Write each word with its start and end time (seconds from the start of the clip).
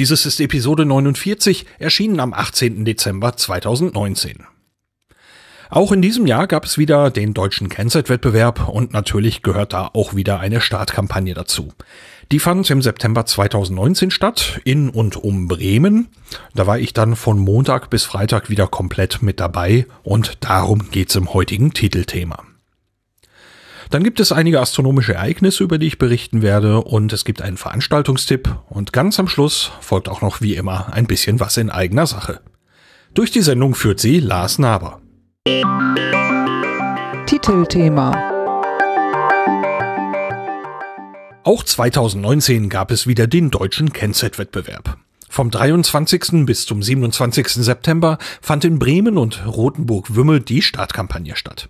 Dieses 0.00 0.24
ist 0.24 0.40
Episode 0.40 0.86
49, 0.86 1.66
erschienen 1.78 2.20
am 2.20 2.32
18. 2.32 2.86
Dezember 2.86 3.36
2019. 3.36 4.46
Auch 5.68 5.92
in 5.92 6.00
diesem 6.00 6.26
Jahr 6.26 6.46
gab 6.46 6.64
es 6.64 6.78
wieder 6.78 7.10
den 7.10 7.34
deutschen 7.34 7.68
Kennzeit-Wettbewerb 7.68 8.66
und 8.70 8.94
natürlich 8.94 9.42
gehört 9.42 9.74
da 9.74 9.90
auch 9.92 10.14
wieder 10.14 10.40
eine 10.40 10.62
Startkampagne 10.62 11.34
dazu. 11.34 11.74
Die 12.32 12.38
fand 12.38 12.70
im 12.70 12.80
September 12.80 13.26
2019 13.26 14.10
statt, 14.10 14.62
in 14.64 14.88
und 14.88 15.18
um 15.18 15.48
Bremen. 15.48 16.08
Da 16.54 16.66
war 16.66 16.78
ich 16.78 16.94
dann 16.94 17.14
von 17.14 17.38
Montag 17.38 17.90
bis 17.90 18.04
Freitag 18.04 18.48
wieder 18.48 18.68
komplett 18.68 19.20
mit 19.20 19.38
dabei 19.38 19.84
und 20.02 20.38
darum 20.40 20.90
geht's 20.90 21.14
im 21.14 21.34
heutigen 21.34 21.74
Titelthema. 21.74 22.49
Dann 23.90 24.04
gibt 24.04 24.20
es 24.20 24.30
einige 24.30 24.60
astronomische 24.60 25.14
Ereignisse, 25.14 25.64
über 25.64 25.76
die 25.76 25.88
ich 25.88 25.98
berichten 25.98 26.42
werde 26.42 26.80
und 26.80 27.12
es 27.12 27.24
gibt 27.24 27.42
einen 27.42 27.56
Veranstaltungstipp 27.56 28.56
und 28.68 28.92
ganz 28.92 29.18
am 29.18 29.26
Schluss 29.26 29.72
folgt 29.80 30.08
auch 30.08 30.22
noch 30.22 30.40
wie 30.40 30.54
immer 30.54 30.92
ein 30.92 31.08
bisschen 31.08 31.40
was 31.40 31.56
in 31.56 31.70
eigener 31.70 32.06
Sache. 32.06 32.40
Durch 33.14 33.32
die 33.32 33.42
Sendung 33.42 33.74
führt 33.74 33.98
sie 33.98 34.20
Lars 34.20 34.60
Naber. 34.60 35.00
Titelthema 37.26 38.12
Auch 41.42 41.64
2019 41.64 42.68
gab 42.68 42.92
es 42.92 43.08
wieder 43.08 43.26
den 43.26 43.50
deutschen 43.50 43.92
Kennzeitwettbewerb. 43.92 44.98
Vom 45.28 45.50
23. 45.50 46.46
bis 46.46 46.64
zum 46.64 46.80
27. 46.80 47.48
September 47.48 48.18
fand 48.40 48.64
in 48.64 48.78
Bremen 48.78 49.18
und 49.18 49.44
Rothenburg-Wümmel 49.46 50.40
die 50.40 50.62
Startkampagne 50.62 51.34
statt. 51.34 51.68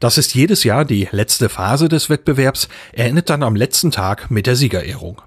Das 0.00 0.16
ist 0.16 0.34
jedes 0.34 0.64
Jahr 0.64 0.86
die 0.86 1.08
letzte 1.12 1.50
Phase 1.50 1.90
des 1.90 2.08
Wettbewerbs, 2.08 2.68
er 2.94 3.06
endet 3.06 3.28
dann 3.28 3.42
am 3.42 3.54
letzten 3.54 3.90
Tag 3.90 4.30
mit 4.30 4.46
der 4.46 4.56
Siegerehrung. 4.56 5.20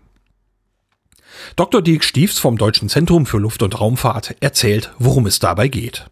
Dr. 1.55 1.83
Dirk 1.83 2.03
Stiefs 2.03 2.39
vom 2.39 2.57
Deutschen 2.57 2.89
Zentrum 2.89 3.27
für 3.27 3.37
Luft- 3.37 3.61
und 3.61 3.79
Raumfahrt 3.79 4.35
erzählt, 4.39 4.91
worum 4.97 5.27
es 5.27 5.37
dabei 5.37 5.67
geht. 5.67 6.07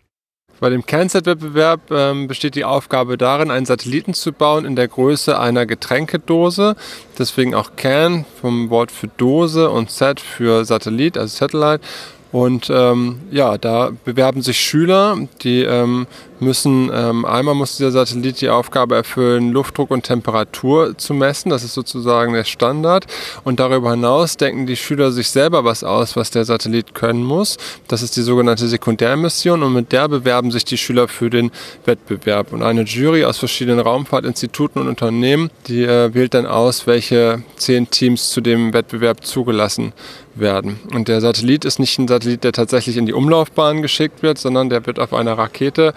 Bei 0.59 0.69
dem 0.69 0.85
Kernset-Wettbewerb 0.85 1.89
ähm, 1.89 2.27
besteht 2.27 2.53
die 2.53 2.65
Aufgabe 2.65 3.17
darin, 3.17 3.49
einen 3.49 3.65
Satelliten 3.65 4.13
zu 4.13 4.31
bauen 4.31 4.63
in 4.63 4.75
der 4.75 4.87
Größe 4.87 5.39
einer 5.39 5.65
Getränkedose. 5.65 6.75
Deswegen 7.17 7.55
auch 7.55 7.71
Can 7.77 8.25
vom 8.39 8.69
Wort 8.69 8.91
für 8.91 9.07
Dose 9.07 9.71
und 9.71 9.89
Set 9.89 10.19
für 10.19 10.63
Satellit, 10.65 11.17
also 11.17 11.35
Satellite. 11.35 11.83
Und 12.31 12.69
ähm, 12.73 13.19
ja, 13.29 13.57
da 13.57 13.91
bewerben 14.05 14.41
sich 14.41 14.57
Schüler, 14.57 15.17
die 15.41 15.63
ähm, 15.63 16.07
müssen, 16.41 16.89
ähm, 16.93 17.25
einmal 17.25 17.55
muss 17.55 17.77
dieser 17.77 17.91
Satellit 17.91 18.41
die 18.41 18.49
Aufgabe 18.49 18.95
erfüllen, 18.95 19.51
Luftdruck 19.51 19.91
und 19.91 20.03
Temperatur 20.03 20.97
zu 20.97 21.13
messen. 21.13 21.49
Das 21.49 21.63
ist 21.63 21.73
sozusagen 21.73 22.33
der 22.33 22.45
Standard. 22.45 23.05
Und 23.43 23.59
darüber 23.59 23.91
hinaus 23.91 24.37
denken 24.37 24.65
die 24.65 24.75
Schüler 24.75 25.11
sich 25.11 25.29
selber 25.29 25.63
was 25.63 25.83
aus, 25.83 26.15
was 26.15 26.31
der 26.31 26.45
Satellit 26.45 26.95
können 26.95 27.23
muss. 27.23 27.57
Das 27.87 28.01
ist 28.01 28.15
die 28.15 28.21
sogenannte 28.21 28.67
Sekundärmission 28.67 29.61
und 29.61 29.73
mit 29.73 29.91
der 29.91 30.07
bewerben 30.07 30.51
sich 30.51 30.65
die 30.65 30.77
Schüler 30.77 31.07
für 31.07 31.29
den 31.29 31.51
Wettbewerb. 31.85 32.53
Und 32.53 32.63
eine 32.63 32.83
Jury 32.83 33.25
aus 33.25 33.37
verschiedenen 33.37 33.79
Raumfahrtinstituten 33.79 34.81
und 34.81 34.87
Unternehmen, 34.87 35.51
die 35.67 35.83
äh, 35.83 36.13
wählt 36.13 36.33
dann 36.33 36.45
aus, 36.45 36.87
welche 36.87 37.43
zehn 37.57 37.89
Teams 37.89 38.29
zu 38.29 38.41
dem 38.41 38.73
Wettbewerb 38.73 39.25
zugelassen 39.25 39.93
werden. 40.35 40.79
Und 40.93 41.07
der 41.07 41.21
Satellit 41.21 41.65
ist 41.65 41.79
nicht 41.79 41.97
ein 41.99 42.07
Satellit, 42.07 42.43
der 42.43 42.51
tatsächlich 42.51 42.97
in 42.97 43.05
die 43.05 43.13
Umlaufbahn 43.13 43.81
geschickt 43.81 44.23
wird, 44.23 44.37
sondern 44.37 44.69
der 44.69 44.85
wird 44.85 44.99
auf 44.99 45.13
einer 45.13 45.37
Rakete 45.37 45.93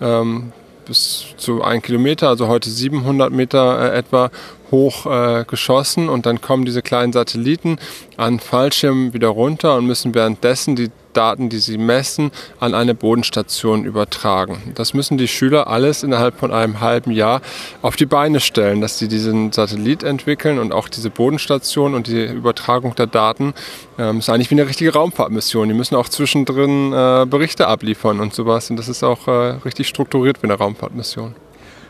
ähm, 0.00 0.52
bis 0.86 1.26
zu 1.36 1.62
ein 1.62 1.82
Kilometer, 1.82 2.28
also 2.28 2.48
heute 2.48 2.70
700 2.70 3.30
Meter 3.30 3.92
äh, 3.92 3.98
etwa, 3.98 4.30
hoch 4.70 5.06
äh, 5.06 5.44
geschossen 5.46 6.08
und 6.08 6.26
dann 6.26 6.40
kommen 6.40 6.64
diese 6.64 6.82
kleinen 6.82 7.12
Satelliten 7.12 7.78
an 8.16 8.38
Fallschirmen 8.38 9.14
wieder 9.14 9.28
runter 9.28 9.76
und 9.76 9.86
müssen 9.86 10.14
währenddessen 10.14 10.76
die 10.76 10.90
Daten, 11.18 11.48
die 11.48 11.58
sie 11.58 11.78
messen, 11.78 12.30
an 12.60 12.74
eine 12.74 12.94
Bodenstation 12.94 13.84
übertragen. 13.84 14.72
Das 14.76 14.94
müssen 14.94 15.18
die 15.18 15.26
Schüler 15.26 15.66
alles 15.66 16.04
innerhalb 16.04 16.38
von 16.38 16.52
einem 16.52 16.80
halben 16.80 17.10
Jahr 17.10 17.42
auf 17.82 17.96
die 17.96 18.06
Beine 18.06 18.38
stellen, 18.38 18.80
dass 18.80 18.98
sie 18.98 19.08
diesen 19.08 19.50
Satellit 19.50 20.04
entwickeln 20.04 20.60
und 20.60 20.72
auch 20.72 20.88
diese 20.88 21.10
Bodenstation 21.10 21.94
und 21.94 22.06
die 22.06 22.24
Übertragung 22.24 22.94
der 22.94 23.08
Daten 23.08 23.52
ähm, 23.98 24.20
ist 24.20 24.30
eigentlich 24.30 24.50
wie 24.52 24.54
eine 24.54 24.68
richtige 24.68 24.92
Raumfahrtmission. 24.92 25.66
Die 25.66 25.74
müssen 25.74 25.96
auch 25.96 26.08
zwischendrin 26.08 26.92
äh, 26.92 27.26
Berichte 27.28 27.66
abliefern 27.66 28.20
und 28.20 28.32
sowas 28.32 28.70
und 28.70 28.76
das 28.76 28.88
ist 28.88 29.02
auch 29.02 29.26
äh, 29.26 29.56
richtig 29.64 29.88
strukturiert 29.88 30.40
wie 30.42 30.46
eine 30.46 30.54
Raumfahrtmission. 30.54 31.34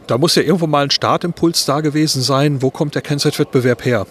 Da 0.07 0.17
muss 0.17 0.37
ja 0.37 0.43
irgendwo 0.43 0.67
mal 0.67 0.85
ein 0.85 0.91
Startimpuls 0.91 1.67
da 1.67 1.83
gewesen 1.83 2.23
sein. 2.23 2.63
Wo 2.63 2.71
kommt 2.71 2.95
der 2.95 3.03
Kennzeitwettbewerb 3.03 3.85
her? 3.85 4.07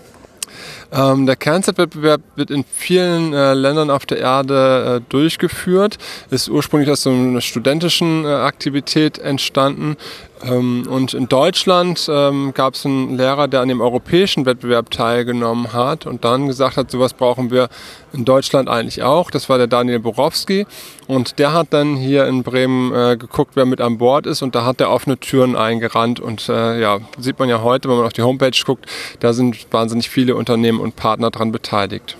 Ähm, 0.91 1.25
der 1.25 1.35
Kernzeitwettbewerb 1.35 2.21
wird 2.35 2.51
in 2.51 2.63
vielen 2.63 3.33
äh, 3.33 3.53
Ländern 3.53 3.89
auf 3.89 4.05
der 4.05 4.19
Erde 4.19 5.01
äh, 5.01 5.09
durchgeführt, 5.09 5.97
ist 6.29 6.49
ursprünglich 6.49 6.89
aus 6.89 7.03
so 7.03 7.09
einer 7.09 7.41
studentischen 7.41 8.25
äh, 8.25 8.27
Aktivität 8.27 9.19
entstanden. 9.19 9.97
Ähm, 10.43 10.87
und 10.89 11.13
in 11.13 11.27
Deutschland 11.27 12.07
ähm, 12.09 12.53
gab 12.53 12.75
es 12.75 12.85
einen 12.85 13.17
Lehrer, 13.17 13.47
der 13.47 13.61
an 13.61 13.67
dem 13.67 13.81
europäischen 13.81 14.45
Wettbewerb 14.45 14.91
teilgenommen 14.91 15.73
hat 15.73 16.05
und 16.05 16.23
dann 16.23 16.47
gesagt 16.47 16.77
hat, 16.77 16.91
sowas 16.91 17.13
brauchen 17.13 17.51
wir 17.51 17.69
in 18.13 18.25
Deutschland 18.25 18.69
eigentlich 18.69 19.03
auch. 19.03 19.31
Das 19.31 19.49
war 19.49 19.57
der 19.57 19.67
Daniel 19.67 19.99
Borowski. 19.99 20.65
Und 21.07 21.39
der 21.39 21.53
hat 21.53 21.67
dann 21.71 21.95
hier 21.95 22.27
in 22.27 22.43
Bremen 22.43 22.93
äh, 22.93 23.17
geguckt, 23.17 23.51
wer 23.55 23.65
mit 23.65 23.81
an 23.81 23.97
Bord 23.97 24.25
ist. 24.25 24.41
Und 24.41 24.55
da 24.55 24.65
hat 24.65 24.81
er 24.81 24.91
offene 24.91 25.17
Türen 25.17 25.55
eingerannt. 25.55 26.19
Und 26.19 26.49
äh, 26.49 26.79
ja, 26.79 26.99
sieht 27.17 27.39
man 27.39 27.49
ja 27.49 27.61
heute, 27.61 27.89
wenn 27.89 27.97
man 27.97 28.05
auf 28.05 28.13
die 28.13 28.23
Homepage 28.23 28.51
guckt, 28.65 28.85
da 29.19 29.33
sind 29.33 29.67
wahnsinnig 29.71 30.09
viele 30.09 30.35
Unternehmen 30.35 30.79
und 30.79 30.95
Partner 30.95 31.31
dran 31.31 31.51
beteiligt 31.51 32.17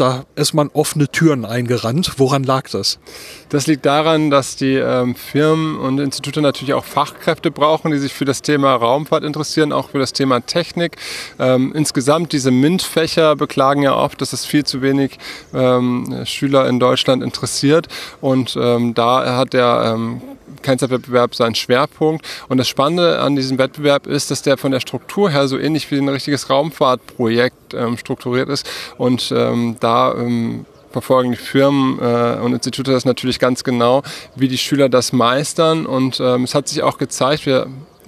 da 0.00 0.24
ist 0.34 0.54
man 0.54 0.68
offene 0.72 1.08
Türen 1.08 1.44
eingerannt. 1.44 2.12
Woran 2.16 2.44
lag 2.44 2.68
das? 2.70 2.98
Das 3.48 3.66
liegt 3.66 3.86
daran, 3.86 4.30
dass 4.30 4.56
die 4.56 4.74
ähm, 4.74 5.14
Firmen 5.14 5.78
und 5.78 5.98
Institute 5.98 6.40
natürlich 6.40 6.74
auch 6.74 6.84
Fachkräfte 6.84 7.50
brauchen, 7.50 7.90
die 7.90 7.98
sich 7.98 8.12
für 8.12 8.24
das 8.24 8.42
Thema 8.42 8.74
Raumfahrt 8.74 9.24
interessieren, 9.24 9.72
auch 9.72 9.90
für 9.90 9.98
das 9.98 10.12
Thema 10.12 10.40
Technik. 10.40 10.96
Ähm, 11.38 11.72
insgesamt 11.74 12.32
diese 12.32 12.50
MINT-Fächer 12.50 13.36
beklagen 13.36 13.82
ja 13.82 13.94
oft, 13.94 14.20
dass 14.20 14.32
es 14.32 14.44
viel 14.44 14.64
zu 14.64 14.82
wenig 14.82 15.18
ähm, 15.54 16.22
Schüler 16.24 16.68
in 16.68 16.78
Deutschland 16.78 17.22
interessiert. 17.22 17.88
Und 18.20 18.56
ähm, 18.60 18.94
da 18.94 19.36
hat 19.36 19.52
der 19.52 19.94
ähm, 19.94 20.20
Kennzeitwettbewerb 20.62 21.34
seinen 21.34 21.54
Schwerpunkt. 21.54 22.26
Und 22.48 22.58
das 22.58 22.68
Spannende 22.68 23.20
an 23.20 23.36
diesem 23.36 23.58
Wettbewerb 23.58 24.06
ist, 24.06 24.30
dass 24.30 24.42
der 24.42 24.56
von 24.56 24.72
der 24.72 24.80
Struktur 24.80 25.30
her 25.30 25.48
so 25.48 25.58
ähnlich 25.58 25.90
wie 25.90 25.98
ein 25.98 26.08
richtiges 26.08 26.50
Raumfahrtprojekt 26.50 27.74
ähm, 27.74 27.96
strukturiert 27.96 28.48
ist. 28.48 28.68
Und 28.96 29.32
ähm, 29.34 29.76
da 29.80 30.14
ähm, 30.14 30.66
verfolgen 30.90 31.32
die 31.32 31.36
Firmen 31.36 31.98
äh, 32.00 32.38
und 32.40 32.52
Institute 32.52 32.90
das 32.90 33.04
natürlich 33.04 33.38
ganz 33.38 33.64
genau, 33.64 34.02
wie 34.34 34.48
die 34.48 34.58
Schüler 34.58 34.88
das 34.88 35.12
meistern. 35.12 35.86
Und 35.86 36.20
ähm, 36.20 36.44
es 36.44 36.54
hat 36.54 36.68
sich 36.68 36.82
auch 36.82 36.98
gezeigt, 36.98 37.46
wir 37.46 37.66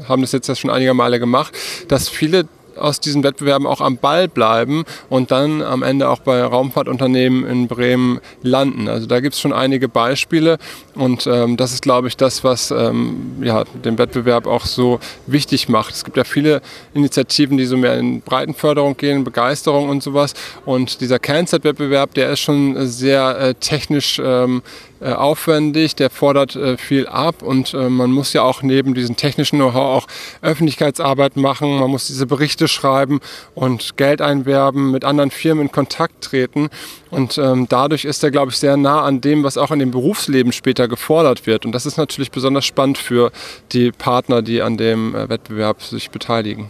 haben 0.09 0.23
das 0.23 0.33
jetzt 0.33 0.59
schon 0.59 0.71
einige 0.71 0.95
Male 0.95 1.21
gemacht, 1.21 1.55
dass 1.89 2.09
viele 2.09 2.49
aus 2.81 3.01
diesen 3.01 3.23
Wettbewerben 3.23 3.67
auch 3.67 3.81
am 3.81 3.97
Ball 3.97 4.29
bleiben 4.29 4.85
und 5.09 5.31
dann 5.31 5.63
am 5.63 5.83
Ende 5.83 6.09
auch 6.09 6.21
bei 6.21 6.43
Raumfahrtunternehmen 6.43 7.47
in 7.47 7.69
Bremen 7.69 8.21
landen. 8.43 8.89
Also 8.89 9.07
da 9.07 9.21
gibt 9.21 9.35
es 9.35 9.41
schon 9.41 9.53
einige 9.53 9.89
Beispiele 9.89 10.59
und 10.95 11.27
ähm, 11.27 11.57
das 11.57 11.73
ist, 11.73 11.83
glaube 11.83 12.09
ich, 12.09 12.17
das, 12.17 12.45
was 12.45 12.71
ähm, 12.71 13.37
ja, 13.43 13.65
den 13.65 13.99
Wettbewerb 13.99 14.47
auch 14.47 14.67
so 14.67 15.01
wichtig 15.27 15.69
macht. 15.69 15.95
Es 15.95 16.05
gibt 16.05 16.17
ja 16.17 16.25
viele 16.25 16.63
Initiativen, 16.95 17.57
die 17.57 17.67
so 17.67 17.77
mehr 17.77 17.99
in 17.99 18.21
Breitenförderung 18.21 18.97
gehen, 18.97 19.25
Begeisterung 19.25 19.89
und 19.89 20.03
sowas. 20.03 20.35
Und 20.65 21.01
dieser 21.01 21.19
CanSat-Wettbewerb, 21.19 22.15
der 22.15 22.31
ist 22.31 22.41
schon 22.41 22.87
sehr 22.87 23.39
äh, 23.39 23.55
technisch 23.55 24.21
ähm, 24.23 24.63
äh, 25.01 25.13
aufwendig, 25.13 25.97
der 25.97 26.11
fordert 26.11 26.57
äh, 26.57 26.77
viel 26.77 27.07
ab 27.07 27.43
und 27.43 27.75
äh, 27.75 27.89
man 27.89 28.11
muss 28.13 28.33
ja 28.33 28.43
auch 28.43 28.63
neben 28.63 28.95
diesem 28.95 29.17
technischen 29.17 29.59
Know-how 29.59 30.05
auch 30.05 30.07
Öffentlichkeitsarbeit 30.43 31.37
machen, 31.37 31.79
man 31.79 31.91
muss 31.91 32.07
diese 32.07 32.27
Berichte 32.27 32.69
schreiben 32.69 33.21
und 33.55 33.97
Geld 33.97 34.21
einwerben, 34.21 34.91
mit 34.91 35.05
anderen 35.05 35.31
Firmen 35.31 35.67
in 35.67 35.73
Kontakt 35.73 36.23
treten 36.23 36.69
und 37.11 37.39
ähm, 37.39 37.67
dadurch 37.69 38.05
ist 38.05 38.23
er, 38.23 38.31
glaube 38.31 38.53
ich, 38.53 38.59
sehr 38.59 38.77
nah 38.77 39.03
an 39.03 39.21
dem, 39.21 39.43
was 39.43 39.59
auch 39.59 39.71
in 39.71 39.79
dem 39.79 39.91
Berufsleben 39.91 40.53
später 40.53 40.89
gefordert 40.89 41.47
wird 41.47 41.67
und 41.67 41.73
das 41.73 41.87
ist 41.87 41.97
natürlich 41.97 42.31
besonders 42.31 42.65
spannend 42.65 42.99
für 42.99 43.33
die 43.73 43.93
Partner, 43.93 44.43
die 44.43 44.63
an 44.63 44.77
dem 44.77 45.15
Wettbewerb 45.15 45.83
sich 45.83 46.11
beteiligen. 46.11 46.69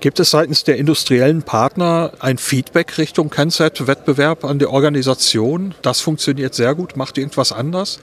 Gibt 0.00 0.20
es 0.20 0.30
seitens 0.30 0.62
der 0.62 0.76
industriellen 0.76 1.42
Partner 1.42 2.12
ein 2.20 2.36
Feedback 2.36 2.98
Richtung 2.98 3.30
Kennset-Wettbewerb 3.30 4.44
an 4.44 4.58
die 4.58 4.66
Organisation? 4.66 5.74
Das 5.80 6.00
funktioniert 6.00 6.54
sehr 6.54 6.74
gut. 6.74 6.96
Macht 6.96 7.16
irgendwas 7.16 7.50
anders? 7.50 7.98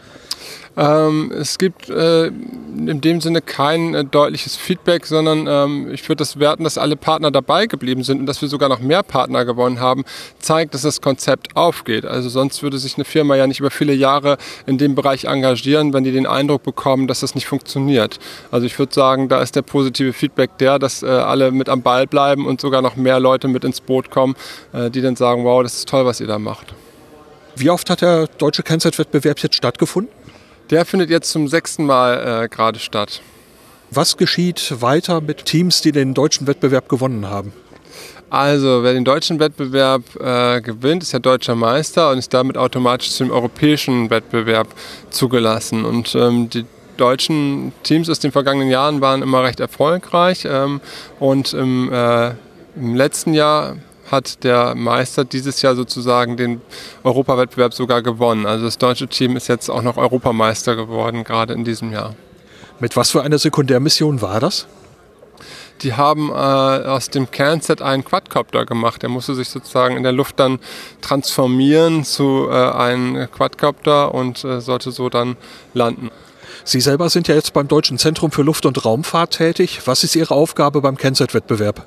Ähm, 0.76 1.32
es 1.32 1.60
gibt 1.60 1.90
äh, 1.90 2.28
in 2.28 3.00
dem 3.02 3.22
Sinne 3.22 3.42
kein 3.42 3.94
äh, 3.94 4.04
deutliches 4.04 4.56
Feedback, 4.56 5.06
sondern 5.06 5.46
ähm, 5.48 5.92
ich 5.92 6.08
würde 6.10 6.18
das 6.18 6.40
werten, 6.40 6.64
dass 6.64 6.80
alle 6.80 6.96
Partner 6.96 7.30
dabei 7.30 7.68
geblieben 7.68 8.04
sind 8.04 8.20
und 8.20 8.26
dass 8.26 8.42
wir 8.42 8.50
sogar 8.50 8.70
noch 8.70 8.80
mehr 8.80 9.04
Partner 9.04 9.46
gewonnen 9.46 9.80
haben, 9.80 10.04
zeigt, 10.40 10.74
dass 10.74 10.82
das 10.82 11.02
Konzept 11.02 11.56
aufgeht. 11.56 12.06
Also 12.06 12.30
sonst 12.30 12.64
würde 12.64 12.80
sich 12.80 12.96
eine 12.96 13.06
Firma 13.06 13.36
ja 13.36 13.46
nicht 13.46 13.60
über 13.60 13.70
viele 13.70 13.94
Jahre 13.94 14.38
in 14.66 14.80
dem 14.80 14.96
Bereich 14.96 15.26
engagieren, 15.26 15.94
wenn 15.94 16.04
die 16.04 16.12
den 16.12 16.26
Eindruck 16.26 16.64
bekommen, 16.64 17.08
dass 17.08 17.20
das 17.20 17.36
nicht 17.36 17.46
funktioniert. 17.46 18.20
Also 18.50 18.66
ich 18.66 18.78
würde 18.80 18.94
sagen, 18.94 19.30
da 19.30 19.42
ist 19.42 19.56
der 19.56 19.62
positive 19.62 20.14
Feedback 20.14 20.58
der, 20.58 20.80
dass 20.80 21.04
äh, 21.04 21.08
alle 21.08 21.52
mit 21.52 21.70
am 21.70 21.84
Ball 21.84 22.08
bleiben 22.08 22.48
und 22.48 22.60
sogar 22.60 22.82
noch 22.82 22.96
mehr 22.96 23.20
Leute 23.20 23.48
mit 23.48 23.64
ins 23.64 23.80
Boot 23.80 24.10
kommen, 24.10 24.36
äh, 24.74 24.90
die 24.90 25.02
dann 25.02 25.16
sagen, 25.16 25.44
wow, 25.44 25.62
das 25.62 25.76
ist 25.76 25.90
toll, 25.90 26.06
was 26.06 26.20
ihr 26.20 26.28
da 26.28 26.40
macht. 26.40 26.74
Wie 27.56 27.70
oft 27.70 27.92
hat 27.92 28.02
der 28.02 28.26
deutsche 28.40 28.64
Kennzeitwettbewerb 28.64 29.38
jetzt 29.40 29.56
stattgefunden? 29.56 30.23
Der 30.74 30.86
findet 30.86 31.12
jetzt 31.12 31.30
zum 31.30 31.48
sechsten 31.48 31.86
Mal 31.86 32.46
äh, 32.46 32.48
gerade 32.48 32.80
statt. 32.80 33.22
Was 33.92 34.18
geschieht 34.18 34.82
weiter 34.82 35.22
mit 35.22 35.46
Teams, 35.46 35.82
die 35.82 35.92
den 35.92 36.16
deutschen 36.16 36.48
Wettbewerb 36.48 36.90
gewonnen 36.90 37.30
haben? 37.30 37.54
Also, 38.32 38.82
wer 38.82 38.94
den 38.94 39.06
deutschen 39.06 39.40
Wettbewerb 39.40 40.02
äh, 40.20 40.62
gewinnt, 40.62 41.04
ist 41.04 41.12
ja 41.12 41.20
deutscher 41.20 41.54
Meister 41.54 42.10
und 42.10 42.18
ist 42.18 42.34
damit 42.34 42.58
automatisch 42.58 43.12
zum 43.12 43.30
europäischen 43.30 44.10
Wettbewerb 44.10 44.68
zugelassen. 45.12 45.86
Und 45.86 46.16
ähm, 46.16 46.50
die 46.50 46.66
deutschen 46.98 47.72
Teams 47.84 48.10
aus 48.10 48.18
den 48.18 48.32
vergangenen 48.32 48.72
Jahren 48.72 49.00
waren 49.00 49.22
immer 49.22 49.44
recht 49.44 49.60
erfolgreich. 49.60 50.48
Ähm, 50.50 50.82
und 51.20 51.54
im, 51.54 51.94
äh, 51.94 52.32
im 52.76 52.96
letzten 52.96 53.36
Jahr 53.36 53.76
hat 54.10 54.44
der 54.44 54.74
Meister 54.74 55.24
dieses 55.24 55.62
Jahr 55.62 55.76
sozusagen 55.76 56.36
den 56.36 56.62
Europawettbewerb 57.04 57.74
sogar 57.74 58.02
gewonnen. 58.02 58.46
Also 58.46 58.66
das 58.66 58.78
deutsche 58.78 59.08
Team 59.08 59.36
ist 59.36 59.48
jetzt 59.48 59.70
auch 59.70 59.82
noch 59.82 59.98
Europameister 59.98 60.76
geworden, 60.76 61.24
gerade 61.24 61.54
in 61.54 61.64
diesem 61.64 61.92
Jahr. 61.92 62.16
Mit 62.80 62.96
was 62.96 63.12
für 63.12 63.22
einer 63.22 63.40
Sekundärmission 63.40 64.22
war 64.22 64.40
das? 64.40 64.68
Die 65.82 65.94
haben 65.94 66.30
äh, 66.30 66.34
aus 66.34 67.10
dem 67.10 67.30
Kernset 67.30 67.82
einen 67.82 68.06
Quadcopter 68.06 68.66
gemacht. 68.66 69.02
Der 69.02 69.10
musste 69.10 69.36
sich 69.36 69.50
sozusagen 69.50 69.98
in 69.98 70.04
der 70.04 70.12
Luft 70.12 70.40
dann 70.40 70.60
transformieren 71.02 72.06
zu 72.06 72.48
äh, 72.50 72.54
einem 72.54 73.30
Quadcopter 73.32 74.14
und 74.14 74.44
äh, 74.44 74.62
sollte 74.62 74.92
so 74.92 75.10
dann 75.10 75.36
landen. 75.74 76.10
Sie 76.64 76.80
selber 76.80 77.10
sind 77.10 77.28
ja 77.28 77.36
jetzt 77.36 77.52
beim 77.54 77.68
Deutschen 77.68 77.98
Zentrum 77.98 78.32
für 78.32 78.44
Luft- 78.44 78.66
und 78.66 78.86
Raumfahrt 78.86 79.38
tätig. 79.38 79.82
Was 79.86 80.04
ist 80.06 80.16
Ihre 80.16 80.34
Aufgabe 80.34 80.82
beim 80.82 80.98
Kennset-Wettbewerb? 80.98 81.86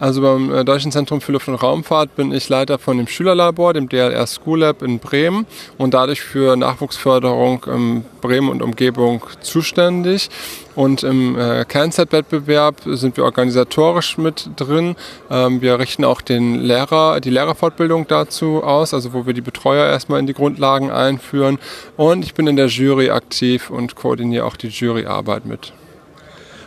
Also 0.00 0.22
beim 0.22 0.52
äh, 0.52 0.64
Deutschen 0.64 0.90
Zentrum 0.90 1.20
für 1.20 1.32
Luft- 1.32 1.48
und 1.48 1.54
Raumfahrt 1.54 2.16
bin 2.16 2.32
ich 2.32 2.48
Leiter 2.48 2.78
von 2.78 2.96
dem 2.96 3.06
Schülerlabor, 3.06 3.74
dem 3.74 3.88
DLR 3.88 4.26
School 4.26 4.60
Lab 4.60 4.82
in 4.82 4.98
Bremen 4.98 5.46
und 5.78 5.94
dadurch 5.94 6.20
für 6.20 6.56
Nachwuchsförderung 6.56 7.64
in 7.64 8.04
Bremen 8.20 8.48
und 8.48 8.60
Umgebung 8.60 9.22
zuständig. 9.40 10.30
Und 10.74 11.04
im 11.04 11.38
äh, 11.38 11.64
Kernset-Wettbewerb 11.64 12.80
sind 12.84 13.16
wir 13.16 13.24
organisatorisch 13.24 14.18
mit 14.18 14.50
drin. 14.56 14.96
Ähm, 15.30 15.60
wir 15.60 15.78
richten 15.78 16.04
auch 16.04 16.20
den 16.20 16.60
Lehrer, 16.60 17.20
die 17.20 17.30
Lehrerfortbildung 17.30 18.08
dazu 18.08 18.64
aus, 18.64 18.92
also 18.92 19.12
wo 19.12 19.26
wir 19.26 19.34
die 19.34 19.40
Betreuer 19.40 19.86
erstmal 19.86 20.18
in 20.18 20.26
die 20.26 20.34
Grundlagen 20.34 20.90
einführen. 20.90 21.58
Und 21.96 22.24
ich 22.24 22.34
bin 22.34 22.48
in 22.48 22.56
der 22.56 22.66
Jury 22.66 23.10
aktiv 23.10 23.70
und 23.70 23.94
koordiniere 23.94 24.44
auch 24.44 24.56
die 24.56 24.68
Juryarbeit 24.68 25.46
mit. 25.46 25.72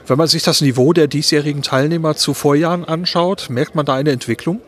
Wenn 0.08 0.18
man 0.18 0.28
sich 0.30 0.42
das 0.42 0.62
Niveau 0.62 0.94
der 0.94 1.08
diesjährigen 1.08 1.64
Teilnehmer 1.64 2.16
zu 2.16 2.34
Vorjahren 2.34 2.86
anschaut, 2.86 3.50
merkt 3.50 3.76
man 3.76 3.86
da 3.86 3.96
eine 3.96 4.12
Entwicklung? 4.12 4.62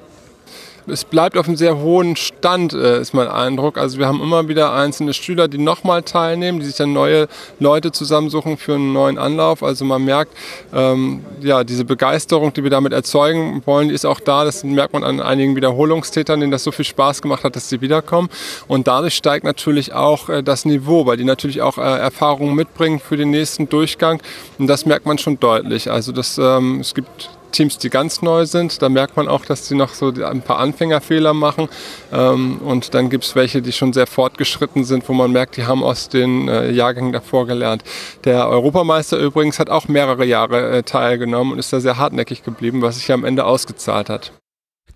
Es 0.90 1.06
bleibt 1.06 1.38
auf 1.38 1.48
einem 1.48 1.58
sehr 1.58 1.78
hohen 1.80 2.16
Stand, 2.16 2.74
äh, 2.74 3.00
ist 3.00 3.14
mein 3.14 3.28
Eindruck. 3.28 3.78
Also 3.78 3.98
wir 3.98 4.08
haben 4.08 4.22
immer 4.22 4.48
wieder 4.48 4.74
einzelne 4.74 5.14
Schüler, 5.14 5.48
die 5.48 5.58
nochmal 5.58 6.04
teilnehmen, 6.04 6.60
die 6.60 6.66
sich 6.66 6.76
dann 6.76 6.94
neue 6.94 7.28
Leute 7.60 7.92
zusammensuchen 7.92 8.58
für 8.58 8.76
einen 8.76 8.94
neuen 8.94 9.18
Anlauf. 9.18 9.64
Also 9.64 9.86
man 9.86 10.04
merkt, 10.04 10.32
ähm, 10.74 11.24
ja, 11.42 11.64
diese 11.64 11.86
Begeisterung, 11.86 12.54
die 12.54 12.64
wir 12.64 12.70
damit 12.70 12.94
erzeugen 12.94 13.62
wollen, 13.66 13.90
die 13.90 13.96
ist 13.96 14.06
auch 14.06 14.20
da. 14.20 14.44
Das 14.44 14.64
merkt 14.64 14.94
man 14.94 15.04
an 15.04 15.22
einigen 15.22 15.56
Wiederholungstätern, 15.56 16.40
denen 16.40 16.52
das 16.52 16.64
so 16.64 16.72
viel 16.72 16.86
Spaß 16.86 17.22
gemacht 17.22 17.44
hat, 17.44 17.56
dass 17.56 17.70
sie 17.70 17.82
wiederkommen. 17.82 18.30
Und 18.68 18.88
dadurch 18.88 19.16
steigt 19.16 19.46
natürlich 19.46 19.94
auch 19.94 20.30
äh, 20.30 20.44
das 20.44 20.66
Niveau, 20.66 21.06
weil 21.06 21.18
die 21.18 21.24
natürlich 21.24 21.62
auch 21.62 21.78
äh, 21.78 21.82
Erfahrungen 21.82 22.56
mitbringen 22.56 23.00
für 23.00 23.18
den 23.18 23.32
nächsten 23.32 23.70
Durchgang. 23.70 24.22
Und 24.58 24.68
das 24.68 24.86
merkt 24.86 25.06
man 25.06 25.18
schon 25.18 25.40
deutlich. 25.40 25.92
Also 25.92 26.12
das, 26.12 26.38
ähm, 26.38 26.80
es 26.82 26.94
gibt 26.94 27.30
Teams, 27.52 27.78
die 27.78 27.90
ganz 27.90 28.22
neu 28.22 28.46
sind. 28.46 28.82
Da 28.82 28.90
merkt 28.90 29.18
man 29.18 29.28
auch, 29.28 29.46
dass 29.46 29.68
sie 29.68 29.76
noch 29.76 29.94
so 29.94 30.14
ein 30.14 30.42
paar 30.42 30.60
Anfängerfehler 30.60 31.34
machen. 31.34 31.70
Ähm, 32.12 32.60
und 32.60 32.94
dann 32.94 33.10
gibt 33.10 33.24
es 33.24 33.36
welche, 33.36 33.62
die 33.62 33.72
schon 33.72 33.94
sehr 33.94 34.08
fortgeschritten 34.08 34.84
sind, 34.84 35.08
wo 35.10 35.14
man 35.14 35.32
merkt, 35.32 35.58
die 35.58 35.66
haben 35.66 35.84
aus 35.84 36.10
den 36.10 36.48
äh, 36.48 36.72
Jahrgängen 36.72 37.12
davor 37.12 37.48
gelernt. 37.48 37.84
Der 38.26 38.48
Europameister 38.50 39.18
übrigens 39.18 39.60
hat 39.60 39.70
auch 39.70 39.88
mehrere 39.88 40.26
Jahre 40.26 40.78
äh, 40.78 40.84
teilgenommen 40.84 41.54
und 41.54 41.60
ist 41.60 41.74
da 41.74 41.80
sehr 41.80 41.98
hartnäckig 41.98 42.44
geblieben, 42.44 42.82
was 42.82 42.98
sich 42.98 43.12
am 43.12 43.26
Ende 43.26 43.46
ausgezahlt 43.46 44.10
hat. 44.10 44.32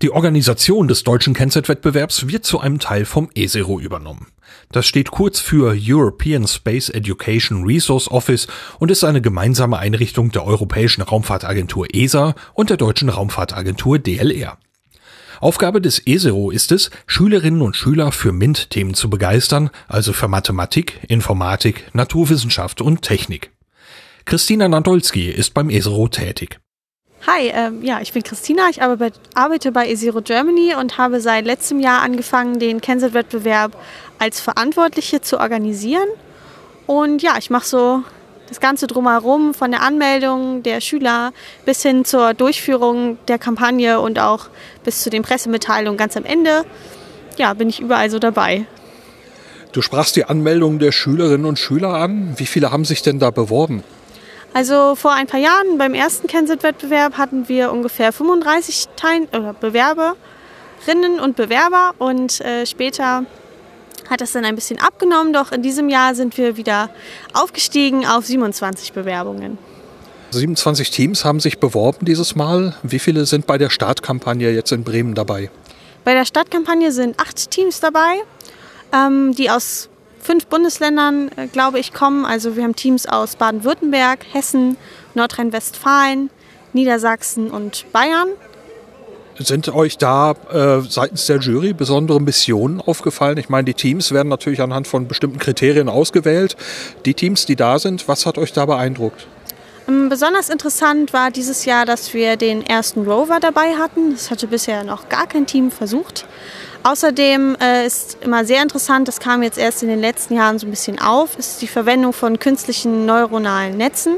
Die 0.02 0.10
Organisation 0.10 0.88
des 0.88 1.04
deutschen 1.04 1.34
Kennzeitwettbewerbs 1.34 2.26
wird 2.26 2.44
zu 2.44 2.60
einem 2.60 2.78
Teil 2.78 3.04
vom 3.04 3.30
ESERO 3.34 3.78
übernommen. 3.78 4.26
Das 4.72 4.86
steht 4.86 5.10
kurz 5.10 5.40
für 5.40 5.76
European 5.78 6.46
Space 6.46 6.88
Education 6.88 7.64
Resource 7.64 8.10
Office 8.10 8.48
und 8.78 8.90
ist 8.90 9.04
eine 9.04 9.22
gemeinsame 9.22 9.78
Einrichtung 9.78 10.32
der 10.32 10.44
Europäischen 10.44 11.02
Raumfahrtagentur 11.02 11.86
ESA 11.94 12.34
und 12.54 12.70
der 12.70 12.76
Deutschen 12.76 13.08
Raumfahrtagentur 13.08 13.98
DLR. 13.98 14.58
Aufgabe 15.40 15.80
des 15.80 16.06
ESERO 16.06 16.50
ist 16.50 16.72
es, 16.72 16.90
Schülerinnen 17.06 17.62
und 17.62 17.76
Schüler 17.76 18.12
für 18.12 18.32
MINT-Themen 18.32 18.94
zu 18.94 19.10
begeistern, 19.10 19.70
also 19.88 20.12
für 20.12 20.28
Mathematik, 20.28 21.00
Informatik, 21.08 21.90
Naturwissenschaft 21.92 22.80
und 22.80 23.02
Technik. 23.02 23.50
Christina 24.24 24.68
Nadolski 24.68 25.28
ist 25.28 25.52
beim 25.52 25.68
ESERO 25.68 26.08
tätig. 26.08 26.60
Hi, 27.26 27.50
ähm, 27.54 27.82
ja, 27.82 28.02
ich 28.02 28.12
bin 28.12 28.22
Christina, 28.22 28.68
ich 28.68 28.82
arbeite 28.82 29.72
bei 29.72 29.88
Esiro 29.88 30.20
Germany 30.20 30.74
und 30.78 30.98
habe 30.98 31.22
seit 31.22 31.46
letztem 31.46 31.80
Jahr 31.80 32.02
angefangen, 32.02 32.58
den 32.58 32.82
Kennset-Wettbewerb 32.82 33.74
als 34.18 34.40
Verantwortliche 34.42 35.22
zu 35.22 35.40
organisieren. 35.40 36.06
Und 36.86 37.22
ja, 37.22 37.36
ich 37.38 37.48
mache 37.48 37.64
so 37.64 38.02
das 38.50 38.60
Ganze 38.60 38.86
drumherum, 38.86 39.54
von 39.54 39.70
der 39.70 39.80
Anmeldung 39.80 40.62
der 40.62 40.82
Schüler 40.82 41.32
bis 41.64 41.80
hin 41.80 42.04
zur 42.04 42.34
Durchführung 42.34 43.16
der 43.26 43.38
Kampagne 43.38 44.00
und 44.00 44.18
auch 44.18 44.48
bis 44.84 45.02
zu 45.02 45.08
den 45.08 45.22
Pressemitteilungen 45.22 45.96
ganz 45.96 46.18
am 46.18 46.26
Ende. 46.26 46.66
Ja, 47.38 47.54
bin 47.54 47.70
ich 47.70 47.80
überall 47.80 48.10
so 48.10 48.18
dabei. 48.18 48.66
Du 49.72 49.80
sprachst 49.80 50.16
die 50.16 50.26
Anmeldung 50.26 50.78
der 50.78 50.92
Schülerinnen 50.92 51.46
und 51.46 51.58
Schüler 51.58 51.94
an. 51.94 52.34
Wie 52.36 52.46
viele 52.46 52.70
haben 52.70 52.84
sich 52.84 53.00
denn 53.00 53.18
da 53.18 53.30
beworben? 53.30 53.82
Also 54.54 54.94
vor 54.94 55.12
ein 55.12 55.26
paar 55.26 55.40
Jahren 55.40 55.78
beim 55.78 55.94
ersten 55.94 56.28
Kennset-Wettbewerb 56.28 57.18
hatten 57.18 57.48
wir 57.48 57.72
ungefähr 57.72 58.12
35 58.12 58.86
Teil 58.94 59.26
oder 59.32 59.52
Bewerberinnen 59.52 61.18
und 61.20 61.34
Bewerber 61.34 61.92
und 61.98 62.40
äh, 62.40 62.64
später 62.64 63.26
hat 64.08 64.20
das 64.20 64.30
dann 64.30 64.44
ein 64.44 64.54
bisschen 64.54 64.78
abgenommen, 64.78 65.32
doch 65.32 65.50
in 65.50 65.62
diesem 65.62 65.88
Jahr 65.88 66.14
sind 66.14 66.38
wir 66.38 66.56
wieder 66.56 66.90
aufgestiegen 67.32 68.06
auf 68.06 68.26
27 68.26 68.92
Bewerbungen. 68.92 69.58
27 70.30 70.90
Teams 70.90 71.24
haben 71.24 71.40
sich 71.40 71.58
beworben 71.58 72.06
dieses 72.06 72.36
Mal. 72.36 72.76
Wie 72.84 73.00
viele 73.00 73.26
sind 73.26 73.46
bei 73.46 73.58
der 73.58 73.70
Startkampagne 73.70 74.52
jetzt 74.52 74.70
in 74.70 74.84
Bremen 74.84 75.16
dabei? 75.16 75.50
Bei 76.04 76.14
der 76.14 76.26
Startkampagne 76.26 76.92
sind 76.92 77.18
acht 77.18 77.50
Teams 77.50 77.80
dabei, 77.80 78.22
ähm, 78.92 79.34
die 79.34 79.50
aus 79.50 79.88
fünf 80.24 80.46
Bundesländern, 80.46 81.30
äh, 81.36 81.46
glaube 81.46 81.78
ich, 81.78 81.92
kommen. 81.92 82.24
Also 82.24 82.56
wir 82.56 82.64
haben 82.64 82.74
Teams 82.74 83.06
aus 83.06 83.36
Baden-Württemberg, 83.36 84.20
Hessen, 84.32 84.76
Nordrhein-Westfalen, 85.14 86.30
Niedersachsen 86.72 87.50
und 87.50 87.86
Bayern. 87.92 88.28
Sind 89.38 89.68
euch 89.68 89.98
da 89.98 90.32
äh, 90.52 90.80
seitens 90.88 91.26
der 91.26 91.38
Jury 91.38 91.72
besondere 91.72 92.20
Missionen 92.20 92.80
aufgefallen? 92.80 93.36
Ich 93.38 93.48
meine, 93.48 93.64
die 93.64 93.74
Teams 93.74 94.12
werden 94.12 94.28
natürlich 94.28 94.60
anhand 94.60 94.86
von 94.86 95.08
bestimmten 95.08 95.38
Kriterien 95.38 95.88
ausgewählt. 95.88 96.56
Die 97.04 97.14
Teams, 97.14 97.44
die 97.44 97.56
da 97.56 97.78
sind, 97.78 98.06
was 98.06 98.26
hat 98.26 98.38
euch 98.38 98.52
da 98.52 98.64
beeindruckt? 98.64 99.26
Ähm, 99.88 100.08
besonders 100.08 100.48
interessant 100.48 101.12
war 101.12 101.32
dieses 101.32 101.64
Jahr, 101.64 101.84
dass 101.84 102.14
wir 102.14 102.36
den 102.36 102.64
ersten 102.64 103.04
Rover 103.06 103.40
dabei 103.40 103.74
hatten. 103.74 104.12
Das 104.12 104.30
hatte 104.30 104.46
bisher 104.46 104.84
noch 104.84 105.08
gar 105.08 105.26
kein 105.26 105.46
Team 105.46 105.72
versucht. 105.72 106.26
Außerdem 106.86 107.56
äh, 107.62 107.86
ist 107.86 108.18
immer 108.20 108.44
sehr 108.44 108.60
interessant, 108.60 109.08
das 109.08 109.18
kam 109.18 109.42
jetzt 109.42 109.56
erst 109.56 109.82
in 109.82 109.88
den 109.88 110.00
letzten 110.00 110.34
Jahren 110.34 110.58
so 110.58 110.66
ein 110.66 110.70
bisschen 110.70 111.00
auf, 111.00 111.38
ist 111.38 111.62
die 111.62 111.66
Verwendung 111.66 112.12
von 112.12 112.38
künstlichen 112.38 113.06
neuronalen 113.06 113.78
Netzen, 113.78 114.16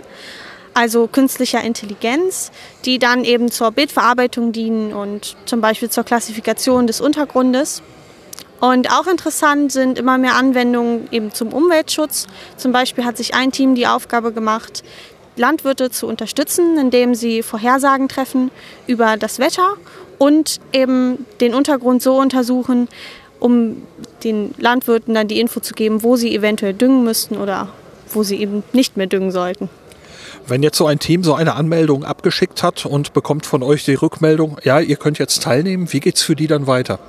also 0.75 1.07
künstlicher 1.07 1.63
Intelligenz, 1.63 2.51
die 2.85 2.99
dann 2.99 3.23
eben 3.23 3.53
zur 3.53 3.71
Bildverarbeitung 3.71 4.51
dienen 4.51 4.93
und 4.93 5.37
zum 5.45 5.61
Beispiel 5.61 5.91
zur 5.91 6.03
Klassifikation 6.03 6.89
des 6.89 7.01
Untergrundes. 7.01 7.83
Und 8.59 8.91
auch 8.91 9.07
interessant 9.07 9.71
sind 9.71 9.97
immer 9.97 10.19
mehr 10.19 10.35
Anwendungen 10.35 11.07
eben 11.13 11.33
zum 11.33 11.53
Umweltschutz. 11.53 12.27
Zum 12.57 12.73
Beispiel 12.73 13.05
hat 13.05 13.17
sich 13.17 13.33
ein 13.35 13.53
Team 13.53 13.77
die 13.77 13.87
Aufgabe 13.87 14.33
gemacht, 14.33 14.83
Landwirte 15.37 15.91
zu 15.91 16.09
unterstützen, 16.09 16.79
indem 16.79 17.15
sie 17.15 17.45
Vorhersagen 17.45 18.09
treffen 18.09 18.51
über 18.89 19.17
das 19.17 19.39
Wetter 19.39 19.77
und 20.19 20.61
eben 20.73 21.27
den 21.41 21.55
Untergrund 21.55 22.03
so 22.03 22.19
untersuchen, 22.19 22.89
um 23.41 23.83
den 24.25 24.55
Landwirten 24.59 25.15
dann 25.15 25.29
die 25.29 25.41
Info 25.41 25.61
zu 25.61 25.75
geben, 25.75 26.03
wo 26.03 26.17
sie 26.17 26.35
eventuell 26.35 26.75
düngen 26.75 27.05
müssten 27.05 27.37
oder 27.37 27.69
wo 28.11 28.23
sie 28.23 28.37
eben 28.37 28.63
nicht 28.73 28.97
mehr 28.97 29.07
düngen 29.07 29.31
sollten. 29.31 29.69
Wenn 30.47 30.63
jetzt 30.63 30.79
so 30.79 30.87
ein 30.87 30.99
Team 30.99 31.25
so 31.25 31.35
eine 31.35 31.55
Anmeldung 31.55 32.05
abgeschickt 32.05 32.63
hat 32.63 32.87
und 32.87 33.13
bekommt 33.13 33.47
von 33.47 33.63
euch 33.63 33.85
die 33.85 33.95
Rückmeldung, 33.95 34.59
ja, 34.63 34.79
ihr 34.79 34.97
könnt 34.97 35.19
jetzt 35.19 35.43
teilnehmen, 35.43 35.93
wie 35.93 36.01
geht 36.01 36.17
es 36.17 36.23
für 36.23 36.37
die 36.37 36.47
dann 36.47 36.67
weiter? 36.67 37.01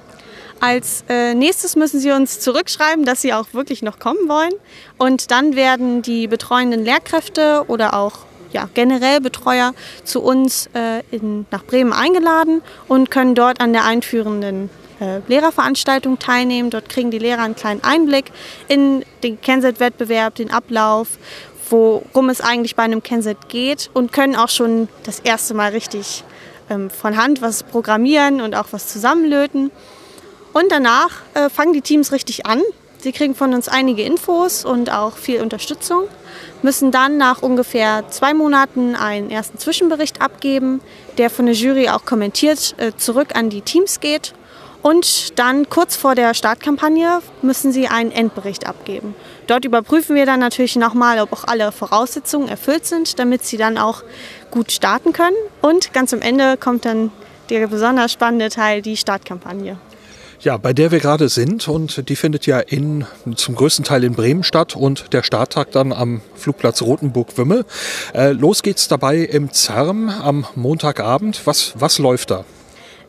Als 0.59 1.03
äh, 1.07 1.35
nächstes 1.35 1.75
müssen 1.75 1.99
Sie 1.99 2.11
uns 2.11 2.39
zurückschreiben, 2.39 3.05
dass 3.05 3.21
Sie 3.21 3.31
auch 3.33 3.53
wirklich 3.53 3.83
noch 3.83 3.99
kommen 3.99 4.27
wollen. 4.27 4.53
Und 4.97 5.29
dann 5.29 5.55
werden 5.55 6.01
die 6.01 6.27
betreuenden 6.27 6.83
Lehrkräfte 6.83 7.65
oder 7.67 7.93
auch 7.93 8.25
ja, 8.51 8.69
generell 8.73 9.21
Betreuer 9.21 9.73
zu 10.03 10.21
uns 10.21 10.69
äh, 10.73 11.03
in, 11.11 11.45
nach 11.51 11.63
Bremen 11.63 11.93
eingeladen 11.93 12.61
und 12.87 13.11
können 13.11 13.35
dort 13.35 13.61
an 13.61 13.73
der 13.73 13.85
einführenden 13.85 14.69
äh, 14.99 15.19
Lehrerveranstaltung 15.27 16.19
teilnehmen. 16.19 16.69
Dort 16.69 16.89
kriegen 16.89 17.11
die 17.11 17.19
Lehrer 17.19 17.43
einen 17.43 17.55
kleinen 17.55 17.83
Einblick 17.83 18.31
in 18.67 19.03
den 19.23 19.39
Kenset-Wettbewerb, 19.39 20.35
den 20.35 20.51
Ablauf, 20.51 21.07
worum 21.69 22.29
es 22.29 22.41
eigentlich 22.41 22.75
bei 22.75 22.83
einem 22.83 23.03
Kenset 23.03 23.49
geht 23.49 23.89
und 23.93 24.11
können 24.11 24.35
auch 24.35 24.49
schon 24.49 24.87
das 25.03 25.19
erste 25.19 25.53
Mal 25.53 25.71
richtig 25.71 26.23
ähm, 26.69 26.89
von 26.89 27.17
Hand 27.17 27.41
was 27.41 27.63
programmieren 27.63 28.41
und 28.41 28.55
auch 28.55 28.67
was 28.71 28.87
zusammenlöten. 28.87 29.71
Und 30.53 30.71
danach 30.71 31.11
äh, 31.33 31.49
fangen 31.49 31.73
die 31.73 31.81
Teams 31.81 32.11
richtig 32.11 32.45
an. 32.45 32.61
Sie 32.99 33.11
kriegen 33.11 33.35
von 33.35 33.53
uns 33.53 33.67
einige 33.67 34.01
Infos 34.01 34.65
und 34.65 34.91
auch 34.91 35.17
viel 35.17 35.41
Unterstützung, 35.41 36.03
müssen 36.61 36.91
dann 36.91 37.17
nach 37.17 37.41
ungefähr 37.41 38.09
zwei 38.09 38.33
Monaten 38.33 38.95
einen 38.95 39.29
ersten 39.29 39.59
Zwischenbericht 39.59 40.21
abgeben, 40.21 40.81
der 41.17 41.29
von 41.29 41.45
der 41.45 41.55
Jury 41.55 41.89
auch 41.89 42.05
kommentiert 42.05 42.75
äh, 42.77 42.91
zurück 42.97 43.35
an 43.35 43.49
die 43.49 43.61
Teams 43.61 43.99
geht. 43.99 44.33
Und 44.81 45.37
dann 45.37 45.69
kurz 45.69 45.95
vor 45.95 46.15
der 46.15 46.33
Startkampagne 46.33 47.19
müssen 47.41 47.71
sie 47.71 47.87
einen 47.87 48.11
Endbericht 48.11 48.67
abgeben. 48.67 49.15
Dort 49.47 49.65
überprüfen 49.65 50.15
wir 50.15 50.25
dann 50.25 50.39
natürlich 50.39 50.75
nochmal, 50.75 51.19
ob 51.19 51.33
auch 51.33 51.43
alle 51.43 51.71
Voraussetzungen 51.71 52.47
erfüllt 52.47 52.85
sind, 52.85 53.19
damit 53.19 53.43
sie 53.43 53.57
dann 53.57 53.77
auch 53.77 54.03
gut 54.51 54.71
starten 54.71 55.13
können. 55.13 55.35
Und 55.61 55.93
ganz 55.93 56.13
am 56.13 56.21
Ende 56.21 56.57
kommt 56.57 56.85
dann 56.85 57.11
der 57.49 57.67
besonders 57.67 58.11
spannende 58.11 58.49
Teil, 58.49 58.81
die 58.81 58.97
Startkampagne. 58.97 59.77
Ja, 60.39 60.57
bei 60.57 60.71
der 60.71 60.91
wir 60.91 60.99
gerade 60.99 61.29
sind 61.29 61.67
und 61.67 62.09
die 62.09 62.15
findet 62.15 62.45
ja 62.45 62.59
in, 62.59 63.07
zum 63.35 63.55
größten 63.55 63.83
Teil 63.83 64.03
in 64.03 64.13
Bremen 64.13 64.43
statt 64.43 64.75
und 64.75 65.11
der 65.13 65.23
Starttag 65.23 65.71
dann 65.71 65.91
am 65.91 66.21
Flugplatz 66.35 66.83
Rotenburg-Wümme. 66.83 67.65
Äh, 68.13 68.33
los 68.33 68.61
geht's 68.61 68.87
dabei 68.87 69.17
im 69.17 69.51
ZARM 69.51 70.09
am 70.09 70.45
Montagabend. 70.53 71.41
Was, 71.45 71.73
was 71.75 71.97
läuft 71.97 72.29
da? 72.29 72.45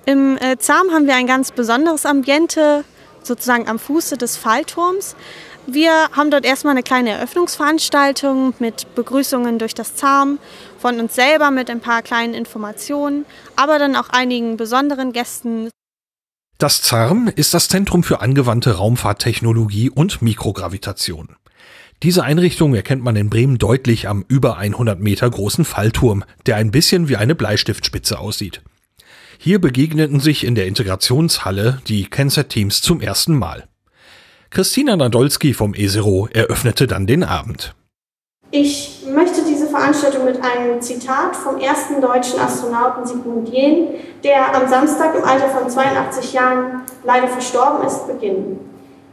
Im 0.07 0.39
äh, 0.39 0.57
ZARM 0.57 0.91
haben 0.91 1.07
wir 1.07 1.17
ein 1.17 1.27
ganz 1.27 1.53
besonderes 1.53 2.07
Ambiente, 2.07 2.85
sozusagen 3.23 3.69
am 3.69 3.79
Fuße 3.79 4.17
des 4.17 4.39
Fallturms. 4.39 5.15
Wir 5.67 5.93
haben 6.13 6.31
dort 6.31 6.47
erstmal 6.47 6.71
eine 6.71 6.83
kleine 6.83 7.11
Eröffnungsveranstaltung 7.11 8.55
mit 8.59 8.95
Begrüßungen 8.95 9.59
durch 9.59 9.75
das 9.75 9.97
ZARM, 9.97 10.39
von 10.79 10.99
uns 10.99 11.15
selber 11.15 11.51
mit 11.51 11.69
ein 11.69 11.81
paar 11.81 12.01
kleinen 12.01 12.33
Informationen, 12.33 13.27
aber 13.55 13.79
dann 13.79 13.97
auch 13.97 14.09
einigen 14.09 14.57
besonderen 14.57 15.13
Gästen. 15.13 15.69
Das 16.59 16.83
ZARM 16.83 17.31
ist 17.37 17.55
das 17.55 17.69
Zentrum 17.69 18.03
für 18.03 18.21
angewandte 18.21 18.79
Raumfahrttechnologie 18.79 19.91
und 19.91 20.23
Mikrogravitation. 20.23 21.37
Diese 22.03 22.25
Einrichtung 22.25 22.75
erkennt 22.75 23.05
man 23.05 23.15
in 23.15 23.31
Bremen 23.31 23.59
deutlich 23.59 24.09
am 24.09 24.25
über 24.27 24.59
100 24.59 24.99
Meter 24.99 25.31
großen 25.31 25.65
Fallturm, 25.65 26.25
der 26.47 26.57
ein 26.57 26.73
bisschen 26.73 27.09
wie 27.09 27.17
eine 27.17 27.37
Bleistiftspitze 27.37 28.19
aussieht. 28.19 28.61
Hier 29.39 29.61
begegneten 29.61 30.19
sich 30.19 30.43
in 30.43 30.57
der 30.57 30.67
Integrationshalle 30.67 31.81
die 31.87 32.07
Cancer-Teams 32.07 32.83
zum 32.83 33.01
ersten 33.01 33.39
Mal. 33.39 33.69
Christina 34.51 34.97
Nadolski 34.97 35.55
vom 35.55 35.75
ESERO 35.75 36.29
eröffnete 36.33 36.89
dann 36.89 37.07
den 37.07 37.23
Abend. 37.23 37.77
Ich 38.51 39.05
möchte 39.15 39.38
Veranstaltung 39.79 40.25
mit 40.25 40.41
einem 40.43 40.81
Zitat 40.81 41.37
vom 41.37 41.59
ersten 41.59 42.01
deutschen 42.01 42.41
Astronauten 42.41 43.07
Sigmund 43.07 43.49
Jähn, 43.49 43.91
der 44.25 44.53
am 44.53 44.67
Samstag 44.69 45.15
im 45.15 45.23
Alter 45.23 45.49
von 45.49 45.71
82 45.71 46.33
Jahren 46.33 46.83
leider 47.05 47.29
verstorben 47.29 47.87
ist, 47.87 48.09
beginnen. 48.09 48.59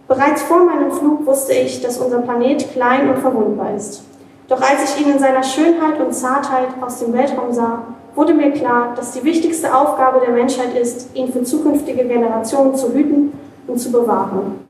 Bereits 0.07 0.41
vor 0.41 0.65
meinem 0.65 0.91
Flug 0.91 1.23
wusste 1.27 1.53
ich, 1.53 1.81
dass 1.81 1.99
unser 1.99 2.19
Planet 2.19 2.71
klein 2.73 3.09
und 3.09 3.19
verwundbar 3.19 3.75
ist. 3.75 4.03
Doch 4.47 4.59
als 4.59 4.83
ich 4.83 5.05
ihn 5.05 5.13
in 5.13 5.19
seiner 5.19 5.43
Schönheit 5.43 5.99
und 5.99 6.13
Zartheit 6.13 6.69
aus 6.81 6.99
dem 6.99 7.13
Weltraum 7.13 7.53
sah, 7.53 7.83
wurde 8.15 8.33
mir 8.33 8.51
klar, 8.51 8.93
dass 8.95 9.11
die 9.11 9.23
wichtigste 9.23 9.73
Aufgabe 9.73 10.19
der 10.19 10.33
Menschheit 10.33 10.75
ist, 10.75 11.15
ihn 11.15 11.31
für 11.31 11.43
zukünftige 11.43 12.05
Generationen 12.05 12.75
zu 12.75 12.91
hüten 12.91 13.33
und 13.67 13.77
zu 13.77 13.91
bewahren. 13.91 14.64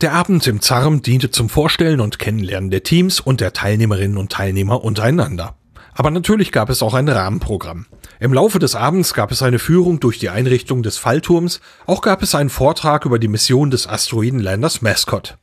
Der 0.00 0.14
Abend 0.14 0.46
im 0.46 0.60
ZARM 0.60 1.02
diente 1.02 1.30
zum 1.30 1.48
Vorstellen 1.48 2.00
und 2.00 2.18
Kennenlernen 2.18 2.70
der 2.70 2.82
Teams 2.82 3.20
und 3.20 3.40
der 3.40 3.52
Teilnehmerinnen 3.52 4.16
und 4.16 4.32
Teilnehmer 4.32 4.82
untereinander. 4.82 5.56
Aber 5.94 6.10
natürlich 6.10 6.50
gab 6.52 6.70
es 6.70 6.82
auch 6.82 6.94
ein 6.94 7.08
Rahmenprogramm. 7.08 7.86
Im 8.18 8.32
Laufe 8.32 8.58
des 8.58 8.74
Abends 8.74 9.14
gab 9.14 9.30
es 9.30 9.42
eine 9.42 9.58
Führung 9.58 10.00
durch 10.00 10.18
die 10.18 10.30
Einrichtung 10.30 10.82
des 10.82 10.96
Fallturms, 10.96 11.60
auch 11.86 12.00
gab 12.00 12.22
es 12.22 12.34
einen 12.34 12.50
Vortrag 12.50 13.04
über 13.04 13.18
die 13.18 13.28
Mission 13.28 13.70
des 13.70 13.86
Asteroidenlanders 13.86 14.82
Mascot. 14.82 15.36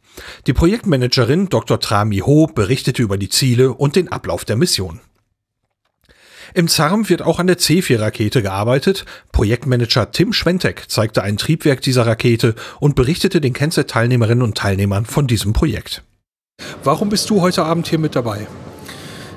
Die 0.47 0.53
Projektmanagerin 0.53 1.49
Dr. 1.49 1.79
Trami 1.79 2.19
Ho 2.19 2.47
berichtete 2.47 3.01
über 3.01 3.17
die 3.17 3.29
Ziele 3.29 3.73
und 3.73 3.95
den 3.95 4.11
Ablauf 4.11 4.43
der 4.43 4.55
Mission. 4.55 4.99
Im 6.53 6.67
ZARM 6.67 7.09
wird 7.09 7.21
auch 7.21 7.39
an 7.39 7.47
der 7.47 7.57
C4-Rakete 7.57 8.41
gearbeitet. 8.41 9.05
Projektmanager 9.31 10.11
Tim 10.11 10.33
Schwentek 10.33 10.89
zeigte 10.89 11.23
ein 11.23 11.37
Triebwerk 11.37 11.81
dieser 11.81 12.05
Rakete 12.07 12.55
und 12.79 12.95
berichtete 12.95 13.41
den 13.41 13.53
Kennset-Teilnehmerinnen 13.53 14.43
und 14.43 14.57
Teilnehmern 14.57 15.05
von 15.05 15.27
diesem 15.27 15.53
Projekt. 15.53 16.03
Warum 16.83 17.09
bist 17.09 17.29
du 17.29 17.41
heute 17.41 17.63
Abend 17.63 17.87
hier 17.87 17.99
mit 17.99 18.15
dabei? 18.15 18.47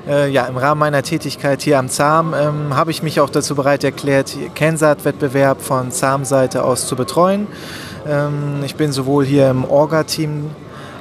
Äh, 0.09 0.31
ja, 0.31 0.47
im 0.47 0.57
Rahmen 0.57 0.81
meiner 0.81 1.02
Tätigkeit 1.02 1.62
hier 1.62 1.78
am 1.78 1.88
ZARM 1.88 2.35
ähm, 2.35 2.76
habe 2.76 2.90
ich 2.90 3.02
mich 3.04 3.21
auch 3.21 3.31
dazu 3.31 3.54
bereit 3.54 3.85
erklärt, 3.85 4.37
Kensat-Wettbewerb 4.54 5.61
von 5.61 5.92
ZARM-Seite 5.92 6.64
aus 6.64 6.88
zu 6.88 6.97
betreuen. 6.97 7.47
Ähm, 8.07 8.62
ich 8.64 8.75
bin 8.75 8.90
sowohl 8.90 9.25
hier 9.25 9.49
im 9.50 9.64
Orga-Team 9.64 10.50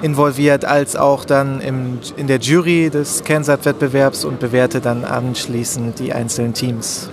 involviert, 0.02 0.66
als 0.66 0.96
auch 0.96 1.26
dann 1.26 1.62
im, 1.62 2.00
in 2.18 2.28
der 2.28 2.40
Jury 2.40 2.90
des 2.90 3.24
Kensat-Wettbewerbs 3.24 4.26
und 4.26 4.40
bewerte 4.40 4.82
dann 4.82 5.06
anschließend 5.06 6.00
die 6.00 6.14
einzelnen 6.14 6.54
Teams. 6.54 7.10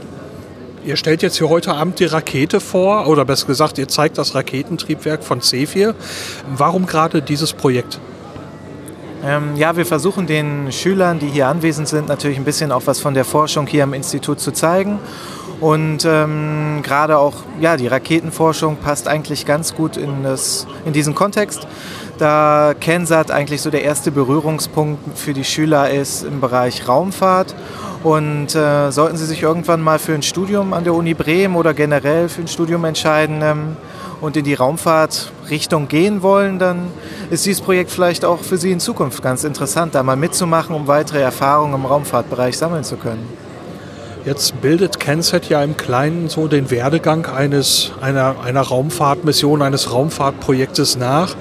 Ihr 0.84 0.96
stellt 0.96 1.22
jetzt 1.22 1.36
hier 1.36 1.48
heute 1.48 1.74
Abend 1.74 1.98
die 1.98 2.06
Rakete 2.06 2.60
vor, 2.60 3.08
oder 3.08 3.24
besser 3.24 3.46
gesagt, 3.46 3.78
ihr 3.78 3.88
zeigt 3.88 4.16
das 4.16 4.34
Raketentriebwerk 4.34 5.22
von 5.22 5.40
C4. 5.40 5.94
Warum 6.56 6.86
gerade 6.86 7.20
dieses 7.20 7.52
Projekt? 7.52 8.00
Ähm, 9.24 9.56
ja, 9.56 9.76
wir 9.76 9.84
versuchen 9.84 10.26
den 10.26 10.70
Schülern, 10.70 11.18
die 11.18 11.26
hier 11.26 11.48
anwesend 11.48 11.88
sind, 11.88 12.08
natürlich 12.08 12.38
ein 12.38 12.44
bisschen 12.44 12.70
auch 12.70 12.82
was 12.86 13.00
von 13.00 13.14
der 13.14 13.24
Forschung 13.24 13.66
hier 13.66 13.82
am 13.82 13.92
Institut 13.92 14.40
zu 14.40 14.52
zeigen. 14.52 14.98
Und 15.60 16.04
ähm, 16.04 16.80
gerade 16.84 17.18
auch 17.18 17.34
ja, 17.60 17.76
die 17.76 17.88
Raketenforschung 17.88 18.76
passt 18.76 19.08
eigentlich 19.08 19.44
ganz 19.44 19.74
gut 19.74 19.96
in, 19.96 20.22
das, 20.22 20.68
in 20.84 20.92
diesen 20.92 21.16
Kontext 21.16 21.66
da 22.18 22.74
Kensat 22.78 23.30
eigentlich 23.30 23.62
so 23.62 23.70
der 23.70 23.82
erste 23.82 24.10
Berührungspunkt 24.10 25.18
für 25.18 25.32
die 25.32 25.44
Schüler 25.44 25.90
ist 25.90 26.24
im 26.24 26.40
Bereich 26.40 26.86
Raumfahrt. 26.86 27.54
Und 28.02 28.54
äh, 28.54 28.90
sollten 28.90 29.16
Sie 29.16 29.26
sich 29.26 29.42
irgendwann 29.42 29.80
mal 29.80 29.98
für 29.98 30.14
ein 30.14 30.22
Studium 30.22 30.72
an 30.72 30.84
der 30.84 30.94
Uni 30.94 31.14
Bremen 31.14 31.56
oder 31.56 31.74
generell 31.74 32.28
für 32.28 32.42
ein 32.42 32.48
Studium 32.48 32.84
entscheiden 32.84 33.40
ähm, 33.42 33.76
und 34.20 34.36
in 34.36 34.44
die 34.44 34.54
Raumfahrtrichtung 34.54 35.88
gehen 35.88 36.22
wollen, 36.22 36.58
dann 36.58 36.90
ist 37.30 37.46
dieses 37.46 37.60
Projekt 37.60 37.90
vielleicht 37.90 38.24
auch 38.24 38.40
für 38.40 38.56
Sie 38.56 38.70
in 38.70 38.80
Zukunft 38.80 39.22
ganz 39.22 39.44
interessant, 39.44 39.94
da 39.94 40.02
mal 40.02 40.16
mitzumachen, 40.16 40.74
um 40.74 40.86
weitere 40.86 41.20
Erfahrungen 41.20 41.74
im 41.74 41.86
Raumfahrtbereich 41.86 42.56
sammeln 42.56 42.84
zu 42.84 42.96
können. 42.96 43.26
Jetzt 44.24 44.60
bildet 44.60 45.00
Kensat 45.00 45.48
ja 45.48 45.62
im 45.62 45.76
Kleinen 45.76 46.28
so 46.28 46.48
den 46.48 46.70
Werdegang 46.70 47.26
eines, 47.26 47.92
einer, 48.00 48.36
einer 48.44 48.60
Raumfahrtmission, 48.60 49.62
eines 49.62 49.92
Raumfahrtprojektes 49.92 50.98
nach. 50.98 51.34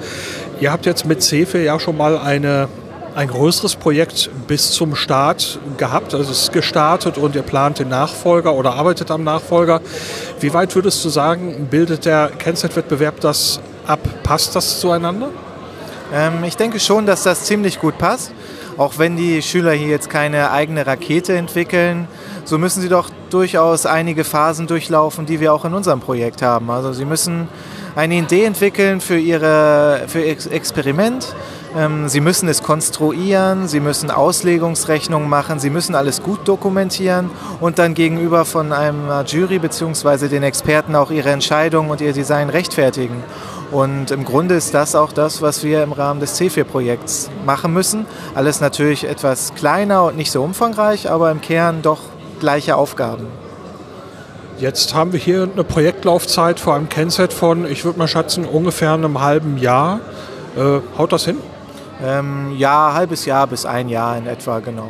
Ihr 0.60 0.72
habt 0.72 0.86
jetzt 0.86 1.06
mit 1.06 1.22
CEFE 1.22 1.62
ja 1.62 1.78
schon 1.78 1.96
mal 1.96 2.18
eine, 2.18 2.68
ein 3.14 3.28
größeres 3.28 3.76
Projekt 3.76 4.28
bis 4.48 4.72
zum 4.72 4.96
Start 4.96 5.60
gehabt. 5.76 6.14
Also 6.14 6.32
es 6.32 6.42
ist 6.42 6.52
gestartet 6.52 7.16
und 7.16 7.36
ihr 7.36 7.42
plant 7.42 7.78
den 7.78 7.88
Nachfolger 7.88 8.52
oder 8.54 8.74
arbeitet 8.74 9.12
am 9.12 9.22
Nachfolger. 9.22 9.80
Wie 10.40 10.52
weit 10.52 10.74
würdest 10.74 11.04
du 11.04 11.10
sagen, 11.10 11.68
bildet 11.70 12.06
der 12.06 12.32
Kennzeit-Wettbewerb 12.36 13.20
das 13.20 13.60
ab? 13.86 14.00
Passt 14.24 14.56
das 14.56 14.80
zueinander? 14.80 15.28
Ähm, 16.12 16.42
ich 16.42 16.56
denke 16.56 16.80
schon, 16.80 17.06
dass 17.06 17.22
das 17.22 17.44
ziemlich 17.44 17.78
gut 17.78 17.96
passt. 17.96 18.32
Auch 18.76 18.98
wenn 18.98 19.16
die 19.16 19.42
Schüler 19.42 19.72
hier 19.72 19.88
jetzt 19.88 20.10
keine 20.10 20.50
eigene 20.50 20.86
Rakete 20.86 21.36
entwickeln, 21.36 22.08
so 22.44 22.58
müssen 22.58 22.80
sie 22.80 22.88
doch 22.88 23.10
durchaus 23.30 23.86
einige 23.86 24.24
Phasen 24.24 24.66
durchlaufen, 24.66 25.24
die 25.24 25.38
wir 25.38 25.52
auch 25.52 25.64
in 25.64 25.74
unserem 25.74 26.00
Projekt 26.00 26.42
haben. 26.42 26.68
Also 26.70 26.92
sie 26.92 27.04
müssen 27.04 27.48
eine 27.98 28.14
Idee 28.14 28.44
entwickeln 28.44 29.00
für 29.00 29.18
ihr 29.18 29.40
für 30.06 30.24
Experiment, 30.24 31.34
Ähm, 31.76 32.08
sie 32.08 32.20
müssen 32.20 32.48
es 32.48 32.62
konstruieren, 32.62 33.68
sie 33.68 33.80
müssen 33.80 34.10
Auslegungsrechnungen 34.10 35.28
machen, 35.28 35.58
sie 35.58 35.68
müssen 35.68 35.94
alles 35.94 36.22
gut 36.22 36.48
dokumentieren 36.48 37.30
und 37.60 37.78
dann 37.78 37.92
gegenüber 37.92 38.46
von 38.46 38.72
einer 38.72 39.22
Jury 39.26 39.58
bzw. 39.58 40.28
den 40.28 40.42
Experten 40.42 40.96
auch 40.96 41.10
ihre 41.10 41.28
Entscheidungen 41.28 41.90
und 41.90 42.00
ihr 42.00 42.14
Design 42.14 42.48
rechtfertigen. 42.48 43.22
Und 43.70 44.10
im 44.10 44.24
Grunde 44.24 44.54
ist 44.54 44.72
das 44.72 44.94
auch 44.94 45.12
das, 45.12 45.42
was 45.42 45.62
wir 45.62 45.82
im 45.82 45.92
Rahmen 45.92 46.20
des 46.20 46.40
C4-Projekts 46.40 47.28
machen 47.44 47.74
müssen. 47.74 48.06
Alles 48.34 48.62
natürlich 48.62 49.04
etwas 49.04 49.54
kleiner 49.54 50.04
und 50.04 50.16
nicht 50.16 50.32
so 50.32 50.42
umfangreich, 50.42 51.10
aber 51.10 51.30
im 51.30 51.42
Kern 51.42 51.82
doch 51.82 52.00
gleiche 52.40 52.76
Aufgaben. 52.76 53.26
Jetzt 54.58 54.92
haben 54.92 55.12
wir 55.12 55.20
hier 55.20 55.48
eine 55.52 55.62
Projektlaufzeit 55.62 56.58
vor 56.58 56.74
einem 56.74 56.88
Kennset 56.88 57.32
von, 57.32 57.64
ich 57.64 57.84
würde 57.84 57.96
mal 57.96 58.08
schätzen, 58.08 58.44
ungefähr 58.44 58.92
einem 58.92 59.20
halben 59.20 59.56
Jahr. 59.56 60.00
Äh, 60.56 60.80
haut 60.98 61.12
das 61.12 61.26
hin? 61.26 61.36
Ähm, 62.04 62.56
ja, 62.56 62.92
halbes 62.92 63.24
Jahr 63.24 63.46
bis 63.46 63.64
ein 63.64 63.88
Jahr 63.88 64.16
in 64.16 64.26
etwa, 64.26 64.58
genau. 64.58 64.88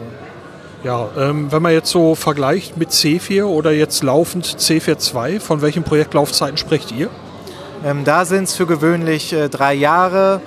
Ja, 0.85 1.09
ähm, 1.19 1.53
wenn 1.53 1.61
man 1.61 1.73
jetzt 1.73 1.91
so 1.91 2.15
vergleicht 2.15 2.79
mit 2.79 2.91
C4 2.91 3.45
oder 3.45 3.71
jetzt 3.71 4.03
laufend 4.03 4.47
C4.2, 4.47 5.39
von 5.39 5.61
welchen 5.61 5.83
Projektlaufzeiten 5.83 6.57
sprecht 6.57 6.91
ihr? 6.91 7.11
Ähm, 7.85 8.05
da 8.05 8.25
sind 8.25 8.45
es 8.45 8.57
für 8.57 8.67
gewöhnlich 8.67 9.35
äh, 9.35 9.51
drei 9.51 9.75
Jahre. 9.75 10.41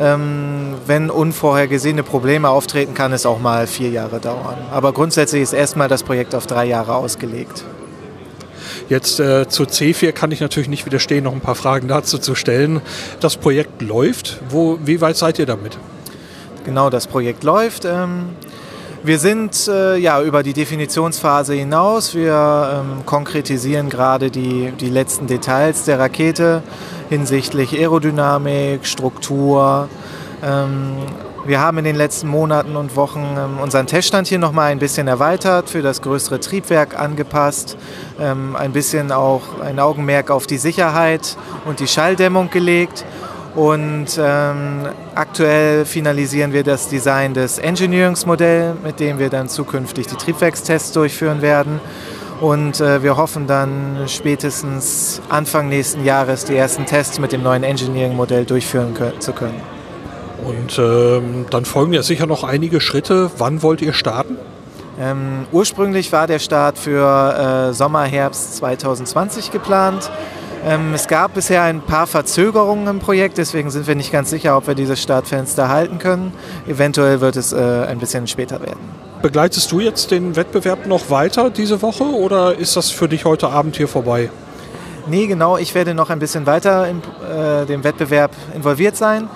Ähm, 0.00 0.74
wenn 0.86 1.08
unvorhergesehene 1.08 2.02
Probleme 2.02 2.48
auftreten, 2.48 2.94
kann 2.94 3.12
es 3.12 3.26
auch 3.26 3.38
mal 3.38 3.68
vier 3.68 3.90
Jahre 3.90 4.18
dauern. 4.18 4.56
Aber 4.72 4.92
grundsätzlich 4.92 5.42
ist 5.42 5.52
erstmal 5.52 5.86
das 5.86 6.02
Projekt 6.02 6.34
auf 6.34 6.48
drei 6.48 6.64
Jahre 6.64 6.96
ausgelegt. 6.96 7.64
Jetzt 8.90 9.20
äh, 9.20 9.48
zu 9.48 9.62
C4 9.62 10.10
kann 10.10 10.32
ich 10.32 10.40
natürlich 10.40 10.68
nicht 10.68 10.84
widerstehen, 10.84 11.22
noch 11.22 11.32
ein 11.32 11.40
paar 11.40 11.54
Fragen 11.54 11.86
dazu 11.86 12.18
zu 12.18 12.34
stellen. 12.34 12.80
Das 13.20 13.36
Projekt 13.36 13.80
läuft. 13.80 14.40
Wo, 14.48 14.80
wie 14.84 15.00
weit 15.00 15.16
seid 15.16 15.38
ihr 15.38 15.46
damit? 15.46 15.78
Genau, 16.64 16.90
das 16.90 17.06
Projekt 17.06 17.44
läuft. 17.44 17.84
Ähm, 17.84 18.30
wir 19.04 19.20
sind 19.20 19.68
äh, 19.68 19.96
ja 19.96 20.20
über 20.20 20.42
die 20.42 20.54
Definitionsphase 20.54 21.54
hinaus. 21.54 22.16
Wir 22.16 22.82
ähm, 22.82 23.06
konkretisieren 23.06 23.90
gerade 23.90 24.32
die, 24.32 24.72
die 24.80 24.90
letzten 24.90 25.28
Details 25.28 25.84
der 25.84 26.00
Rakete 26.00 26.64
hinsichtlich 27.10 27.72
Aerodynamik, 27.72 28.84
Struktur. 28.84 29.88
Ähm, 30.42 30.96
wir 31.46 31.60
haben 31.60 31.78
in 31.78 31.84
den 31.84 31.96
letzten 31.96 32.28
Monaten 32.28 32.76
und 32.76 32.96
Wochen 32.96 33.36
ähm, 33.36 33.58
unseren 33.60 33.86
Teststand 33.86 34.28
hier 34.28 34.38
nochmal 34.38 34.72
ein 34.72 34.78
bisschen 34.78 35.08
erweitert, 35.08 35.70
für 35.70 35.82
das 35.82 36.02
größere 36.02 36.40
Triebwerk 36.40 36.98
angepasst, 36.98 37.76
ähm, 38.20 38.56
ein 38.56 38.72
bisschen 38.72 39.12
auch 39.12 39.60
ein 39.62 39.78
Augenmerk 39.78 40.30
auf 40.30 40.46
die 40.46 40.58
Sicherheit 40.58 41.36
und 41.64 41.80
die 41.80 41.88
Schalldämmung 41.88 42.50
gelegt 42.50 43.04
und 43.54 44.06
ähm, 44.18 44.86
aktuell 45.14 45.84
finalisieren 45.84 46.52
wir 46.52 46.62
das 46.62 46.88
Design 46.88 47.34
des 47.34 47.58
Engineeringsmodells, 47.58 48.76
mit 48.84 49.00
dem 49.00 49.18
wir 49.18 49.28
dann 49.28 49.48
zukünftig 49.48 50.06
die 50.06 50.14
Triebwerkstests 50.14 50.92
durchführen 50.92 51.42
werden. 51.42 51.80
Und 52.40 52.80
äh, 52.80 53.02
wir 53.02 53.16
hoffen 53.16 53.46
dann 53.46 54.04
spätestens 54.06 55.20
Anfang 55.28 55.68
nächsten 55.68 56.04
Jahres 56.04 56.44
die 56.44 56.56
ersten 56.56 56.86
Tests 56.86 57.18
mit 57.18 57.32
dem 57.32 57.42
neuen 57.42 57.64
Engineering-Modell 57.64 58.46
durchführen 58.46 58.94
zu 59.18 59.32
können. 59.32 59.79
Und 60.44 60.78
ähm, 60.78 61.46
dann 61.50 61.64
folgen 61.64 61.92
ja 61.92 62.02
sicher 62.02 62.26
noch 62.26 62.44
einige 62.44 62.80
Schritte. 62.80 63.30
Wann 63.38 63.62
wollt 63.62 63.82
ihr 63.82 63.92
starten? 63.92 64.36
Ähm, 65.00 65.46
ursprünglich 65.52 66.12
war 66.12 66.26
der 66.26 66.38
Start 66.38 66.78
für 66.78 67.70
äh, 67.70 67.72
Sommer, 67.72 68.04
Herbst 68.04 68.56
2020 68.56 69.50
geplant. 69.50 70.10
Ähm, 70.66 70.92
es 70.94 71.08
gab 71.08 71.32
bisher 71.34 71.62
ein 71.62 71.80
paar 71.80 72.06
Verzögerungen 72.06 72.86
im 72.86 72.98
Projekt, 72.98 73.38
deswegen 73.38 73.70
sind 73.70 73.86
wir 73.86 73.94
nicht 73.94 74.12
ganz 74.12 74.28
sicher, 74.28 74.58
ob 74.58 74.66
wir 74.66 74.74
dieses 74.74 75.02
Startfenster 75.02 75.68
halten 75.70 75.98
können. 75.98 76.32
Eventuell 76.66 77.22
wird 77.22 77.36
es 77.36 77.54
äh, 77.54 77.86
ein 77.88 77.98
bisschen 77.98 78.26
später 78.26 78.60
werden. 78.60 78.80
Begleitest 79.22 79.72
du 79.72 79.80
jetzt 79.80 80.10
den 80.10 80.36
Wettbewerb 80.36 80.86
noch 80.86 81.08
weiter 81.08 81.48
diese 81.48 81.80
Woche 81.80 82.04
oder 82.04 82.56
ist 82.56 82.76
das 82.76 82.90
für 82.90 83.08
dich 83.08 83.24
heute 83.24 83.48
Abend 83.48 83.76
hier 83.76 83.88
vorbei? 83.88 84.30
Nee, 85.06 85.26
genau, 85.26 85.56
ich 85.56 85.74
werde 85.74 85.94
noch 85.94 86.10
ein 86.10 86.18
bisschen 86.18 86.44
weiter 86.46 86.88
in 86.88 86.98
äh, 86.98 87.64
dem 87.64 87.82
Wettbewerb 87.82 88.32
involviert 88.54 88.96
sein. 88.96 89.28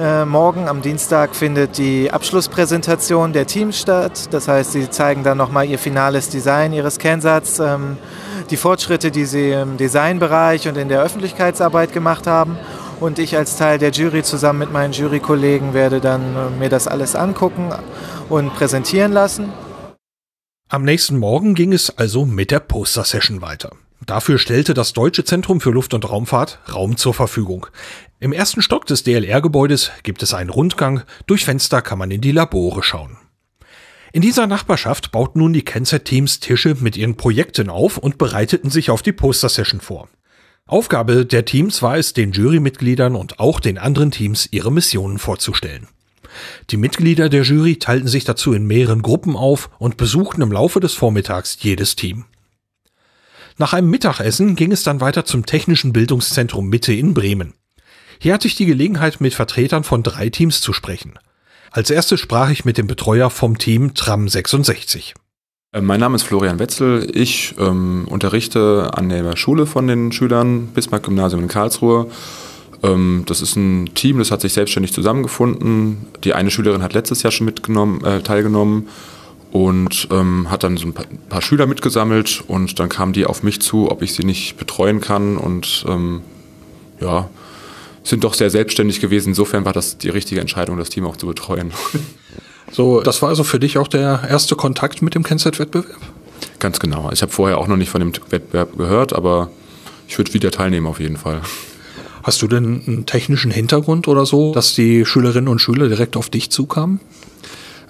Äh, 0.00 0.24
morgen 0.24 0.66
am 0.66 0.80
Dienstag 0.80 1.36
findet 1.36 1.76
die 1.76 2.10
Abschlusspräsentation 2.10 3.34
der 3.34 3.46
Teams 3.46 3.78
statt. 3.78 4.32
Das 4.32 4.48
heißt, 4.48 4.72
sie 4.72 4.88
zeigen 4.88 5.24
dann 5.24 5.36
nochmal 5.36 5.68
ihr 5.68 5.78
finales 5.78 6.30
Design 6.30 6.72
ihres 6.72 6.98
Kernsatz. 6.98 7.58
Ähm, 7.58 7.98
die 8.48 8.56
Fortschritte, 8.56 9.10
die 9.10 9.26
sie 9.26 9.50
im 9.50 9.76
Designbereich 9.76 10.68
und 10.68 10.78
in 10.78 10.88
der 10.88 11.02
Öffentlichkeitsarbeit 11.02 11.92
gemacht 11.92 12.26
haben. 12.26 12.56
Und 12.98 13.18
ich 13.18 13.36
als 13.36 13.58
Teil 13.58 13.78
der 13.78 13.90
Jury 13.90 14.22
zusammen 14.22 14.60
mit 14.60 14.72
meinen 14.72 14.94
Jurykollegen 14.94 15.74
werde 15.74 16.00
dann 16.00 16.34
äh, 16.34 16.58
mir 16.58 16.70
das 16.70 16.88
alles 16.88 17.14
angucken 17.14 17.70
und 18.30 18.54
präsentieren 18.54 19.12
lassen. 19.12 19.52
Am 20.70 20.82
nächsten 20.82 21.18
Morgen 21.18 21.54
ging 21.54 21.74
es 21.74 21.90
also 21.98 22.24
mit 22.24 22.50
der 22.50 22.60
Poster-Session 22.60 23.42
weiter. 23.42 23.72
Dafür 24.06 24.38
stellte 24.38 24.74
das 24.74 24.92
Deutsche 24.92 25.24
Zentrum 25.24 25.60
für 25.60 25.70
Luft- 25.70 25.94
und 25.94 26.08
Raumfahrt 26.08 26.58
Raum 26.72 26.96
zur 26.96 27.14
Verfügung. 27.14 27.66
Im 28.18 28.32
ersten 28.32 28.62
Stock 28.62 28.86
des 28.86 29.02
DLR-Gebäudes 29.02 29.92
gibt 30.02 30.22
es 30.22 30.34
einen 30.34 30.50
Rundgang, 30.50 31.02
durch 31.26 31.44
Fenster 31.44 31.82
kann 31.82 31.98
man 31.98 32.10
in 32.10 32.20
die 32.20 32.32
Labore 32.32 32.82
schauen. 32.82 33.18
In 34.12 34.22
dieser 34.22 34.46
Nachbarschaft 34.46 35.12
bauten 35.12 35.38
nun 35.38 35.52
die 35.52 35.64
Kennset-Teams 35.64 36.40
Tische 36.40 36.76
mit 36.80 36.96
ihren 36.96 37.16
Projekten 37.16 37.70
auf 37.70 37.96
und 37.96 38.18
bereiteten 38.18 38.70
sich 38.70 38.90
auf 38.90 39.02
die 39.02 39.12
Poster-Session 39.12 39.80
vor. 39.80 40.08
Aufgabe 40.66 41.26
der 41.26 41.44
Teams 41.44 41.82
war 41.82 41.96
es, 41.96 42.12
den 42.12 42.32
Jurymitgliedern 42.32 43.14
und 43.14 43.38
auch 43.38 43.60
den 43.60 43.78
anderen 43.78 44.10
Teams 44.10 44.48
ihre 44.50 44.72
Missionen 44.72 45.18
vorzustellen. 45.18 45.88
Die 46.70 46.76
Mitglieder 46.76 47.28
der 47.28 47.42
Jury 47.42 47.78
teilten 47.78 48.08
sich 48.08 48.24
dazu 48.24 48.52
in 48.52 48.66
mehreren 48.66 49.02
Gruppen 49.02 49.36
auf 49.36 49.70
und 49.78 49.96
besuchten 49.96 50.42
im 50.42 50.52
Laufe 50.52 50.80
des 50.80 50.94
Vormittags 50.94 51.58
jedes 51.60 51.96
Team. 51.96 52.24
Nach 53.60 53.74
einem 53.74 53.90
Mittagessen 53.90 54.56
ging 54.56 54.72
es 54.72 54.84
dann 54.84 55.02
weiter 55.02 55.26
zum 55.26 55.44
Technischen 55.44 55.92
Bildungszentrum 55.92 56.70
Mitte 56.70 56.94
in 56.94 57.12
Bremen. 57.12 57.52
Hier 58.18 58.32
hatte 58.32 58.48
ich 58.48 58.54
die 58.54 58.64
Gelegenheit, 58.64 59.20
mit 59.20 59.34
Vertretern 59.34 59.84
von 59.84 60.02
drei 60.02 60.30
Teams 60.30 60.62
zu 60.62 60.72
sprechen. 60.72 61.18
Als 61.70 61.90
erstes 61.90 62.20
sprach 62.20 62.48
ich 62.48 62.64
mit 62.64 62.78
dem 62.78 62.86
Betreuer 62.86 63.28
vom 63.28 63.58
Team 63.58 63.92
Tram 63.92 64.30
66. 64.30 65.12
Äh, 65.72 65.82
mein 65.82 66.00
Name 66.00 66.16
ist 66.16 66.22
Florian 66.22 66.58
Wetzel. 66.58 67.10
Ich 67.12 67.54
ähm, 67.58 68.06
unterrichte 68.08 68.92
an 68.94 69.10
der 69.10 69.36
Schule 69.36 69.66
von 69.66 69.86
den 69.86 70.10
Schülern 70.10 70.68
Bismarck 70.68 71.02
Gymnasium 71.02 71.42
in 71.42 71.48
Karlsruhe. 71.48 72.10
Ähm, 72.82 73.24
das 73.26 73.42
ist 73.42 73.56
ein 73.56 73.90
Team, 73.94 74.20
das 74.20 74.30
hat 74.30 74.40
sich 74.40 74.54
selbstständig 74.54 74.94
zusammengefunden. 74.94 76.06
Die 76.24 76.32
eine 76.32 76.50
Schülerin 76.50 76.82
hat 76.82 76.94
letztes 76.94 77.22
Jahr 77.22 77.30
schon 77.30 77.44
mitgenommen, 77.44 78.02
äh, 78.06 78.22
teilgenommen 78.22 78.88
und 79.52 80.08
ähm, 80.10 80.50
hat 80.50 80.62
dann 80.62 80.76
so 80.76 80.86
ein 80.86 80.94
paar, 80.94 81.42
Schüler 81.42 81.66
mitgesammelt 81.66 82.44
und 82.46 82.78
dann 82.78 82.88
kamen 82.88 83.12
die 83.12 83.26
auf 83.26 83.42
mich 83.42 83.60
zu, 83.60 83.90
ob 83.90 84.02
ich 84.02 84.14
sie 84.14 84.24
nicht 84.24 84.56
betreuen 84.56 85.00
kann 85.00 85.36
und 85.36 85.84
ähm, 85.88 86.22
ja, 87.00 87.28
sind 88.04 88.24
doch 88.24 88.34
sehr 88.34 88.50
selbstständig 88.50 89.00
gewesen. 89.00 89.30
Insofern 89.30 89.64
war 89.64 89.72
das 89.72 89.98
die 89.98 90.08
richtige 90.08 90.40
Entscheidung, 90.40 90.78
das 90.78 90.90
Team 90.90 91.06
auch 91.06 91.16
zu 91.16 91.26
betreuen. 91.26 91.72
So, 92.72 93.00
das 93.00 93.20
war 93.20 93.30
also 93.30 93.42
für 93.42 93.58
dich 93.58 93.78
auch 93.78 93.88
der 93.88 94.22
erste 94.28 94.54
Kontakt 94.54 95.02
mit 95.02 95.16
dem 95.16 95.24
Kennzeit-Wettbewerb? 95.24 95.98
Ganz 96.60 96.78
genau. 96.78 97.10
Ich 97.12 97.20
habe 97.22 97.32
vorher 97.32 97.58
auch 97.58 97.66
noch 97.66 97.76
nicht 97.76 97.90
von 97.90 98.00
dem 98.00 98.12
Wettbewerb 98.30 98.76
gehört, 98.76 99.12
aber 99.12 99.50
ich 100.06 100.16
würde 100.18 100.32
wieder 100.34 100.50
teilnehmen 100.50 100.86
auf 100.86 101.00
jeden 101.00 101.16
Fall. 101.16 101.42
Hast 102.22 102.42
du 102.42 102.46
denn 102.46 102.82
einen 102.86 103.06
technischen 103.06 103.50
Hintergrund 103.50 104.06
oder 104.06 104.26
so, 104.26 104.52
dass 104.52 104.74
die 104.74 105.04
Schülerinnen 105.04 105.48
und 105.48 105.58
Schüler 105.58 105.88
direkt 105.88 106.16
auf 106.16 106.28
dich 106.28 106.50
zukamen? 106.50 107.00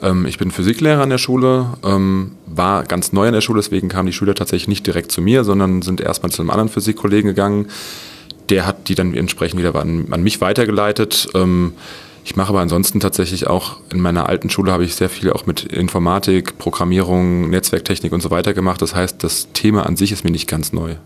Ähm, 0.02 0.26
ich 0.26 0.38
bin 0.38 0.50
Physiklehrer 0.50 1.02
an 1.02 1.10
der 1.10 1.18
Schule, 1.18 1.66
ähm, 1.84 2.32
war 2.46 2.84
ganz 2.84 3.12
neu 3.12 3.26
an 3.26 3.34
der 3.34 3.40
Schule, 3.40 3.60
deswegen 3.60 3.88
kamen 3.88 4.06
die 4.06 4.12
Schüler 4.12 4.34
tatsächlich 4.34 4.68
nicht 4.68 4.86
direkt 4.86 5.12
zu 5.12 5.20
mir, 5.22 5.44
sondern 5.44 5.82
sind 5.82 6.00
erstmal 6.00 6.32
zu 6.32 6.42
einem 6.42 6.50
anderen 6.50 6.68
Physikkollegen 6.68 7.28
gegangen, 7.28 7.68
der 8.48 8.66
hat 8.66 8.88
die 8.88 8.94
dann 8.94 9.14
entsprechend 9.14 9.60
wieder 9.60 9.74
an, 9.74 10.08
an 10.10 10.22
mich 10.22 10.40
weitergeleitet. 10.40 11.28
Ähm, 11.34 11.74
ich 12.24 12.36
mache 12.36 12.50
aber 12.50 12.60
ansonsten 12.60 13.00
tatsächlich 13.00 13.46
auch 13.46 13.78
in 13.92 14.00
meiner 14.00 14.28
alten 14.28 14.50
Schule 14.50 14.72
habe 14.72 14.84
ich 14.84 14.94
sehr 14.94 15.08
viel 15.08 15.32
auch 15.32 15.46
mit 15.46 15.64
Informatik, 15.64 16.58
Programmierung, 16.58 17.48
Netzwerktechnik 17.48 18.12
und 18.12 18.20
so 18.20 18.30
weiter 18.30 18.52
gemacht. 18.52 18.82
Das 18.82 18.94
heißt, 18.94 19.22
das 19.24 19.48
Thema 19.52 19.86
an 19.86 19.96
sich 19.96 20.12
ist 20.12 20.24
mir 20.24 20.30
nicht 20.30 20.48
ganz 20.48 20.72
neu. 20.72 20.96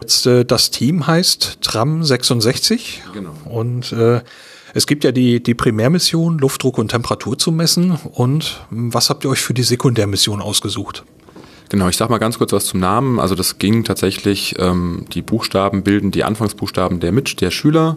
Jetzt, 0.00 0.26
äh, 0.26 0.44
das 0.44 0.70
Team 0.70 1.06
heißt 1.06 1.58
Tram 1.60 2.02
66 2.02 3.02
genau. 3.12 3.34
und 3.44 3.92
äh, 3.92 4.20
es 4.74 4.86
gibt 4.86 5.04
ja 5.04 5.12
die, 5.12 5.42
die 5.42 5.54
Primärmission, 5.54 6.38
Luftdruck 6.38 6.78
und 6.78 6.88
Temperatur 6.88 7.38
zu 7.38 7.52
messen. 7.52 7.98
Und 8.12 8.66
was 8.70 9.10
habt 9.10 9.24
ihr 9.24 9.30
euch 9.30 9.40
für 9.40 9.54
die 9.54 9.62
Sekundärmission 9.62 10.40
ausgesucht? 10.40 11.04
Genau, 11.68 11.88
ich 11.88 11.96
sag 11.96 12.08
mal 12.08 12.18
ganz 12.18 12.38
kurz 12.38 12.52
was 12.52 12.66
zum 12.66 12.80
Namen. 12.80 13.20
Also 13.20 13.34
das 13.34 13.58
ging 13.58 13.84
tatsächlich, 13.84 14.54
ähm, 14.58 15.04
die 15.12 15.22
Buchstaben 15.22 15.82
bilden 15.82 16.10
die 16.10 16.24
Anfangsbuchstaben 16.24 17.00
der 17.00 17.12
Mitch, 17.12 17.36
der 17.36 17.50
Schüler. 17.50 17.96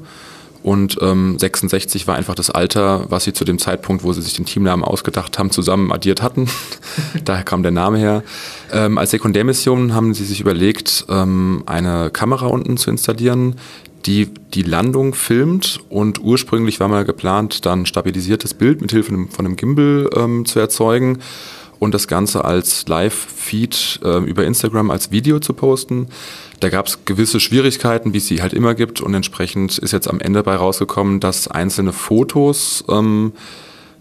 Und 0.64 1.00
ähm, 1.02 1.40
66 1.40 2.08
war 2.08 2.16
einfach 2.16 2.36
das 2.36 2.52
Alter, 2.52 3.06
was 3.10 3.24
sie 3.24 3.34
zu 3.34 3.46
dem 3.46 3.58
Zeitpunkt, 3.58 4.04
wo 4.04 4.14
sie 4.14 4.22
sich 4.22 4.34
den 4.34 4.46
Teamnamen 4.46 4.86
ausgedacht 4.86 5.40
haben, 5.40 5.50
zusammen 5.50 5.92
addiert 5.92 6.22
hatten. 6.22 6.48
Daher 7.26 7.44
kam 7.44 7.64
der 7.64 7.72
Name 7.72 7.98
her. 7.98 8.24
Ähm, 8.72 8.98
als 8.98 9.12
Sekundärmission 9.12 9.94
haben 9.96 10.14
sie 10.14 10.26
sich 10.26 10.40
überlegt, 10.40 11.06
ähm, 11.10 11.64
eine 11.66 12.12
Kamera 12.12 12.46
unten 12.46 12.78
zu 12.78 12.92
installieren, 12.92 13.56
die 14.06 14.30
die 14.54 14.64
Landung 14.64 15.14
filmt 15.14 15.80
und 15.90 16.22
ursprünglich 16.22 16.80
war 16.80 16.88
mal 16.88 17.06
geplant, 17.06 17.66
dann 17.66 17.86
stabilisiertes 17.86 18.54
Bild 18.54 18.82
mit 18.82 18.92
Hilfe 18.92 19.28
von 19.30 19.46
einem 19.46 19.56
Gimbal 19.56 20.10
ähm, 20.16 20.46
zu 20.46 20.60
erzeugen 20.60 21.20
und 21.80 21.96
das 21.96 22.08
Ganze 22.08 22.46
als 22.46 22.88
Live-Feed 22.88 24.02
äh, 24.04 24.18
über 24.20 24.46
Instagram 24.46 24.92
als 24.92 25.12
Video 25.12 25.40
zu 25.40 25.54
posten. 25.54 26.08
Da 26.60 26.70
gab 26.70 26.86
es 26.86 27.06
gewisse 27.06 27.40
Schwierigkeiten, 27.40 28.14
wie 28.14 28.20
es 28.20 28.28
sie 28.28 28.42
halt 28.42 28.54
immer 28.54 28.76
gibt 28.76 29.02
und 29.02 29.14
entsprechend 29.16 29.80
ist 29.80 29.92
jetzt 29.92 30.08
am 30.08 30.20
Ende 30.20 30.44
bei 30.44 30.56
rausgekommen, 30.56 31.20
dass 31.20 31.48
einzelne 31.48 31.92
Fotos 31.92 32.84
ähm, 32.88 33.34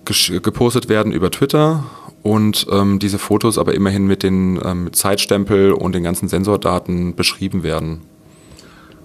gepostet 0.05 0.89
werden 0.89 1.13
über 1.13 1.31
Twitter 1.31 1.85
und 2.23 2.67
ähm, 2.71 2.99
diese 2.99 3.19
Fotos 3.19 3.57
aber 3.57 3.75
immerhin 3.75 4.07
mit 4.07 4.23
den 4.23 4.61
ähm, 4.63 4.93
Zeitstempel 4.93 5.73
und 5.73 5.95
den 5.95 6.03
ganzen 6.03 6.29
Sensordaten 6.29 7.15
beschrieben 7.15 7.63
werden. 7.63 8.03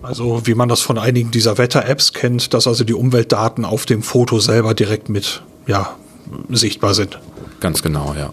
Also 0.06 0.46
wie 0.46 0.56
man 0.56 0.70
das 0.70 0.82
von 0.82 0.98
einigen 0.98 1.32
dieser 1.32 1.58
Wetter-Apps 1.58 2.13
kennt, 2.13 2.54
dass 2.54 2.68
also 2.68 2.84
die 2.84 2.94
Umweltdaten 2.94 3.65
auf 3.65 3.86
dem 3.86 4.04
Foto 4.04 4.39
selber 4.39 4.74
direkt 4.74 5.10
mit 5.10 5.41
ja, 5.68 5.96
sichtbar 6.50 6.94
sind. 6.94 7.20
Ganz 7.60 7.82
genau, 7.82 8.15
ja. 8.18 8.32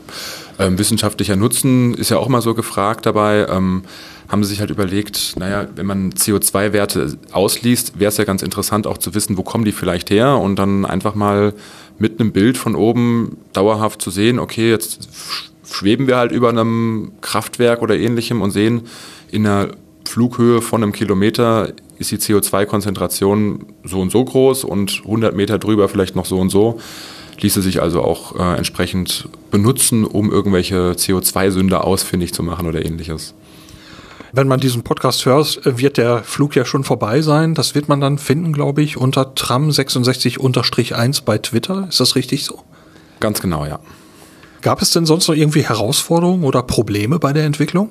Ähm, 0.59 0.79
wissenschaftlicher 0.79 1.37
Nutzen 1.37 1.95
ist 1.95 2.11
ja 2.11 2.19
auch 2.19 2.29
mal 2.29 2.43
so 2.43 2.55
gefragt 2.55 3.07
dabei. 3.07 3.47
Ähm, 3.49 3.85
haben 4.29 4.45
sie 4.45 4.51
sich 4.51 4.61
halt 4.61 4.71
überlegt, 4.71 5.35
naja, 5.39 5.67
wenn 5.75 5.87
man 5.87 6.13
CO2-Werte 6.13 7.19
ausliest, 7.33 7.99
wäre 7.99 8.09
es 8.09 8.17
ja 8.17 8.25
ganz 8.25 8.43
interessant 8.43 8.87
auch 8.87 8.97
zu 8.99 9.15
wissen, 9.15 9.37
wo 9.37 9.43
kommen 9.43 9.65
die 9.65 9.73
vielleicht 9.73 10.11
her 10.11 10.39
und 10.39 10.57
dann 10.57 10.87
einfach 10.87 11.15
mal 11.15 11.53
mit 11.99 12.19
einem 12.19 12.33
Bild 12.33 12.57
von 12.57 12.75
oben 12.75 13.37
dauerhaft 13.53 14.01
zu 14.01 14.11
sehen, 14.11 14.39
okay, 14.39 14.71
jetzt 14.71 15.09
schweben 15.71 16.07
wir 16.07 16.17
halt 16.17 16.33
über 16.33 16.49
einem 16.49 17.13
Kraftwerk 17.21 17.83
oder 17.83 17.95
ähnlichem 17.95 18.41
und 18.41 18.53
sehen 18.53 18.83
in 19.31 19.47
einer 19.47 19.71
Flughöhe 20.05 20.63
von 20.63 20.83
einem 20.83 20.93
Kilometer 20.93 21.73
ist 21.99 22.11
die 22.11 22.19
CO2-Konzentration 22.19 23.67
so 23.85 24.01
und 24.01 24.11
so 24.11 24.25
groß 24.25 24.65
und 24.65 25.03
100 25.05 25.35
Meter 25.35 25.59
drüber 25.59 25.89
vielleicht 25.89 26.17
noch 26.17 26.27
so 26.27 26.39
und 26.39 26.51
so. 26.51 26.81
Ließe 27.41 27.63
sich 27.63 27.81
also 27.83 28.03
auch 28.03 28.39
äh, 28.39 28.57
entsprechend 28.57 29.29
benutzen, 29.51 30.05
um 30.05 30.31
irgendwelche 30.31 30.93
CO2-Sünder 30.93 31.85
ausfindig 31.85 32.35
zu 32.35 32.43
machen 32.43 32.67
oder 32.67 32.85
ähnliches. 32.85 33.35
Wenn 34.35 34.49
man 34.49 34.61
diesen 34.61 34.83
Podcast 34.83 35.27
hört, 35.27 35.61
wird 35.65 35.99
der 35.99 36.25
Flug 36.25 36.57
ja 36.57 36.65
schon 36.65 36.85
vorbei 36.85 37.21
sein. 37.21 37.55
Das 37.55 37.75
wird 37.75 37.89
man 37.89 38.01
dann 38.01 38.17
finden, 38.17 38.53
glaube 38.53 38.83
ich, 38.83 38.97
unter 38.97 39.35
Tram66-1 39.35 41.25
bei 41.25 41.37
Twitter. 41.39 41.87
Ist 41.89 42.01
das 42.01 42.17
richtig 42.17 42.45
so? 42.45 42.63
Ganz 43.21 43.43
genau, 43.43 43.67
ja. 43.67 43.79
Gab 44.63 44.81
es 44.81 44.91
denn 44.91 45.05
sonst 45.05 45.29
noch 45.29 45.35
irgendwie 45.35 45.65
Herausforderungen 45.65 46.45
oder 46.45 46.63
Probleme 46.63 47.19
bei 47.19 47.33
der 47.33 47.45
Entwicklung? 47.45 47.91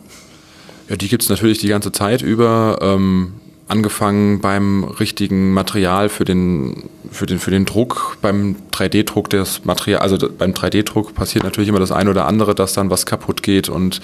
Ja, 0.91 0.97
die 0.97 1.07
gibt 1.07 1.23
es 1.23 1.29
natürlich 1.29 1.59
die 1.59 1.69
ganze 1.69 1.93
Zeit 1.93 2.21
über. 2.21 2.79
Ähm, 2.81 3.35
angefangen 3.69 4.41
beim 4.41 4.83
richtigen 4.83 5.53
Material 5.53 6.09
für 6.09 6.25
den, 6.25 6.89
für 7.09 7.25
den, 7.25 7.39
für 7.39 7.49
den 7.49 7.63
Druck, 7.63 8.17
beim 8.21 8.57
3D-Druck 8.73 9.29
des 9.29 9.63
Material, 9.63 10.01
also 10.01 10.17
beim 10.37 10.51
3D-Druck 10.51 11.13
passiert 11.13 11.45
natürlich 11.45 11.69
immer 11.69 11.79
das 11.79 11.93
eine 11.93 12.09
oder 12.09 12.27
andere, 12.27 12.55
dass 12.55 12.73
dann 12.73 12.89
was 12.89 13.05
kaputt 13.05 13.41
geht 13.41 13.69
und 13.69 14.01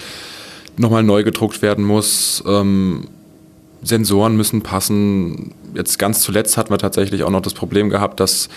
nochmal 0.78 1.02
neu 1.02 1.24
gedruckt 1.24 1.60
werden 1.60 1.84
muss. 1.84 2.42
Ähm, 2.46 3.08
Sensoren 3.82 4.38
müssen 4.38 4.62
passen. 4.62 5.52
Jetzt 5.74 5.98
ganz 5.98 6.22
zuletzt 6.22 6.56
hatten 6.56 6.70
wir 6.70 6.78
tatsächlich 6.78 7.22
auch 7.22 7.30
noch 7.30 7.42
das 7.42 7.52
Problem 7.52 7.90
gehabt, 7.90 8.18
dass 8.18 8.48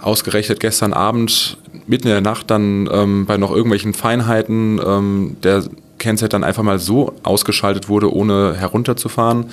ausgerechnet 0.00 0.60
gestern 0.60 0.92
Abend 0.92 1.58
mitten 1.88 2.06
in 2.06 2.12
der 2.12 2.20
Nacht 2.20 2.48
dann 2.48 2.88
ähm, 2.92 3.26
bei 3.26 3.36
noch 3.38 3.50
irgendwelchen 3.50 3.92
Feinheiten 3.92 4.80
ähm, 4.86 5.36
der 5.42 5.64
Kennzeichen 5.98 6.30
dann 6.30 6.44
einfach 6.44 6.62
mal 6.62 6.78
so 6.78 7.14
ausgeschaltet 7.22 7.88
wurde, 7.88 8.12
ohne 8.12 8.54
herunterzufahren. 8.56 9.46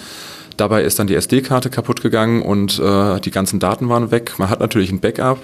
Dabei 0.58 0.84
ist 0.84 1.00
dann 1.00 1.08
die 1.08 1.16
SD-Karte 1.16 1.70
kaputt 1.70 2.02
gegangen 2.02 2.42
und 2.42 2.80
äh, 2.80 3.20
die 3.20 3.32
ganzen 3.32 3.60
Daten 3.60 3.90
waren 3.90 4.12
weg. 4.12 4.34
Man 4.38 4.50
hat 4.50 4.60
natürlich 4.60 4.92
ein 4.92 5.00
Backup. 5.00 5.40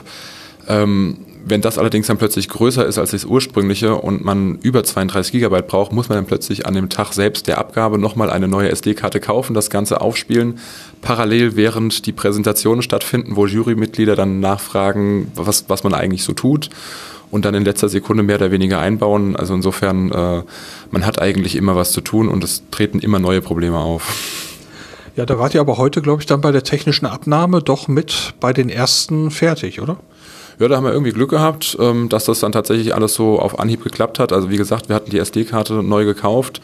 Ähm, 0.67 1.17
wenn 1.45 1.61
das 1.61 1.77
allerdings 1.77 2.07
dann 2.07 2.17
plötzlich 2.17 2.49
größer 2.49 2.85
ist 2.85 2.97
als 2.97 3.11
das 3.11 3.25
ursprüngliche 3.25 3.95
und 3.95 4.23
man 4.23 4.59
über 4.61 4.83
32 4.83 5.31
Gigabyte 5.31 5.67
braucht, 5.67 5.91
muss 5.91 6.09
man 6.09 6.17
dann 6.17 6.25
plötzlich 6.25 6.65
an 6.65 6.73
dem 6.73 6.89
Tag 6.89 7.13
selbst 7.13 7.47
der 7.47 7.57
Abgabe 7.57 7.97
nochmal 7.97 8.29
eine 8.29 8.47
neue 8.47 8.69
SD-Karte 8.69 9.19
kaufen, 9.19 9.53
das 9.53 9.69
Ganze 9.69 10.01
aufspielen, 10.01 10.59
parallel 11.01 11.55
während 11.55 12.05
die 12.05 12.11
Präsentationen 12.11 12.81
stattfinden, 12.81 13.35
wo 13.35 13.45
Jurymitglieder 13.45 14.15
dann 14.15 14.39
nachfragen, 14.39 15.31
was, 15.35 15.65
was 15.69 15.83
man 15.83 15.93
eigentlich 15.93 16.23
so 16.23 16.33
tut 16.33 16.69
und 17.31 17.45
dann 17.45 17.53
in 17.53 17.63
letzter 17.63 17.89
Sekunde 17.89 18.23
mehr 18.23 18.37
oder 18.37 18.51
weniger 18.51 18.79
einbauen. 18.79 19.35
Also 19.35 19.53
insofern, 19.53 20.11
äh, 20.11 20.43
man 20.91 21.05
hat 21.05 21.21
eigentlich 21.21 21.55
immer 21.55 21.75
was 21.75 21.91
zu 21.91 22.01
tun 22.01 22.27
und 22.27 22.43
es 22.43 22.63
treten 22.71 22.99
immer 22.99 23.19
neue 23.19 23.41
Probleme 23.41 23.77
auf. 23.77 24.13
Ja, 25.15 25.25
da 25.25 25.37
wart 25.37 25.53
ihr 25.53 25.61
aber 25.61 25.77
heute, 25.77 26.01
glaube 26.01 26.21
ich, 26.21 26.27
dann 26.27 26.41
bei 26.41 26.51
der 26.51 26.63
technischen 26.63 27.05
Abnahme 27.05 27.61
doch 27.61 27.87
mit 27.87 28.33
bei 28.39 28.53
den 28.53 28.69
ersten 28.69 29.31
fertig, 29.31 29.81
oder? 29.81 29.97
Ja, 30.59 30.67
da 30.67 30.75
haben 30.75 30.83
wir 30.83 30.91
irgendwie 30.91 31.13
Glück 31.13 31.29
gehabt, 31.29 31.77
ähm, 31.79 32.09
dass 32.09 32.25
das 32.25 32.41
dann 32.41 32.51
tatsächlich 32.51 32.93
alles 32.93 33.13
so 33.13 33.39
auf 33.39 33.59
Anhieb 33.59 33.81
geklappt 33.81 34.19
hat. 34.19 34.33
Also 34.33 34.49
wie 34.49 34.57
gesagt, 34.57 34.89
wir 34.89 34.95
hatten 34.95 35.09
die 35.09 35.17
SD-Karte 35.17 35.75
neu 35.75 36.03
gekauft, 36.03 36.59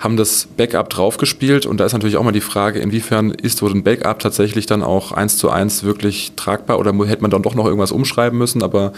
haben 0.00 0.16
das 0.16 0.48
Backup 0.56 0.90
draufgespielt 0.90 1.64
und 1.64 1.78
da 1.78 1.84
ist 1.84 1.92
natürlich 1.92 2.16
auch 2.16 2.24
mal 2.24 2.32
die 2.32 2.40
Frage, 2.40 2.80
inwiefern 2.80 3.30
ist 3.30 3.58
so 3.58 3.68
ein 3.68 3.84
Backup 3.84 4.18
tatsächlich 4.18 4.66
dann 4.66 4.82
auch 4.82 5.12
eins 5.12 5.36
zu 5.36 5.48
eins 5.48 5.84
wirklich 5.84 6.32
tragbar 6.34 6.80
oder 6.80 6.92
hätte 7.06 7.22
man 7.22 7.30
dann 7.30 7.42
doch 7.42 7.54
noch 7.54 7.66
irgendwas 7.66 7.92
umschreiben 7.92 8.36
müssen, 8.36 8.64
aber 8.64 8.92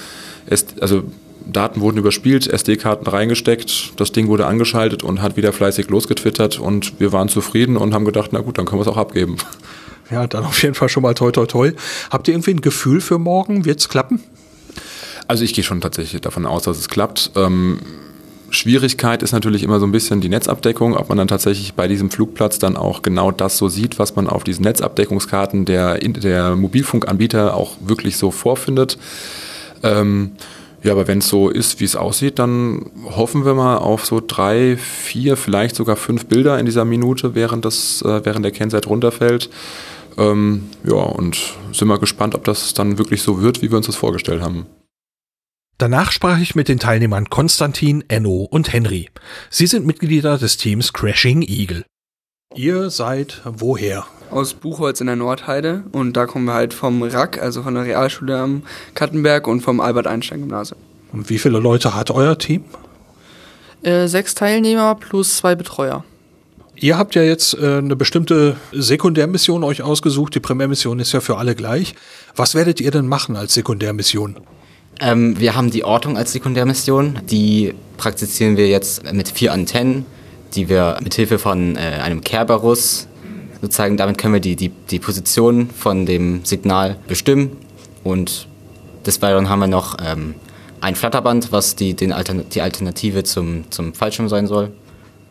es, 0.47 0.65
also 0.81 1.03
Daten 1.45 1.83
wurden 1.83 1.99
überspielt, 1.99 2.47
SD-Karten 2.47 3.07
reingesteckt, 3.07 4.01
das 4.01 4.13
Ding 4.13 4.29
wurde 4.29 4.47
angeschaltet 4.47 5.03
und 5.03 5.21
hat 5.21 5.37
wieder 5.37 5.53
fleißig 5.53 5.91
losgetwittert 5.91 6.59
und 6.59 6.99
wir 7.01 7.13
waren 7.13 7.29
zufrieden 7.29 7.77
und 7.77 7.93
haben 7.93 8.07
gedacht, 8.07 8.31
na 8.33 8.41
gut, 8.41 8.57
dann 8.57 8.65
können 8.65 8.79
wir 8.79 8.87
es 8.87 8.89
auch 8.89 8.97
abgeben. 8.97 9.37
Ja, 10.13 10.27
dann 10.27 10.45
auf 10.45 10.63
jeden 10.63 10.75
Fall 10.75 10.89
schon 10.89 11.03
mal 11.03 11.15
toi 11.15 11.31
toi 11.31 11.47
toi. 11.47 11.73
Habt 12.11 12.29
ihr 12.29 12.35
irgendwie 12.35 12.53
ein 12.53 12.61
Gefühl 12.61 13.01
für 13.01 13.19
morgen? 13.19 13.65
Wird 13.65 13.81
es 13.81 13.89
klappen? 13.89 14.21
Also 15.27 15.45
ich 15.45 15.55
gehe 15.55 15.65
schon 15.65 15.81
tatsächlich 15.81 16.21
davon 16.21 16.45
aus, 16.45 16.65
dass 16.65 16.79
es 16.79 16.89
klappt. 16.89 17.31
Ähm, 17.37 17.81
Schwierigkeit 18.51 19.23
ist 19.23 19.33
natürlich 19.33 19.63
immer 19.63 19.81
so 19.81 19.87
ein 19.87 19.93
bisschen 19.93 20.21
die 20.21 20.29
Netzabdeckung, 20.29 20.95
ob 20.95 21.09
man 21.09 21.17
dann 21.17 21.29
tatsächlich 21.29 21.73
bei 21.73 21.89
diesem 21.89 22.11
Flugplatz 22.11 22.59
dann 22.59 22.77
auch 22.77 23.01
genau 23.01 23.31
das 23.31 23.57
so 23.57 23.69
sieht, 23.69 23.99
was 23.99 24.15
man 24.15 24.29
auf 24.29 24.45
diesen 24.45 24.65
Netzabdeckungskarten 24.65 25.65
der, 25.65 25.99
der 25.99 26.55
Mobilfunkanbieter 26.57 27.57
auch 27.57 27.77
wirklich 27.81 28.19
so 28.19 28.31
vorfindet. 28.31 28.99
Ähm, 29.83 30.33
ja, 30.83 30.93
aber 30.93 31.07
wenn 31.07 31.19
es 31.19 31.29
so 31.29 31.49
ist, 31.49 31.81
wie 31.81 31.85
es 31.85 31.97
aussieht, 31.97 32.39
dann 32.39 32.91
hoffen 33.05 33.47
wir 33.47 33.55
mal 33.55 33.77
auf 33.79 34.05
so 34.05 34.21
drei, 34.25 34.77
vier, 34.77 35.37
vielleicht 35.37 35.77
sogar 35.77 35.97
fünf 35.97 36.27
Bilder 36.27 36.59
in 36.59 36.67
dieser 36.67 36.85
Minute, 36.85 37.35
während, 37.35 37.65
das, 37.65 38.03
äh, 38.03 38.25
während 38.25 38.45
der 38.45 38.53
Kennzeit 38.53 38.87
runterfällt. 38.87 39.49
Ähm, 40.19 40.69
ja, 40.85 40.95
und 40.95 41.39
sind 41.73 41.89
mal 41.89 41.99
gespannt, 41.99 42.35
ob 42.35 42.45
das 42.45 42.75
dann 42.75 42.99
wirklich 42.99 43.23
so 43.23 43.43
wird, 43.43 43.63
wie 43.63 43.71
wir 43.71 43.77
uns 43.77 43.87
das 43.87 43.97
vorgestellt 43.97 44.43
haben. 44.43 44.67
Danach 45.79 46.13
sprach 46.13 46.39
ich 46.39 46.55
mit 46.55 46.69
den 46.69 46.79
Teilnehmern 46.79 47.29
Konstantin, 47.29 48.05
Enno 48.09 48.47
und 48.49 48.73
Henry. 48.73 49.09
Sie 49.51 49.67
sind 49.67 49.87
Mitglieder 49.87 50.39
des 50.39 50.57
Teams 50.57 50.93
Crashing 50.93 51.43
Eagle. 51.43 51.85
Ihr 52.55 52.91
seid 52.91 53.41
woher? 53.45 54.07
Aus 54.31 54.55
Buchholz 54.55 55.01
in 55.01 55.07
der 55.07 55.17
Nordheide 55.17 55.85
und 55.93 56.17
da 56.17 56.27
kommen 56.27 56.45
wir 56.45 56.55
halt 56.55 56.75
vom 56.75 57.03
RAK, 57.03 57.43
also 57.43 57.63
von 57.63 57.75
der 57.75 57.85
Realschule 57.85 58.39
am 58.39 58.63
Kattenberg 58.95 59.47
und 59.47 59.63
vom 59.63 59.81
Albert-Einstein-Gymnasium. 59.81 60.79
Und 61.13 61.29
wie 61.31 61.39
viele 61.39 61.59
Leute 61.59 61.95
hat 61.95 62.11
euer 62.11 62.39
Team? 62.39 62.65
Äh, 63.83 64.07
sechs 64.07 64.35
Teilnehmer 64.35 64.95
plus 64.95 65.39
zwei 65.39 65.55
Betreuer. 65.55 66.05
Ihr 66.83 66.99
habt 66.99 67.15
ja 67.15 67.23
jetzt 67.23 67.55
äh, 67.55 67.79
eine 67.79 67.97
bestimmte 67.97 68.57
Sekundärmission 68.73 69.65
euch 69.65 69.83
ausgesucht. 69.83 70.35
Die 70.35 70.41
Primärmission 70.41 71.01
ist 71.01 71.13
ja 71.13 71.21
für 71.21 71.39
alle 71.39 71.55
gleich. 71.55 71.95
Was 72.37 72.55
werdet 72.55 72.81
ihr 72.81 72.91
denn 72.91 73.07
machen 73.07 73.37
als 73.37 73.55
Sekundärmission? 73.55 74.37
Ähm, 75.01 75.41
wir 75.41 75.55
haben 75.55 75.71
die 75.71 75.85
Ortung 75.85 76.19
als 76.19 76.33
Sekundärmission. 76.33 77.21
Die 77.31 77.73
praktizieren 77.97 78.57
wir 78.57 78.69
jetzt 78.69 79.11
mit 79.13 79.29
vier 79.29 79.53
Antennen 79.53 80.05
die 80.55 80.69
wir 80.69 80.99
mit 81.03 81.15
Hilfe 81.15 81.39
von 81.39 81.77
äh, 81.77 81.81
einem 81.81 82.23
Kerberos 82.23 83.09
sozusagen, 83.61 83.97
damit 83.97 84.19
können 84.19 84.35
wir 84.35 84.41
die, 84.41 84.57
die, 84.57 84.69
die 84.69 84.99
Position 84.99 85.71
von 85.71 86.05
dem 86.05 86.45
Signal 86.45 86.97
bestimmen 87.07 87.57
und 88.03 88.49
des 89.07 89.23
Weiteren 89.23 89.49
haben 89.49 89.61
wir 89.61 89.69
noch 89.69 89.97
ähm, 90.05 90.35
ein 90.81 90.95
Flatterband, 90.95 91.53
was 91.53 91.77
die, 91.77 91.95
den 91.95 92.13
Altern 92.13 92.45
die 92.53 92.61
Alternative 92.61 93.23
zum, 93.25 93.71
zum 93.71 93.95
Fallschirm 93.95 94.29
sein 94.29 94.47
soll. 94.47 94.73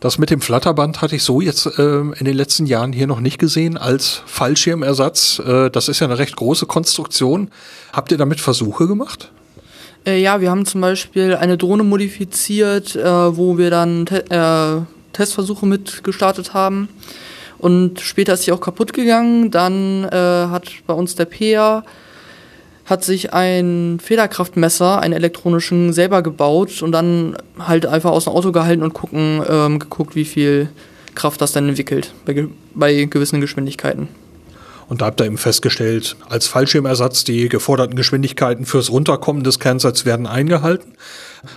Das 0.02 0.18
mit 0.18 0.30
dem 0.30 0.40
Flatterband 0.40 1.00
hatte 1.00 1.14
ich 1.14 1.22
so 1.22 1.40
jetzt 1.40 1.64
äh, 1.78 2.00
in 2.00 2.24
den 2.24 2.36
letzten 2.36 2.66
Jahren 2.66 2.92
hier 2.92 3.06
noch 3.06 3.20
nicht 3.20 3.38
gesehen 3.38 3.76
als 3.76 4.22
Fallschirmersatz. 4.26 5.40
Äh, 5.46 5.70
das 5.70 5.86
ist 5.86 6.00
ja 6.00 6.08
eine 6.08 6.18
recht 6.18 6.34
große 6.34 6.66
Konstruktion. 6.66 7.52
Habt 7.92 8.10
ihr 8.10 8.18
damit 8.18 8.40
Versuche 8.40 8.88
gemacht? 8.88 9.30
Äh, 10.04 10.20
ja, 10.20 10.40
wir 10.40 10.50
haben 10.50 10.66
zum 10.66 10.80
Beispiel 10.80 11.36
eine 11.36 11.56
Drohne 11.56 11.84
modifiziert, 11.84 12.96
äh, 12.96 13.36
wo 13.36 13.58
wir 13.58 13.70
dann 13.70 14.08
äh, 14.08 14.82
Testversuche 15.12 15.66
mit 15.66 16.02
gestartet 16.02 16.52
haben. 16.52 16.88
Und 17.58 18.00
später 18.00 18.34
ist 18.34 18.42
sie 18.42 18.50
auch 18.50 18.60
kaputt 18.60 18.92
gegangen. 18.92 19.52
Dann 19.52 20.02
äh, 20.02 20.16
hat 20.16 20.68
bei 20.84 20.94
uns 20.94 21.14
der 21.14 21.26
Peer 21.26 21.84
hat 22.84 23.04
sich 23.04 23.32
ein 23.32 23.98
Federkraftmesser, 24.02 25.00
einen 25.00 25.14
elektronischen, 25.14 25.92
selber 25.92 26.22
gebaut 26.22 26.82
und 26.82 26.92
dann 26.92 27.36
halt 27.58 27.86
einfach 27.86 28.10
aus 28.10 28.24
dem 28.24 28.32
Auto 28.32 28.52
gehalten 28.52 28.82
und 28.82 28.92
gucken, 28.92 29.42
ähm, 29.48 29.78
geguckt, 29.78 30.16
wie 30.16 30.24
viel 30.24 30.68
Kraft 31.14 31.40
das 31.40 31.52
dann 31.52 31.68
entwickelt 31.68 32.12
bei, 32.24 32.46
bei 32.74 33.04
gewissen 33.04 33.40
Geschwindigkeiten. 33.40 34.08
Und 34.88 35.00
da 35.00 35.06
habt 35.06 35.20
ihr 35.20 35.26
eben 35.26 35.38
festgestellt, 35.38 36.16
als 36.28 36.46
Fallschirmersatz, 36.46 37.24
die 37.24 37.48
geforderten 37.48 37.96
Geschwindigkeiten 37.96 38.66
fürs 38.66 38.90
Runterkommen 38.90 39.44
des 39.44 39.58
Kernsatz 39.58 40.04
werden 40.04 40.26
eingehalten. 40.26 40.92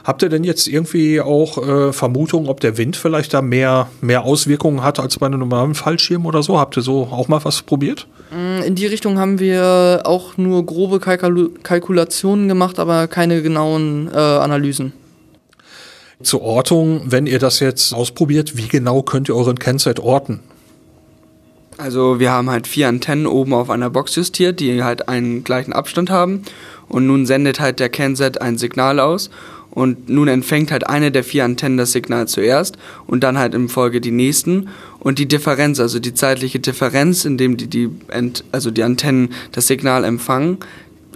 Habt 0.03 0.23
ihr 0.23 0.29
denn 0.29 0.43
jetzt 0.43 0.67
irgendwie 0.67 1.21
auch 1.21 1.57
äh, 1.57 1.93
Vermutungen, 1.93 2.49
ob 2.49 2.59
der 2.59 2.77
Wind 2.77 2.95
vielleicht 2.95 3.33
da 3.33 3.41
mehr, 3.41 3.87
mehr 4.01 4.23
Auswirkungen 4.23 4.81
hat 4.81 4.99
als 4.99 5.19
bei 5.19 5.27
einem 5.27 5.39
normalen 5.39 5.75
Fallschirm 5.75 6.25
oder 6.25 6.41
so? 6.41 6.59
Habt 6.59 6.75
ihr 6.77 6.81
so 6.81 7.03
auch 7.11 7.27
mal 7.27 7.43
was 7.43 7.61
probiert? 7.61 8.07
Mm, 8.31 8.63
in 8.63 8.75
die 8.75 8.87
Richtung 8.87 9.19
haben 9.19 9.39
wir 9.39 10.01
auch 10.05 10.37
nur 10.37 10.65
grobe 10.65 10.99
Kalkul 10.99 11.51
Kalkulationen 11.61 12.47
gemacht, 12.47 12.79
aber 12.79 13.07
keine 13.07 13.43
genauen 13.43 14.09
äh, 14.11 14.17
Analysen. 14.17 14.93
Zur 16.23 16.41
Ortung, 16.41 17.01
wenn 17.05 17.27
ihr 17.27 17.39
das 17.39 17.59
jetzt 17.59 17.93
ausprobiert, 17.93 18.57
wie 18.57 18.67
genau 18.67 19.03
könnt 19.03 19.29
ihr 19.29 19.35
euren 19.35 19.59
Kennzeit 19.59 19.99
orten? 19.99 20.39
Also 21.77 22.19
wir 22.19 22.31
haben 22.31 22.49
halt 22.49 22.67
vier 22.67 22.87
Antennen 22.87 23.27
oben 23.27 23.53
auf 23.53 23.69
einer 23.69 23.89
Box 23.89 24.15
justiert, 24.15 24.59
die 24.59 24.83
halt 24.83 25.09
einen 25.09 25.43
gleichen 25.43 25.73
Abstand 25.73 26.09
haben. 26.09 26.43
Und 26.87 27.07
nun 27.07 27.25
sendet 27.25 27.59
halt 27.59 27.79
der 27.79 27.89
Kennset 27.89 28.41
ein 28.41 28.57
Signal 28.57 28.99
aus. 28.99 29.29
Und 29.71 30.07
nun 30.07 30.29
empfängt 30.29 30.71
halt 30.71 30.87
eine 30.87 31.11
der 31.11 31.25
vier 31.25 31.43
Antennen 31.43 31.77
das 31.77 31.91
Signal 31.91 32.29
zuerst 32.29 32.77
und 33.07 33.25
dann 33.25 33.37
halt 33.37 33.53
im 33.53 33.67
Folge 33.67 33.99
die 33.99 34.11
nächsten. 34.11 34.69
Und 34.99 35.19
die 35.19 35.27
Differenz, 35.27 35.81
also 35.81 35.99
die 35.99 36.13
zeitliche 36.13 36.59
Differenz, 36.59 37.25
in 37.25 37.37
dem 37.37 37.57
die, 37.57 37.67
die, 37.67 37.89
also 38.53 38.71
die 38.71 38.83
Antennen 38.83 39.33
das 39.51 39.67
Signal 39.67 40.05
empfangen, 40.05 40.59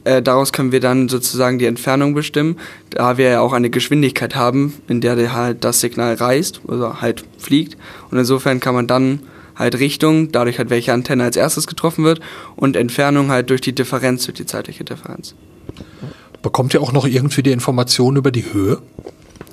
äh, 0.03 0.21
daraus 0.21 0.51
können 0.51 0.73
wir 0.73 0.81
dann 0.81 1.07
sozusagen 1.07 1.57
die 1.57 1.67
Entfernung 1.67 2.13
bestimmen, 2.13 2.57
da 2.89 3.17
wir 3.17 3.29
ja 3.29 3.39
auch 3.41 3.53
eine 3.53 3.69
Geschwindigkeit 3.69 4.35
haben, 4.35 4.73
in 4.89 4.99
der 4.99 5.33
halt 5.33 5.63
das 5.63 5.79
Signal 5.79 6.15
reist, 6.15 6.59
also 6.67 7.01
halt 7.01 7.23
fliegt. 7.37 7.77
Und 8.11 8.17
insofern 8.17 8.59
kann 8.59 8.75
man 8.75 8.87
dann 8.87 9.21
halt 9.59 9.77
Richtung, 9.77 10.31
dadurch 10.31 10.57
halt 10.57 10.69
welche 10.69 10.93
Antenne 10.93 11.25
als 11.25 11.35
erstes 11.35 11.67
getroffen 11.67 12.05
wird 12.05 12.21
und 12.55 12.75
Entfernung 12.75 13.29
halt 13.29 13.49
durch 13.49 13.61
die 13.61 13.75
Differenz, 13.75 14.25
durch 14.25 14.37
die 14.37 14.45
zeitliche 14.45 14.85
Differenz. 14.85 15.35
Bekommt 16.41 16.73
ihr 16.73 16.81
auch 16.81 16.93
noch 16.93 17.05
irgendwie 17.05 17.43
die 17.43 17.51
Informationen 17.51 18.17
über 18.17 18.31
die 18.31 18.53
Höhe? 18.53 18.79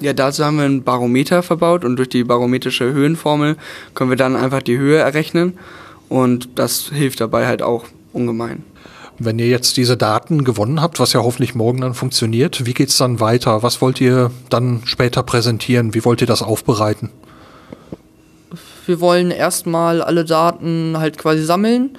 Ja, 0.01 0.13
dazu 0.13 0.45
haben 0.45 0.59
wir 0.59 0.65
ein 0.65 0.85
Barometer 0.85 1.43
verbaut 1.43 1.85
und 1.85 1.97
durch 1.97 2.09
die 2.09 2.23
barometrische 2.23 2.93
Höhenformel 2.93 3.57
können 3.95 4.11
wir 4.11 4.17
dann 4.17 4.37
einfach 4.37 4.63
die 4.63 4.79
Höhe 4.79 4.99
errechnen 4.99 5.59
und 6.09 6.51
das 6.55 6.91
hilft 6.93 7.21
dabei 7.21 7.47
halt 7.47 7.63
auch 7.63 7.85
ungemein. 8.13 8.63
Wenn 9.19 9.39
ihr 9.39 9.49
jetzt 9.49 9.79
diese 9.79 9.97
Daten 9.97 10.45
gewonnen 10.45 10.83
habt, 10.83 11.01
was 11.01 11.15
ja 11.15 11.23
hoffentlich 11.23 11.55
morgen 11.55 11.81
dann 11.81 11.95
funktioniert, 11.95 12.67
wie 12.67 12.75
geht 12.75 12.91
es 12.91 12.99
dann 12.99 13.19
weiter? 13.19 13.63
Was 13.63 13.81
wollt 13.81 14.01
ihr 14.01 14.31
dann 14.51 14.83
später 14.85 15.23
präsentieren? 15.23 15.95
Wie 15.95 16.05
wollt 16.05 16.21
ihr 16.21 16.27
das 16.27 16.43
aufbereiten? 16.43 17.11
Wir 18.87 19.01
wollen 19.01 19.31
erstmal 19.31 20.03
alle 20.03 20.25
Daten 20.25 20.95
halt 20.99 21.19
quasi 21.19 21.45
sammeln 21.45 21.99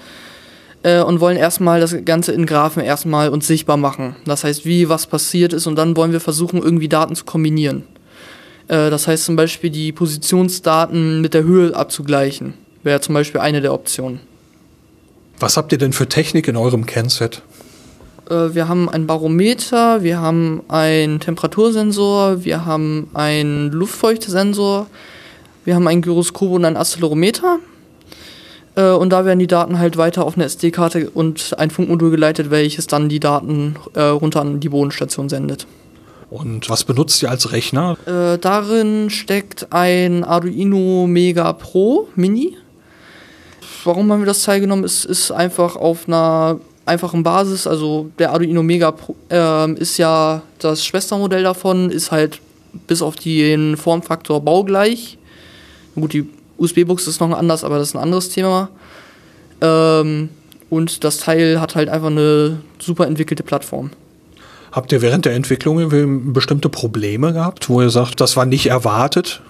äh, 0.84 1.02
und 1.02 1.20
wollen 1.20 1.38
erstmal 1.38 1.80
das 1.80 1.96
Ganze 2.06 2.32
in 2.32 2.46
Graphen 2.46 2.84
erstmal 2.84 3.30
uns 3.30 3.48
sichtbar 3.48 3.78
machen. 3.78 4.16
Das 4.26 4.44
heißt, 4.44 4.66
wie 4.66 4.90
was 4.90 5.08
passiert 5.08 5.54
ist 5.54 5.68
und 5.68 5.76
dann 5.76 5.96
wollen 5.98 6.12
wir 6.12 6.22
versuchen, 6.22 6.62
irgendwie 6.62 6.90
Daten 6.90 7.16
zu 7.16 7.26
kombinieren. 7.26 7.84
Äh, 8.68 8.90
das 8.90 9.08
heißt 9.08 9.26
zum 9.26 9.36
Beispiel 9.36 9.70
die 9.70 9.92
Positionsdaten 9.92 11.22
mit 11.22 11.34
der 11.34 11.44
Höhe 11.44 11.76
abzugleichen, 11.76 12.54
wäre 12.84 13.02
zum 13.02 13.14
Beispiel 13.14 13.42
eine 13.42 13.62
der 13.62 13.74
Optionen. 13.74 14.20
Was 15.40 15.58
habt 15.58 15.72
ihr 15.72 15.78
denn 15.78 15.94
für 15.94 16.08
Technik 16.08 16.48
in 16.48 16.58
eurem 16.58 16.86
Kennset? 16.86 17.42
Äh, 18.30 18.54
wir 18.54 18.68
haben 18.68 18.90
ein 18.90 19.08
Barometer, 19.08 20.04
wir 20.04 20.20
haben 20.20 20.62
einen 20.68 21.20
Temperatursensor, 21.20 22.44
wir 22.44 22.66
haben 22.66 23.10
einen 23.14 23.72
Luftfeuchtesensor, 23.72 24.88
wir 25.68 25.76
haben 25.76 25.88
ein 25.90 26.02
Gyroskop 26.02 26.52
und 26.52 26.64
ein 26.64 26.78
Accelerometer. 26.78 27.60
Äh, 28.76 28.92
und 28.92 29.10
da 29.10 29.26
werden 29.26 29.40
die 29.40 29.48
Daten 29.48 29.80
halt 29.80 29.98
weiter 29.98 30.24
auf 30.24 30.36
eine 30.36 30.46
SD-Karte 30.46 31.10
und 31.10 31.56
ein 31.60 31.72
Funkmodul 31.72 32.10
geleitet, 32.10 32.50
welches 32.52 32.88
dann 32.88 33.10
die 33.10 33.20
Daten 33.20 33.76
äh, 33.94 34.00
runter 34.00 34.40
an 34.40 34.62
die 34.62 34.70
Bodenstation 34.70 35.28
sendet. 35.28 35.68
Und 36.30 36.70
was 36.70 36.86
benutzt 36.86 37.22
ihr 37.22 37.30
als 37.30 37.52
Rechner? 37.52 37.98
Äh, 38.06 38.38
darin 38.38 39.10
steckt 39.10 39.68
ein 39.74 40.24
Arduino 40.24 41.06
Mega 41.06 41.52
Pro 41.52 42.08
Mini. 42.16 42.56
Warum 43.84 44.10
haben 44.10 44.22
wir 44.22 44.26
das 44.26 44.44
teilgenommen? 44.44 44.86
Es 44.86 45.04
ist 45.04 45.32
einfach 45.32 45.76
auf 45.76 46.08
einer 46.08 46.62
einfachen 46.86 47.24
Basis. 47.24 47.68
Also 47.68 48.10
der 48.20 48.32
Arduino 48.32 48.64
Mega 48.64 48.92
Pro, 48.92 49.18
äh, 49.30 49.70
ist 49.74 49.98
ja 49.98 50.44
das 50.60 50.86
Schwestermodell 50.86 51.44
davon, 51.44 51.92
ist 51.92 52.12
halt 52.12 52.40
bis 52.88 53.02
auf 53.02 53.18
den 53.18 53.76
Formfaktor 53.76 54.40
baugleich. 54.40 55.17
Gut, 56.00 56.14
die 56.14 56.30
USB-Buchse 56.58 57.10
ist 57.10 57.20
noch 57.20 57.36
anders, 57.36 57.64
aber 57.64 57.80
das 57.80 57.90
ist 57.90 57.96
ein 57.96 58.02
anderes 58.02 58.30
Thema. 58.30 58.70
Ähm, 59.62 60.30
und 60.70 61.04
das 61.04 61.18
Teil 61.18 61.60
hat 61.60 61.76
halt 61.76 61.90
einfach 61.90 62.08
eine 62.08 62.60
super 62.80 63.08
entwickelte 63.08 63.44
Plattform. 63.44 63.90
Habt 64.72 64.92
ihr 64.92 65.02
während 65.02 65.26
der 65.26 65.34
Entwicklung 65.34 66.34
bestimmte 66.34 66.70
Probleme 66.70 67.34
gehabt, 67.34 67.70
wo 67.70 67.82
ihr 67.82 67.90
sagt, 67.90 68.22
das 68.22 68.38
war 68.38 68.46
nicht 68.46 68.68
erwartet? 68.68 69.42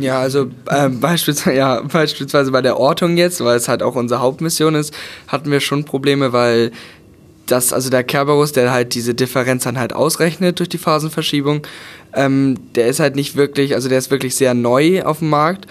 Ja, 0.00 0.20
also 0.20 0.46
äh, 0.70 0.88
beispielsweise, 0.88 1.56
ja, 1.56 1.82
beispielsweise 1.82 2.50
bei 2.50 2.62
der 2.62 2.78
Ortung 2.78 3.18
jetzt, 3.18 3.44
weil 3.44 3.56
es 3.56 3.68
halt 3.68 3.82
auch 3.82 3.94
unsere 3.94 4.20
Hauptmission 4.20 4.74
ist, 4.74 4.94
hatten 5.28 5.50
wir 5.50 5.60
schon 5.60 5.84
Probleme, 5.84 6.32
weil 6.32 6.72
das, 7.46 7.72
also 7.72 7.90
der 7.90 8.04
Kerberos, 8.04 8.52
der 8.52 8.72
halt 8.72 8.94
diese 8.94 9.14
Differenz 9.14 9.64
dann 9.64 9.78
halt 9.78 9.92
ausrechnet 9.92 10.58
durch 10.58 10.68
die 10.68 10.78
Phasenverschiebung, 10.78 11.66
ähm, 12.14 12.56
der 12.74 12.88
ist 12.88 13.00
halt 13.00 13.16
nicht 13.16 13.36
wirklich, 13.36 13.74
also 13.74 13.88
der 13.88 13.98
ist 13.98 14.10
wirklich 14.10 14.34
sehr 14.34 14.54
neu 14.54 15.02
auf 15.02 15.20
dem 15.20 15.30
Markt 15.30 15.66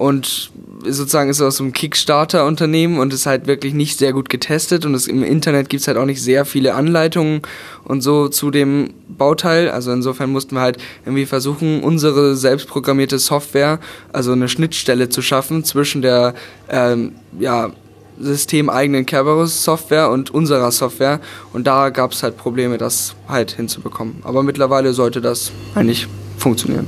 und 0.00 0.50
sozusagen 0.82 1.28
ist 1.28 1.42
aus 1.42 1.60
einem 1.60 1.74
Kickstarter-Unternehmen 1.74 2.98
und 2.98 3.12
ist 3.12 3.26
halt 3.26 3.46
wirklich 3.46 3.74
nicht 3.74 3.98
sehr 3.98 4.14
gut 4.14 4.30
getestet 4.30 4.86
und 4.86 4.94
es, 4.94 5.06
im 5.06 5.22
Internet 5.22 5.68
gibt 5.68 5.82
es 5.82 5.88
halt 5.88 5.98
auch 5.98 6.06
nicht 6.06 6.22
sehr 6.22 6.46
viele 6.46 6.74
Anleitungen 6.74 7.42
und 7.84 8.00
so 8.00 8.28
zu 8.28 8.50
dem 8.50 8.94
Bauteil. 9.08 9.68
Also 9.68 9.92
insofern 9.92 10.30
mussten 10.30 10.54
wir 10.54 10.62
halt 10.62 10.78
irgendwie 11.04 11.26
versuchen, 11.26 11.82
unsere 11.82 12.34
selbstprogrammierte 12.34 13.18
Software, 13.18 13.78
also 14.10 14.32
eine 14.32 14.48
Schnittstelle 14.48 15.10
zu 15.10 15.20
schaffen 15.20 15.64
zwischen 15.64 16.00
der 16.00 16.34
ähm, 16.70 17.12
ja, 17.38 17.70
systemeigenen 18.20 19.06
Kerberos-Software 19.06 20.10
und 20.10 20.30
unserer 20.30 20.70
Software. 20.70 21.20
Und 21.52 21.66
da 21.66 21.90
gab 21.90 22.12
es 22.12 22.22
halt 22.22 22.36
Probleme, 22.36 22.78
das 22.78 23.14
halt 23.28 23.52
hinzubekommen. 23.52 24.22
Aber 24.22 24.42
mittlerweile 24.42 24.92
sollte 24.92 25.20
das 25.20 25.52
eigentlich 25.74 26.06
funktionieren. 26.38 26.86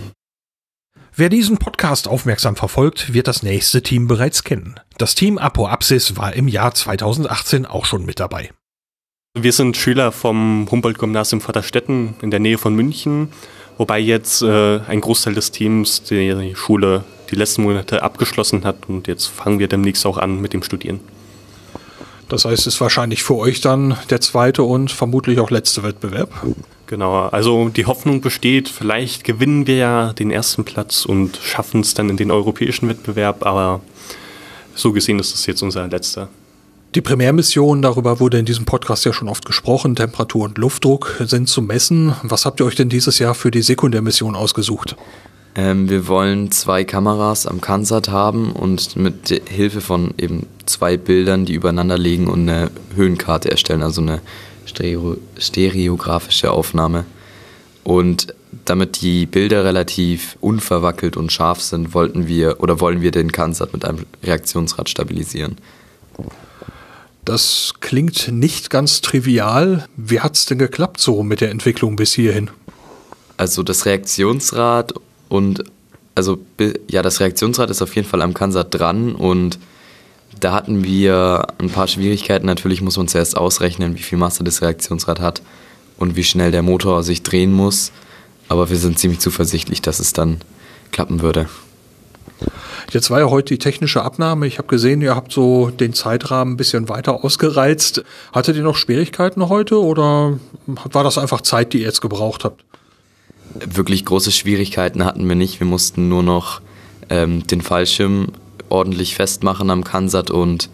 Wer 1.15 1.29
diesen 1.29 1.59
Podcast 1.59 2.09
aufmerksam 2.09 2.57
verfolgt, 2.57 3.13
wird 3.13 3.29
das 3.29 3.43
nächste 3.43 3.83
Team 3.83 4.09
bereits 4.09 4.45
kennen. 4.45 4.81
Das 4.97 5.15
Team 5.15 5.37
Apo 5.37 5.69
Apsis 5.69 6.17
war 6.17 6.33
im 6.33 6.49
Jahr 6.49 6.75
2018 6.75 7.67
auch 7.67 7.85
schon 7.85 8.07
mit 8.07 8.19
dabei. 8.19 8.51
Wir 9.39 9.53
sind 9.53 9.77
Schüler 9.77 10.11
vom 10.11 10.69
Humboldt-Gymnasium 10.71 11.41
Vaterstetten 11.41 12.15
in 12.23 12.31
der 12.31 12.41
Nähe 12.41 12.57
von 12.57 12.75
München, 12.75 13.29
wobei 13.77 13.99
jetzt 13.99 14.43
äh, 14.43 14.81
ein 14.81 15.01
Großteil 15.03 15.35
des 15.35 15.51
Teams 15.51 16.03
die 16.03 16.55
Schule 16.55 17.05
die 17.31 17.37
letzten 17.37 17.63
Monate 17.63 18.03
abgeschlossen 18.03 18.65
hat 18.65 18.89
und 18.89 19.07
jetzt 19.07 19.27
fangen 19.27 19.59
wir 19.59 19.69
demnächst 19.69 20.07
auch 20.07 20.19
an 20.19 20.41
mit 20.41 20.53
dem 20.53 20.63
Studieren. 20.63 21.01
Das 22.33 22.47
heißt, 22.47 22.61
es 22.61 22.75
ist 22.75 22.81
wahrscheinlich 22.81 23.23
für 23.23 23.37
euch 23.37 23.61
dann 23.61 23.95
der 24.09 24.23
zweite 24.23 24.63
und 24.63 24.91
vermutlich 24.91 25.39
auch 25.39 25.51
letzte 25.51 25.83
Wettbewerb. 25.83 26.31
Genau, 26.87 27.27
also 27.27 27.69
die 27.69 27.85
Hoffnung 27.85 28.23
besteht, 28.23 28.71
vielleicht 28.71 29.23
gewinnen 29.25 29.67
wir 29.67 29.77
ja 29.77 30.13
den 30.15 30.31
ersten 30.31 30.65
Platz 30.65 31.05
und 31.05 31.37
schaffen 31.43 31.83
es 31.83 31.93
dann 31.93 32.09
in 32.09 32.17
den 32.17 32.31
europäischen 32.31 32.89
Wettbewerb, 32.89 33.45
aber 33.45 33.83
so 34.75 34.93
gesehen 34.93 35.19
ist 35.19 35.35
es 35.35 35.45
jetzt 35.45 35.63
unser 35.63 35.87
letzter. 35.89 36.31
Die 36.95 37.03
Primärmission, 37.03 37.83
darüber 37.83 38.19
wurde 38.19 38.39
in 38.39 38.47
diesem 38.47 38.65
Podcast 38.65 39.05
ja 39.05 39.13
schon 39.13 39.29
oft 39.29 39.45
gesprochen, 39.45 39.95
Temperatur 39.95 40.47
und 40.47 40.57
Luftdruck 40.57 41.23
sind 41.27 41.51
zu 41.51 41.61
messen. 41.61 42.15
Was 42.23 42.47
habt 42.47 42.61
ihr 42.61 42.65
euch 42.65 42.77
denn 42.77 42.89
dieses 42.89 43.19
Jahr 43.19 43.35
für 43.35 43.51
die 43.51 43.61
Sekundärmission 43.61 44.37
ausgesucht? 44.37 44.97
Ähm, 45.55 45.89
wir 45.91 46.09
wollen 46.09 46.51
zwei 46.51 46.85
Kameras 46.85 47.47
am 47.47 47.61
Kansat 47.61 48.09
haben 48.09 48.53
und 48.53 48.97
mit 48.97 49.43
Hilfe 49.49 49.81
von 49.81 50.15
eben 50.17 50.47
zwei 50.65 50.97
Bildern, 50.97 51.45
die 51.45 51.55
übereinander 51.55 51.99
liegen 51.99 52.29
und 52.29 52.49
eine 52.49 52.71
Höhenkarte 52.95 53.51
erstellen, 53.51 53.83
also 53.83 54.01
eine 54.01 54.21
Stereo 54.65 55.19
stereografische 55.39 56.51
Aufnahme. 56.51 57.05
Und 57.85 58.35
damit 58.65 59.03
die 59.03 59.27
Bilder 59.27 59.65
relativ 59.65 60.37
unverwackelt 60.41 61.17
und 61.17 61.33
scharf 61.33 61.61
sind, 61.61 61.95
wollten 61.95 62.29
wir 62.29 62.61
oder 62.61 62.81
wollen 62.81 63.01
wir 63.01 63.11
den 63.11 63.33
Kansat 63.33 63.73
mit 63.73 63.85
einem 63.85 64.07
Reaktionsrad 64.23 64.89
stabilisieren. 64.89 65.57
Das 67.25 67.75
klingt 67.81 68.29
nicht 68.29 68.71
ganz 68.71 69.01
trivial. 69.01 69.87
Wie 69.97 70.21
hat 70.21 70.37
es 70.37 70.47
denn 70.47 70.59
geklappt 70.59 71.01
so 71.01 71.23
mit 71.23 71.41
der 71.41 71.51
Entwicklung 71.51 71.97
bis 71.97 72.13
hierhin? 72.13 72.51
Also 73.37 73.63
das 73.63 73.87
Reaktionsrad 73.87 74.95
und 75.33 75.65
also 76.15 76.39
ja, 76.91 77.01
das 77.01 77.21
Reaktionsrad 77.21 77.71
ist 77.71 77.81
auf 77.81 77.97
jeden 77.97 78.07
Fall 78.07 78.21
am 78.21 78.35
Kansat 78.35 78.69
dran 78.71 79.15
und 79.15 79.59
da 80.39 80.53
hatten 80.53 80.85
wir 80.85 81.47
ein 81.57 81.71
paar 81.71 81.89
Schwierigkeiten. 81.89 82.45
Natürlich 82.45 82.83
muss 82.83 82.99
man 82.99 83.09
zuerst 83.09 83.35
ausrechnen, 83.35 83.97
wie 83.97 84.03
viel 84.03 84.19
Masse 84.19 84.45
das 84.45 84.61
Reaktionsrad 84.61 85.21
hat 85.21 85.41
und 85.97 86.17
wie 86.17 86.25
schnell 86.25 86.51
der 86.51 86.61
Motor 86.61 87.03
sich 87.03 87.23
drehen 87.23 87.51
muss. 87.51 87.93
Aber 88.49 88.69
wir 88.69 88.77
sind 88.77 88.99
ziemlich 88.99 89.21
zuversichtlich, 89.21 89.81
dass 89.81 90.01
es 90.01 90.13
dann 90.13 90.43
klappen 90.91 91.23
würde. 91.23 91.49
Jetzt 92.91 93.11
war 93.11 93.21
ja 93.21 93.31
heute 93.31 93.55
die 93.55 93.59
technische 93.59 94.03
Abnahme. 94.03 94.47
Ich 94.47 94.59
habe 94.59 94.69
gesehen, 94.69 95.01
ihr 95.01 95.15
habt 95.15 95.33
so 95.33 95.71
den 95.71 95.95
Zeitrahmen 95.95 96.55
ein 96.55 96.57
bisschen 96.59 96.91
weiter 96.91 97.25
ausgereizt. 97.25 98.05
Hattet 98.35 98.57
ihr 98.57 98.65
noch 98.65 98.77
Schwierigkeiten 98.77 99.49
heute 99.49 99.81
oder 99.81 100.39
war 100.67 101.05
das 101.05 101.17
einfach 101.17 101.41
Zeit, 101.41 101.73
die 101.73 101.79
ihr 101.79 101.87
jetzt 101.87 102.03
gebraucht 102.03 102.45
habt? 102.45 102.63
Wirklich 103.55 104.05
große 104.05 104.33
Schwierigkeiten 104.33 105.05
hatten 105.05 105.29
wir 105.29 105.35
nicht. 105.35 105.61
Wir 105.61 105.67
mussten 105.67 106.09
nur 106.09 106.23
noch 106.23 106.61
ähm, 107.11 107.47
den 107.47 107.61
Fallschirm 107.61 108.29
ordentlich 108.69 109.15
festmachen 109.15 109.71
am 109.71 109.85
Kansat 109.85 110.31
und 110.31 110.71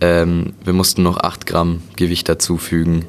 ähm, 0.00 0.52
wir 0.64 0.72
mussten 0.72 1.02
noch 1.02 1.18
8 1.18 1.46
Gramm 1.46 1.82
Gewicht 1.96 2.28
dazufügen. 2.28 3.06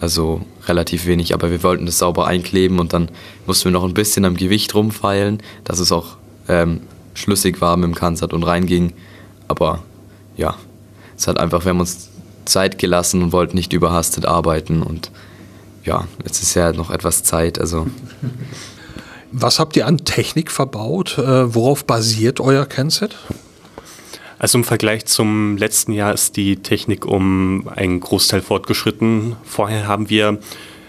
Also 0.00 0.42
relativ 0.66 1.06
wenig, 1.06 1.34
aber 1.34 1.50
wir 1.50 1.62
wollten 1.62 1.86
das 1.86 1.98
sauber 1.98 2.26
einkleben 2.26 2.78
und 2.78 2.92
dann 2.92 3.08
mussten 3.46 3.66
wir 3.66 3.72
noch 3.72 3.84
ein 3.84 3.94
bisschen 3.94 4.24
am 4.24 4.36
Gewicht 4.36 4.74
rumfeilen, 4.74 5.38
dass 5.62 5.78
es 5.78 5.92
auch 5.92 6.16
ähm, 6.48 6.80
schlüssig 7.14 7.60
war 7.60 7.76
mit 7.76 7.84
dem 7.84 7.94
Kansat 7.94 8.32
und 8.32 8.42
reinging. 8.42 8.92
Aber 9.46 9.82
ja, 10.36 10.56
es 11.16 11.28
hat 11.28 11.38
einfach, 11.38 11.64
wir 11.64 11.70
haben 11.70 11.80
uns 11.80 12.10
Zeit 12.44 12.78
gelassen 12.78 13.22
und 13.22 13.32
wollten 13.32 13.56
nicht 13.56 13.72
überhastet 13.72 14.26
arbeiten 14.26 14.82
und 14.82 15.10
ja, 15.84 16.06
jetzt 16.24 16.42
ist 16.42 16.54
ja 16.54 16.72
noch 16.72 16.90
etwas 16.90 17.22
Zeit, 17.22 17.58
also. 17.58 17.86
Was 19.32 19.58
habt 19.58 19.76
ihr 19.76 19.86
an 19.86 19.98
Technik 19.98 20.50
verbaut? 20.50 21.18
Äh, 21.18 21.54
worauf 21.54 21.84
basiert 21.84 22.40
euer 22.40 22.66
Kenset? 22.66 23.16
Also 24.38 24.58
im 24.58 24.64
Vergleich 24.64 25.06
zum 25.06 25.56
letzten 25.56 25.92
Jahr 25.92 26.12
ist 26.12 26.36
die 26.36 26.56
Technik 26.56 27.06
um 27.06 27.66
einen 27.68 28.00
Großteil 28.00 28.42
fortgeschritten. 28.42 29.36
Vorher 29.44 29.88
haben 29.88 30.10
wir 30.10 30.38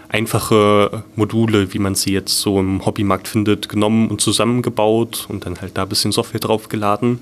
einfache 0.10 1.04
Module, 1.16 1.74
wie 1.74 1.80
man 1.80 1.96
sie 1.96 2.12
jetzt 2.12 2.40
so 2.40 2.60
im 2.60 2.86
Hobbymarkt 2.86 3.28
findet, 3.28 3.70
genommen 3.70 4.10
und 4.10 4.22
zusammengebaut 4.22 5.26
und 5.30 5.46
dann 5.46 5.60
halt 5.62 5.78
da 5.78 5.84
ein 5.84 5.90
bisschen 5.90 6.12
Software 6.12 6.40
draufgeladen. 6.40 7.20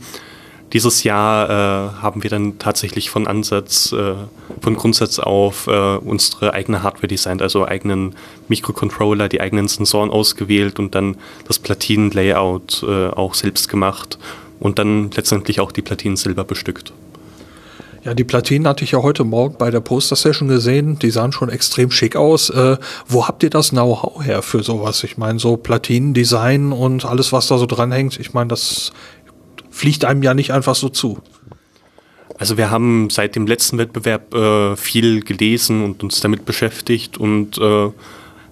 Dieses 0.74 1.04
Jahr 1.04 1.50
äh, 1.50 2.02
haben 2.02 2.24
wir 2.24 2.32
dann 2.32 2.58
tatsächlich 2.58 3.12
von 3.12 3.28
Ansatz, 3.28 3.92
äh, 3.92 4.16
von 4.60 4.76
Grundsatz 4.76 5.20
auf 5.20 5.68
äh, 5.68 5.98
unsere 5.98 6.54
eigene 6.54 6.82
Hardware 6.82 7.08
designt, 7.08 7.44
also 7.44 7.68
eigenen 7.68 8.16
Mikrocontroller, 8.48 9.30
die 9.30 9.40
eigenen 9.40 9.68
Sensoren 9.68 10.10
ausgewählt 10.10 10.80
und 10.80 10.96
dann 10.96 11.16
das 11.48 11.60
Platinenlayout 11.60 12.84
äh, 12.88 13.10
auch 13.10 13.36
selbst 13.36 13.70
gemacht 13.70 14.18
und 14.60 14.80
dann 14.80 15.12
letztendlich 15.12 15.60
auch 15.60 15.72
die 15.72 15.84
Platinen 15.84 16.18
silber 16.18 16.44
bestückt. 16.44 16.92
Ja, 18.04 18.14
die 18.14 18.26
Platinen 18.26 18.68
hatte 18.68 18.84
ich 18.84 18.92
ja 18.92 19.02
heute 19.02 19.24
Morgen 19.24 19.56
bei 19.58 19.72
der 19.72 19.80
Poster-Session 19.80 20.50
gesehen. 20.50 21.00
Die 21.00 21.10
sahen 21.10 21.32
schon 21.32 21.48
extrem 21.48 21.90
schick 21.90 22.18
aus. 22.18 22.50
Äh, 22.50 22.78
wo 23.08 23.28
habt 23.28 23.44
ihr 23.44 23.50
das 23.50 23.70
Know-how 23.70 24.26
her 24.26 24.42
für 24.42 24.62
sowas? 24.62 25.04
Ich 25.06 25.18
meine, 25.18 25.40
so 25.40 25.56
Platinendesign 25.56 26.74
und 26.74 27.06
alles, 27.06 27.32
was 27.32 27.48
da 27.48 27.58
so 27.58 27.66
dranhängt. 27.66 28.20
Ich 28.20 28.34
meine, 28.34 28.50
das 28.50 28.92
fliegt 29.74 30.06
einem 30.06 30.24
ja 30.24 30.34
nicht 30.34 30.52
einfach 30.54 30.76
so 30.76 30.88
zu. 30.88 31.20
Also 32.38 32.58
wir 32.58 32.70
haben 32.70 33.10
seit 33.10 33.36
dem 33.36 33.48
letzten 33.48 33.78
Wettbewerb 33.78 34.34
äh, 34.34 34.76
viel 34.76 35.22
gelesen 35.22 35.84
und 35.84 36.04
uns 36.04 36.20
damit 36.20 36.46
beschäftigt 36.46 37.18
und 37.18 37.58
äh, 37.58 37.90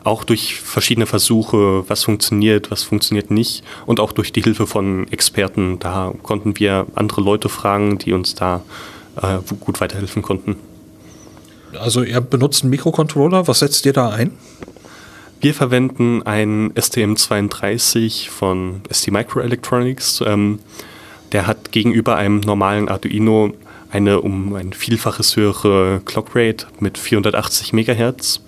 auch 0.03 0.23
durch 0.23 0.55
verschiedene 0.59 1.05
Versuche, 1.05 1.87
was 1.87 2.03
funktioniert, 2.03 2.71
was 2.71 2.83
funktioniert 2.83 3.29
nicht 3.29 3.63
und 3.85 3.99
auch 3.99 4.11
durch 4.11 4.33
die 4.33 4.41
Hilfe 4.41 4.65
von 4.65 5.07
Experten. 5.11 5.77
Da 5.79 6.13
konnten 6.23 6.57
wir 6.59 6.87
andere 6.95 7.21
Leute 7.21 7.49
fragen, 7.49 7.99
die 7.99 8.13
uns 8.13 8.33
da 8.33 8.63
äh, 9.21 9.37
gut 9.59 9.79
weiterhelfen 9.79 10.21
konnten. 10.23 10.55
Also 11.79 12.01
ihr 12.01 12.19
benutzt 12.19 12.63
einen 12.63 12.71
Mikrocontroller, 12.71 13.47
was 13.47 13.59
setzt 13.59 13.85
ihr 13.85 13.93
da 13.93 14.09
ein? 14.09 14.31
Wir 15.39 15.53
verwenden 15.53 16.23
einen 16.23 16.73
STM32 16.73 18.29
von 18.29 18.81
ST 18.91 19.11
Microelectronics. 19.11 20.21
Ähm, 20.25 20.59
der 21.31 21.47
hat 21.47 21.71
gegenüber 21.71 22.15
einem 22.15 22.39
normalen 22.39 22.89
Arduino 22.89 23.53
eine 23.89 24.21
um 24.21 24.55
ein 24.55 24.73
Vielfaches 24.73 25.35
höhere 25.35 26.01
Clockrate 26.05 26.67
mit 26.79 26.97
480 26.97 27.73
MHz 27.73 28.41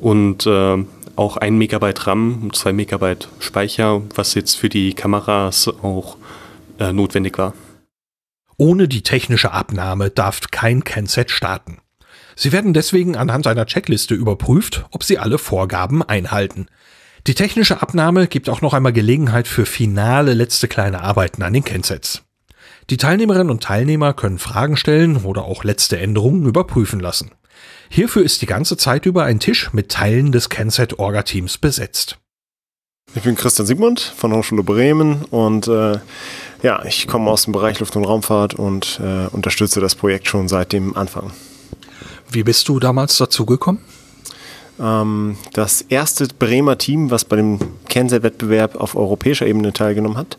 und 0.00 0.46
äh, 0.46 0.84
auch 1.16 1.36
1 1.38 1.56
Megabyte 1.56 2.06
RAM 2.06 2.42
und 2.42 2.56
2 2.56 2.72
Megabyte 2.72 3.28
Speicher, 3.40 4.02
was 4.14 4.34
jetzt 4.34 4.54
für 4.54 4.68
die 4.68 4.92
Kameras 4.92 5.68
auch 5.82 6.18
äh, 6.78 6.92
notwendig 6.92 7.38
war. 7.38 7.54
Ohne 8.58 8.88
die 8.88 9.02
technische 9.02 9.52
Abnahme 9.52 10.10
darf 10.10 10.40
kein 10.50 10.84
Kenset 10.84 11.30
starten. 11.30 11.78
Sie 12.36 12.52
werden 12.52 12.74
deswegen 12.74 13.16
anhand 13.16 13.46
einer 13.46 13.66
Checkliste 13.66 14.14
überprüft, 14.14 14.84
ob 14.90 15.04
sie 15.04 15.18
alle 15.18 15.38
Vorgaben 15.38 16.02
einhalten. 16.02 16.66
Die 17.26 17.34
technische 17.34 17.82
Abnahme 17.82 18.28
gibt 18.28 18.48
auch 18.48 18.60
noch 18.60 18.72
einmal 18.72 18.92
Gelegenheit 18.92 19.48
für 19.48 19.66
finale 19.66 20.32
letzte 20.32 20.68
kleine 20.68 21.02
Arbeiten 21.02 21.42
an 21.42 21.52
den 21.52 21.64
Kensets. 21.64 22.22
Die 22.88 22.98
Teilnehmerinnen 22.98 23.50
und 23.50 23.64
Teilnehmer 23.64 24.14
können 24.14 24.38
Fragen 24.38 24.76
stellen 24.76 25.16
oder 25.24 25.44
auch 25.44 25.64
letzte 25.64 25.98
Änderungen 25.98 26.46
überprüfen 26.46 27.00
lassen. 27.00 27.32
Hierfür 27.88 28.22
ist 28.22 28.42
die 28.42 28.46
ganze 28.46 28.76
Zeit 28.76 29.06
über 29.06 29.24
ein 29.24 29.40
Tisch 29.40 29.72
mit 29.72 29.90
Teilen 29.90 30.30
des 30.30 30.50
Kenset-Orga-Teams 30.50 31.58
besetzt. 31.58 32.18
Ich 33.16 33.22
bin 33.22 33.34
Christian 33.34 33.66
Sigmund 33.66 33.98
von 34.00 34.32
Hochschule 34.32 34.62
Bremen 34.62 35.24
und 35.24 35.66
äh, 35.66 35.98
ja, 36.62 36.84
ich 36.84 37.08
komme 37.08 37.28
aus 37.28 37.42
dem 37.42 37.52
Bereich 37.52 37.80
Luft- 37.80 37.96
und 37.96 38.04
Raumfahrt 38.04 38.54
und 38.54 39.00
äh, 39.02 39.26
unterstütze 39.34 39.80
das 39.80 39.96
Projekt 39.96 40.28
schon 40.28 40.46
seit 40.46 40.72
dem 40.72 40.96
Anfang. 40.96 41.32
Wie 42.30 42.44
bist 42.44 42.68
du 42.68 42.78
damals 42.78 43.16
dazu 43.16 43.46
gekommen? 43.46 43.80
Ähm, 44.80 45.36
das 45.52 45.80
erste 45.82 46.26
Bremer 46.38 46.78
Team, 46.78 47.10
was 47.10 47.24
bei 47.24 47.36
dem 47.36 47.58
Kenset-Wettbewerb 47.88 48.76
auf 48.76 48.94
europäischer 48.94 49.46
Ebene 49.46 49.72
teilgenommen 49.72 50.18
hat, 50.18 50.36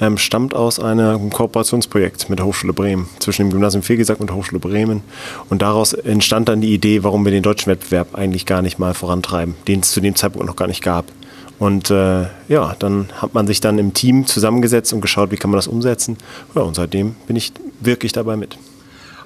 ähm, 0.00 0.18
stammt 0.18 0.54
aus 0.54 0.80
einem 0.80 1.30
Kooperationsprojekt 1.30 2.30
mit 2.30 2.38
der 2.38 2.46
Hochschule 2.46 2.72
Bremen, 2.72 3.08
zwischen 3.18 3.42
dem 3.42 3.50
Gymnasium 3.50 3.82
Fegesack 3.82 4.20
und 4.20 4.30
der 4.30 4.36
Hochschule 4.36 4.58
Bremen. 4.58 5.02
Und 5.50 5.62
daraus 5.62 5.92
entstand 5.92 6.48
dann 6.48 6.60
die 6.60 6.72
Idee, 6.72 7.02
warum 7.02 7.24
wir 7.24 7.32
den 7.32 7.42
deutschen 7.42 7.70
Wettbewerb 7.70 8.14
eigentlich 8.14 8.46
gar 8.46 8.62
nicht 8.62 8.78
mal 8.78 8.94
vorantreiben, 8.94 9.54
den 9.68 9.80
es 9.80 9.92
zu 9.92 10.00
dem 10.00 10.16
Zeitpunkt 10.16 10.46
noch 10.46 10.56
gar 10.56 10.68
nicht 10.68 10.82
gab. 10.82 11.06
Und 11.58 11.90
äh, 11.90 12.26
ja, 12.48 12.74
dann 12.78 13.08
hat 13.16 13.34
man 13.34 13.46
sich 13.46 13.60
dann 13.60 13.78
im 13.78 13.94
Team 13.94 14.26
zusammengesetzt 14.26 14.92
und 14.92 15.00
geschaut, 15.00 15.30
wie 15.30 15.36
kann 15.36 15.50
man 15.50 15.58
das 15.58 15.68
umsetzen. 15.68 16.16
Ja, 16.54 16.62
und 16.62 16.74
seitdem 16.74 17.14
bin 17.26 17.36
ich 17.36 17.52
wirklich 17.80 18.12
dabei 18.12 18.36
mit. 18.36 18.58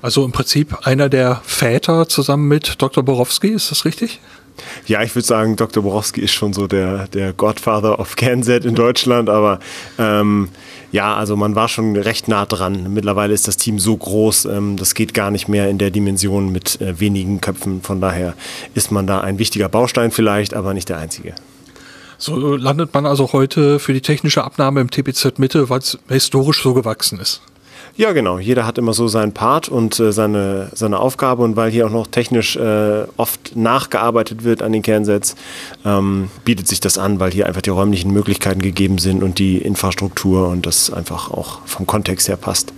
Also 0.01 0.25
im 0.25 0.33
Prinzip 0.33 0.87
einer 0.87 1.09
der 1.09 1.41
Väter 1.45 2.09
zusammen 2.09 2.47
mit 2.47 2.81
Dr. 2.81 3.03
Borowski, 3.03 3.49
ist 3.49 3.71
das 3.71 3.85
richtig? 3.85 4.21
Ja, 4.87 5.03
ich 5.03 5.15
würde 5.15 5.27
sagen, 5.27 5.57
Dr. 5.57 5.83
Borowski 5.83 6.21
ist 6.21 6.33
schon 6.33 6.53
so 6.53 6.67
der, 6.67 7.09
der 7.09 7.33
Godfather 7.33 7.99
of 7.99 8.17
Kenset 8.17 8.65
in 8.65 8.75
Deutschland, 8.75 9.29
aber 9.29 9.61
ähm, 9.99 10.49
ja, 10.91 11.15
also 11.15 11.37
man 11.37 11.55
war 11.55 11.69
schon 11.69 11.97
recht 11.97 12.29
nah 12.29 12.47
dran. 12.47 12.93
Mittlerweile 12.93 13.35
ist 13.35 13.47
das 13.47 13.57
Team 13.57 13.79
so 13.79 13.97
groß, 13.97 14.47
ähm, 14.47 14.77
das 14.77 14.95
geht 14.95 15.15
gar 15.15 15.31
nicht 15.31 15.49
mehr 15.49 15.69
in 15.69 15.79
der 15.79 15.91
Dimension 15.91 16.51
mit 16.51 16.81
äh, 16.81 16.99
wenigen 17.01 17.41
Köpfen. 17.41 17.83
Von 17.83 18.01
daher 18.01 18.35
ist 18.75 18.91
man 18.91 19.07
da 19.07 19.21
ein 19.21 19.39
wichtiger 19.39 19.69
Baustein 19.69 20.11
vielleicht, 20.11 20.55
aber 20.55 20.75
nicht 20.75 20.89
der 20.89 20.99
einzige. 20.99 21.35
So 22.17 22.57
landet 22.57 22.93
man 22.95 23.07
also 23.07 23.33
heute 23.33 23.79
für 23.79 23.93
die 23.93 24.01
technische 24.01 24.43
Abnahme 24.43 24.81
im 24.81 24.91
TPZ 24.91 25.39
Mitte, 25.39 25.71
weil 25.71 25.79
es 25.79 25.99
historisch 26.09 26.63
so 26.63 26.75
gewachsen 26.75 27.21
ist. 27.21 27.43
Ja, 27.99 28.13
genau. 28.13 28.39
Jeder 28.39 28.65
hat 28.65 28.79
immer 28.79 28.93
so 28.93 29.09
seinen 29.09 29.33
Part 29.33 29.69
und 29.69 29.99
äh, 29.99 30.13
seine, 30.13 30.71
seine 30.73 31.01
Aufgabe. 31.01 31.43
Und 31.43 31.57
weil 31.57 31.69
hier 31.69 31.85
auch 31.85 31.91
noch 31.91 32.07
technisch 32.07 32.55
äh, 32.55 33.03
oft 33.17 33.57
nachgearbeitet 33.57 34.45
wird 34.45 34.63
an 34.63 34.73
den 34.73 34.83
Kernsets, 34.83 35.35
ähm, 35.85 36.31
bietet 36.45 36.69
sich 36.69 36.79
das 36.79 36.97
an, 36.97 37.19
weil 37.19 37.33
hier 37.33 37.47
einfach 37.47 37.61
die 37.61 37.71
räumlichen 37.71 38.13
Möglichkeiten 38.13 38.63
gegeben 38.63 38.99
sind 38.99 39.25
und 39.25 39.41
die 39.41 39.59
Infrastruktur 39.59 40.47
und 40.47 40.65
das 40.65 40.93
einfach 40.93 41.33
auch 41.33 41.59
vom 41.67 41.89
Kontext 41.89 42.29
her 42.29 42.37
passt. 42.37 42.73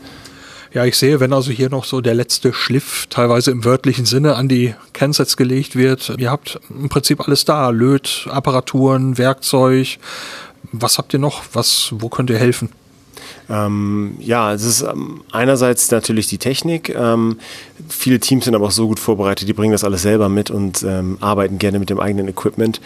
Ja, 0.73 0.87
ich 0.87 0.97
sehe, 0.97 1.21
wenn 1.21 1.35
also 1.35 1.51
hier 1.51 1.69
noch 1.69 1.85
so 1.85 2.01
der 2.01 2.15
letzte 2.15 2.55
Schliff 2.55 3.07
teilweise 3.11 3.51
im 3.51 3.63
wörtlichen 3.67 4.07
Sinne 4.07 4.37
an 4.37 4.49
die 4.49 4.75
Kernsets 4.95 5.37
gelegt 5.37 5.77
wird. 5.77 6.15
Ihr 6.17 6.31
habt 6.31 6.59
im 6.71 6.89
Prinzip 6.89 7.21
alles 7.27 7.45
da. 7.45 7.69
Löt, 7.69 8.27
Apparaturen, 8.31 9.19
Werkzeug. 9.19 9.99
Was 10.73 10.97
habt 10.97 11.13
ihr 11.13 11.19
noch? 11.19 11.43
Was, 11.53 11.91
wo 11.93 12.09
könnt 12.09 12.31
ihr 12.31 12.39
helfen? 12.39 12.71
Ähm, 13.51 14.15
ja, 14.21 14.53
es 14.53 14.65
ist 14.65 14.83
ähm, 14.83 15.23
einerseits 15.33 15.91
natürlich 15.91 16.29
die 16.29 16.39
Technik. 16.39 16.95
Ähm, 16.95 17.39
viele 17.89 18.21
Teams 18.21 18.45
sind 18.45 18.55
aber 18.55 18.67
auch 18.67 18.71
so 18.71 18.87
gut 18.87 19.01
vorbereitet, 19.01 19.49
die 19.49 19.53
bringen 19.53 19.73
das 19.73 19.85
alles 19.85 20.03
selber 20.03 20.29
mit 20.29 20.51
und 20.51 20.83
ähm, 20.85 21.19
arbeiten 21.21 21.59
gerne 21.59 21.79
mit 21.79 21.91
dem 21.91 21.99
eigenen 21.99 22.29
Equipment. 22.29 22.81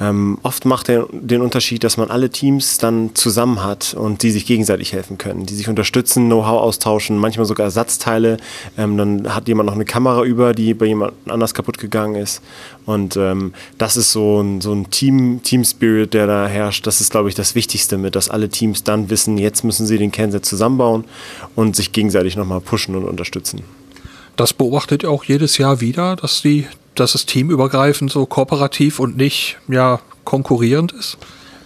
Ähm, 0.00 0.38
oft 0.42 0.64
macht 0.64 0.88
er 0.88 1.06
den 1.12 1.40
Unterschied, 1.40 1.84
dass 1.84 1.96
man 1.96 2.10
alle 2.10 2.28
Teams 2.28 2.78
dann 2.78 3.14
zusammen 3.14 3.62
hat 3.62 3.94
und 3.94 4.22
die 4.22 4.32
sich 4.32 4.44
gegenseitig 4.44 4.92
helfen 4.92 5.18
können, 5.18 5.46
die 5.46 5.54
sich 5.54 5.68
unterstützen, 5.68 6.26
Know-how 6.26 6.60
austauschen, 6.62 7.16
manchmal 7.16 7.46
sogar 7.46 7.66
Ersatzteile. 7.66 8.38
Ähm, 8.76 8.96
dann 8.96 9.34
hat 9.34 9.46
jemand 9.46 9.68
noch 9.68 9.74
eine 9.74 9.84
Kamera 9.84 10.24
über, 10.24 10.52
die 10.52 10.74
bei 10.74 10.86
jemand 10.86 11.12
anders 11.28 11.54
kaputt 11.54 11.78
gegangen 11.78 12.16
ist. 12.16 12.42
Und 12.86 13.16
ähm, 13.16 13.54
das 13.78 13.96
ist 13.96 14.10
so 14.10 14.40
ein, 14.40 14.60
so 14.60 14.72
ein 14.72 14.90
Team, 14.90 15.42
Team-Spirit, 15.42 16.12
der 16.12 16.26
da 16.26 16.48
herrscht. 16.48 16.86
Das 16.86 17.00
ist, 17.00 17.10
glaube 17.10 17.28
ich, 17.28 17.36
das 17.36 17.54
Wichtigste 17.54 17.96
mit, 17.96 18.16
dass 18.16 18.28
alle 18.28 18.48
Teams 18.48 18.82
dann 18.82 19.10
wissen, 19.10 19.38
jetzt 19.38 19.62
müssen 19.62 19.86
sie 19.86 19.98
den 19.98 20.10
Kernset 20.10 20.44
zusammenbauen 20.44 21.04
und 21.54 21.76
sich 21.76 21.92
gegenseitig 21.92 22.36
nochmal 22.36 22.60
pushen 22.60 22.96
und 22.96 23.04
unterstützen. 23.04 23.62
Das 24.36 24.52
beobachtet 24.52 25.04
ihr 25.04 25.10
auch 25.10 25.22
jedes 25.22 25.58
Jahr 25.58 25.80
wieder, 25.80 26.16
dass 26.16 26.42
die 26.42 26.66
dass 26.94 27.14
es 27.14 27.26
teamübergreifend 27.26 28.10
so 28.10 28.26
kooperativ 28.26 28.98
und 28.98 29.16
nicht 29.16 29.58
ja 29.68 30.00
konkurrierend 30.24 30.92
ist? 30.92 31.18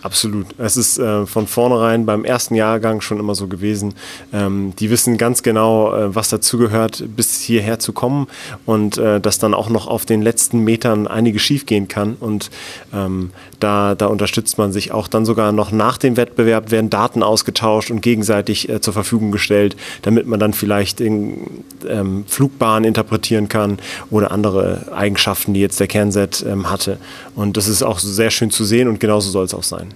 Absolut. 0.08 0.46
Es 0.56 0.78
ist 0.78 0.96
äh, 0.96 1.26
von 1.26 1.46
vornherein 1.46 2.06
beim 2.06 2.24
ersten 2.24 2.54
Jahrgang 2.54 3.02
schon 3.02 3.20
immer 3.20 3.34
so 3.34 3.46
gewesen. 3.46 3.92
Ähm, 4.32 4.72
die 4.78 4.88
wissen 4.88 5.18
ganz 5.18 5.42
genau, 5.42 5.94
äh, 5.94 6.14
was 6.14 6.30
dazugehört, 6.30 7.04
bis 7.14 7.42
hierher 7.42 7.78
zu 7.78 7.92
kommen 7.92 8.26
und 8.64 8.96
äh, 8.96 9.20
dass 9.20 9.38
dann 9.38 9.52
auch 9.52 9.68
noch 9.68 9.86
auf 9.86 10.06
den 10.06 10.22
letzten 10.22 10.60
Metern 10.64 11.06
einiges 11.06 11.42
schiefgehen 11.42 11.88
kann. 11.88 12.16
Und 12.20 12.50
ähm, 12.94 13.32
da, 13.60 13.94
da 13.94 14.06
unterstützt 14.06 14.56
man 14.56 14.72
sich 14.72 14.92
auch 14.92 15.08
dann 15.08 15.26
sogar 15.26 15.52
noch 15.52 15.72
nach 15.72 15.98
dem 15.98 16.16
Wettbewerb, 16.16 16.70
werden 16.70 16.88
Daten 16.88 17.22
ausgetauscht 17.22 17.90
und 17.90 18.00
gegenseitig 18.00 18.70
äh, 18.70 18.80
zur 18.80 18.94
Verfügung 18.94 19.30
gestellt, 19.30 19.76
damit 20.00 20.26
man 20.26 20.40
dann 20.40 20.54
vielleicht 20.54 21.02
in, 21.02 21.64
ähm, 21.86 22.24
Flugbahnen 22.26 22.88
interpretieren 22.88 23.50
kann 23.50 23.78
oder 24.08 24.30
andere 24.30 24.90
Eigenschaften, 24.90 25.52
die 25.52 25.60
jetzt 25.60 25.78
der 25.80 25.86
Kernset 25.86 26.46
ähm, 26.48 26.70
hatte. 26.70 26.96
Und 27.34 27.58
das 27.58 27.68
ist 27.68 27.82
auch 27.82 27.98
sehr 27.98 28.30
schön 28.30 28.50
zu 28.50 28.64
sehen 28.64 28.88
und 28.88 29.00
genauso 29.00 29.30
soll 29.30 29.44
es 29.44 29.52
auch 29.52 29.62
sein. 29.62 29.92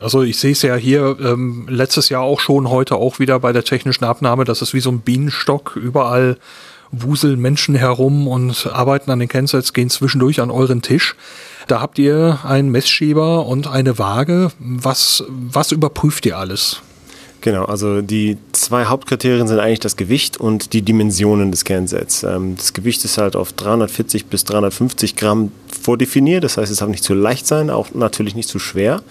Also 0.00 0.22
ich 0.22 0.38
sehe 0.38 0.52
es 0.52 0.62
ja 0.62 0.76
hier 0.76 1.16
ähm, 1.20 1.66
letztes 1.68 2.08
Jahr 2.08 2.22
auch 2.22 2.40
schon, 2.40 2.70
heute 2.70 2.96
auch 2.96 3.18
wieder 3.18 3.40
bei 3.40 3.52
der 3.52 3.64
technischen 3.64 4.04
Abnahme, 4.04 4.44
das 4.44 4.62
ist 4.62 4.74
wie 4.74 4.80
so 4.80 4.90
ein 4.90 5.00
Bienenstock, 5.00 5.76
überall 5.76 6.36
wuseln 6.90 7.40
Menschen 7.40 7.74
herum 7.74 8.28
und 8.28 8.66
arbeiten 8.72 9.10
an 9.10 9.18
den 9.18 9.28
Kensets, 9.28 9.72
gehen 9.72 9.90
zwischendurch 9.90 10.40
an 10.40 10.50
euren 10.50 10.82
Tisch. 10.82 11.16
Da 11.66 11.80
habt 11.80 11.98
ihr 11.98 12.38
einen 12.44 12.70
Messschieber 12.70 13.44
und 13.46 13.66
eine 13.66 13.98
Waage. 13.98 14.52
Was, 14.58 15.24
was 15.28 15.72
überprüft 15.72 16.24
ihr 16.24 16.38
alles? 16.38 16.80
Genau, 17.40 17.66
also 17.66 18.02
die 18.02 18.36
zwei 18.52 18.86
Hauptkriterien 18.86 19.46
sind 19.46 19.60
eigentlich 19.60 19.78
das 19.78 19.96
Gewicht 19.96 20.38
und 20.38 20.72
die 20.72 20.82
Dimensionen 20.82 21.52
des 21.52 21.64
Kernsets. 21.64 22.24
Ähm, 22.24 22.56
das 22.56 22.72
Gewicht 22.72 23.04
ist 23.04 23.18
halt 23.18 23.36
auf 23.36 23.52
340 23.52 24.26
bis 24.26 24.44
350 24.44 25.14
Gramm 25.14 25.52
vordefiniert, 25.82 26.42
das 26.42 26.56
heißt, 26.56 26.72
es 26.72 26.78
darf 26.78 26.88
nicht 26.88 27.04
zu 27.04 27.14
leicht 27.14 27.46
sein, 27.46 27.70
auch 27.70 27.94
natürlich 27.94 28.34
nicht 28.34 28.48
zu 28.48 28.58
schwer. 28.58 29.02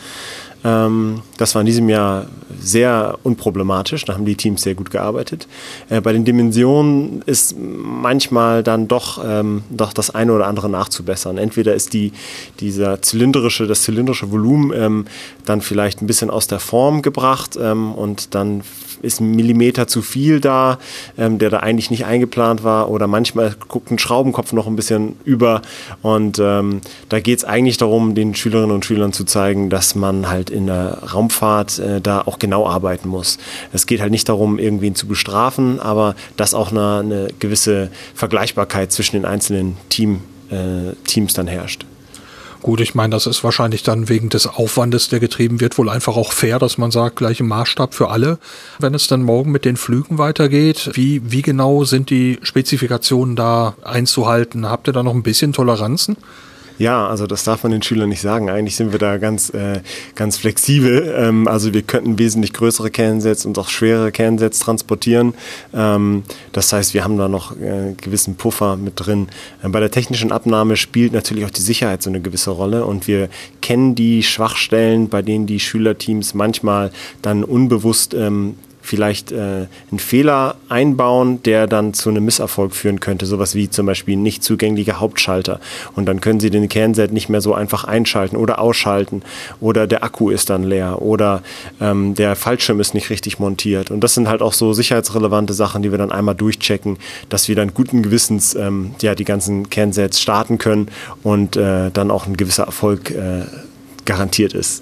Ähm, 0.63 1.21
das 1.37 1.55
war 1.55 1.61
in 1.61 1.67
diesem 1.67 1.89
Jahr 1.89 2.27
sehr 2.59 3.19
unproblematisch, 3.23 4.05
da 4.05 4.13
haben 4.13 4.25
die 4.25 4.35
Teams 4.35 4.61
sehr 4.61 4.73
gut 4.73 4.89
gearbeitet. 4.89 5.47
Äh, 5.89 6.01
bei 6.01 6.13
den 6.13 6.25
Dimensionen 6.25 7.21
ist 7.25 7.55
manchmal 7.57 8.63
dann 8.63 8.87
doch, 8.87 9.23
ähm, 9.23 9.63
doch 9.69 9.93
das 9.93 10.09
eine 10.13 10.33
oder 10.33 10.47
andere 10.47 10.69
nachzubessern. 10.69 11.37
Entweder 11.37 11.75
ist 11.75 11.93
die, 11.93 12.13
dieser 12.59 13.01
zylindrische, 13.01 13.67
das 13.67 13.83
zylindrische 13.83 14.31
Volumen 14.31 14.71
ähm, 14.75 15.05
dann 15.45 15.61
vielleicht 15.61 16.01
ein 16.01 16.07
bisschen 16.07 16.29
aus 16.29 16.47
der 16.47 16.59
Form 16.59 17.01
gebracht 17.01 17.57
und 17.57 18.35
dann 18.35 18.63
ist 19.01 19.21
ein 19.21 19.31
Millimeter 19.31 19.87
zu 19.87 20.01
viel 20.01 20.39
da, 20.39 20.79
der 21.17 21.49
da 21.49 21.57
eigentlich 21.59 21.91
nicht 21.91 22.05
eingeplant 22.05 22.63
war. 22.63 22.89
Oder 22.89 23.07
manchmal 23.07 23.55
guckt 23.67 23.91
ein 23.91 23.99
Schraubenkopf 23.99 24.53
noch 24.53 24.67
ein 24.67 24.75
bisschen 24.75 25.15
über. 25.23 25.61
Und 26.01 26.37
da 26.37 27.19
geht 27.19 27.37
es 27.37 27.45
eigentlich 27.45 27.77
darum, 27.77 28.15
den 28.15 28.35
Schülerinnen 28.35 28.75
und 28.75 28.85
Schülern 28.85 29.13
zu 29.13 29.23
zeigen, 29.23 29.69
dass 29.69 29.95
man 29.95 30.29
halt 30.29 30.46
in 30.49 30.67
der 30.67 30.99
Raumfahrt 31.13 31.79
äh, 31.79 32.01
da 32.01 32.21
auch 32.21 32.39
genau 32.39 32.67
arbeiten 32.67 33.09
muss. 33.09 33.37
Es 33.73 33.85
geht 33.85 34.01
halt 34.01 34.11
nicht 34.11 34.29
darum, 34.29 34.59
irgendwen 34.59 34.95
zu 34.95 35.07
bestrafen, 35.07 35.79
aber 35.79 36.15
dass 36.35 36.53
auch 36.53 36.71
eine, 36.71 36.99
eine 36.99 37.27
gewisse 37.39 37.89
Vergleichbarkeit 38.15 38.91
zwischen 38.91 39.15
den 39.15 39.25
einzelnen 39.25 39.77
Team, 39.89 40.21
äh, 40.49 40.93
Teams 41.05 41.33
dann 41.33 41.47
herrscht. 41.47 41.85
Gut, 42.61 42.81
ich 42.81 42.95
meine, 42.95 43.11
das 43.11 43.27
ist 43.27 43.43
wahrscheinlich 43.43 43.83
dann 43.83 44.09
wegen 44.09 44.29
des 44.29 44.47
Aufwandes, 44.47 45.09
der 45.09 45.19
getrieben 45.19 45.61
wird, 45.61 45.77
wohl 45.77 45.89
einfach 45.89 46.17
auch 46.17 46.31
fair, 46.33 46.59
dass 46.59 46.77
man 46.77 46.91
sagt, 46.91 47.17
gleiche 47.17 47.43
Maßstab 47.43 47.93
für 47.93 48.09
alle. 48.09 48.39
Wenn 48.79 48.93
es 48.93 49.07
dann 49.07 49.21
morgen 49.21 49.51
mit 49.51 49.63
den 49.63 49.77
Flügen 49.77 50.17
weitergeht, 50.17 50.89
wie, 50.93 51.21
wie 51.31 51.43
genau 51.43 51.83
sind 51.83 52.09
die 52.09 52.39
Spezifikationen 52.41 53.35
da 53.35 53.75
einzuhalten? 53.83 54.69
Habt 54.69 54.89
ihr 54.89 54.93
da 54.93 55.03
noch 55.03 55.13
ein 55.13 55.23
bisschen 55.23 55.53
Toleranzen? 55.53 56.17
Ja, 56.79 57.07
also 57.07 57.25
das 57.25 57.43
darf 57.43 57.63
man 57.63 57.71
den 57.71 57.81
Schülern 57.81 58.09
nicht 58.09 58.21
sagen. 58.21 58.49
Eigentlich 58.49 58.75
sind 58.75 58.91
wir 58.91 58.99
da 58.99 59.17
ganz, 59.17 59.49
äh, 59.49 59.81
ganz 60.15 60.37
flexibel. 60.37 61.13
Ähm, 61.17 61.47
also 61.47 61.73
wir 61.73 61.81
könnten 61.81 62.19
wesentlich 62.19 62.53
größere 62.53 62.91
Kernsets 62.91 63.45
und 63.45 63.57
auch 63.57 63.69
schwere 63.69 64.11
Kernsets 64.11 64.59
transportieren. 64.59 65.33
Ähm, 65.73 66.23
das 66.51 66.71
heißt, 66.71 66.93
wir 66.93 67.03
haben 67.03 67.17
da 67.17 67.27
noch 67.27 67.55
äh, 67.59 67.93
gewissen 67.99 68.35
Puffer 68.35 68.77
mit 68.77 68.93
drin. 68.95 69.27
Ähm, 69.63 69.71
bei 69.71 69.79
der 69.79 69.89
technischen 69.89 70.31
Abnahme 70.31 70.77
spielt 70.77 71.13
natürlich 71.13 71.45
auch 71.45 71.51
die 71.51 71.61
Sicherheit 71.61 72.03
so 72.03 72.11
eine 72.11 72.21
gewisse 72.21 72.51
Rolle 72.51 72.85
und 72.85 73.07
wir 73.07 73.29
kennen 73.61 73.95
die 73.95 74.21
Schwachstellen, 74.21 75.09
bei 75.09 75.23
denen 75.23 75.47
die 75.47 75.59
Schülerteams 75.59 76.35
manchmal 76.35 76.91
dann 77.23 77.43
unbewusst 77.43 78.13
ähm, 78.13 78.55
vielleicht 78.87 79.31
äh, 79.31 79.67
einen 79.91 79.99
Fehler 79.99 80.55
einbauen, 80.69 81.43
der 81.43 81.67
dann 81.67 81.93
zu 81.93 82.09
einem 82.09 82.25
Misserfolg 82.25 82.73
führen 82.73 82.99
könnte. 82.99 83.25
Sowas 83.25 83.53
wie 83.53 83.69
zum 83.69 83.85
Beispiel 83.85 84.15
nicht 84.15 84.43
zugängliche 84.43 84.99
Hauptschalter. 84.99 85.59
Und 85.95 86.05
dann 86.05 86.21
können 86.21 86.39
Sie 86.39 86.49
den 86.49 86.69
Kernset 86.69 87.11
nicht 87.11 87.27
mehr 87.27 87.41
so 87.41 87.53
einfach 87.53 87.83
einschalten 87.83 88.37
oder 88.37 88.59
ausschalten. 88.59 89.23
Oder 89.59 89.87
der 89.87 90.03
Akku 90.03 90.29
ist 90.29 90.49
dann 90.49 90.63
leer. 90.63 91.01
Oder 91.01 91.43
ähm, 91.81 92.15
der 92.15 92.35
Fallschirm 92.35 92.79
ist 92.79 92.93
nicht 92.93 93.09
richtig 93.09 93.39
montiert. 93.39 93.91
Und 93.91 94.01
das 94.01 94.13
sind 94.13 94.29
halt 94.29 94.41
auch 94.41 94.53
so 94.53 94.71
sicherheitsrelevante 94.71 95.53
Sachen, 95.53 95.81
die 95.81 95.91
wir 95.91 95.97
dann 95.97 96.11
einmal 96.11 96.35
durchchecken, 96.35 96.97
dass 97.27 97.49
wir 97.49 97.55
dann 97.55 97.73
guten 97.73 98.01
Gewissens 98.01 98.55
ähm, 98.55 98.95
ja, 99.01 99.15
die 99.15 99.25
ganzen 99.25 99.69
Kernsets 99.69 100.21
starten 100.21 100.57
können 100.57 100.87
und 101.23 101.57
äh, 101.57 101.91
dann 101.91 102.09
auch 102.09 102.25
ein 102.25 102.37
gewisser 102.37 102.63
Erfolg 102.63 103.11
äh, 103.11 103.43
garantiert 104.05 104.53
ist. 104.53 104.81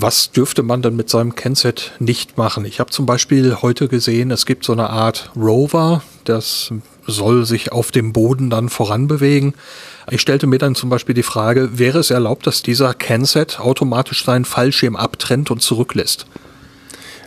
Was 0.00 0.30
dürfte 0.30 0.62
man 0.62 0.80
dann 0.80 0.94
mit 0.94 1.10
seinem 1.10 1.34
Kenset 1.34 1.90
nicht 1.98 2.38
machen? 2.38 2.64
Ich 2.64 2.78
habe 2.78 2.88
zum 2.88 3.04
Beispiel 3.04 3.56
heute 3.62 3.88
gesehen, 3.88 4.30
es 4.30 4.46
gibt 4.46 4.64
so 4.64 4.72
eine 4.72 4.90
Art 4.90 5.32
Rover, 5.34 6.04
das 6.22 6.72
soll 7.04 7.44
sich 7.44 7.72
auf 7.72 7.90
dem 7.90 8.12
Boden 8.12 8.48
dann 8.48 8.68
voranbewegen. 8.68 9.54
Ich 10.08 10.20
stellte 10.20 10.46
mir 10.46 10.58
dann 10.58 10.76
zum 10.76 10.88
Beispiel 10.88 11.16
die 11.16 11.24
Frage, 11.24 11.80
wäre 11.80 11.98
es 11.98 12.12
erlaubt, 12.12 12.46
dass 12.46 12.62
dieser 12.62 12.94
Kenset 12.94 13.58
automatisch 13.58 14.24
seinen 14.24 14.44
Fallschirm 14.44 14.94
abtrennt 14.94 15.50
und 15.50 15.62
zurücklässt? 15.62 16.26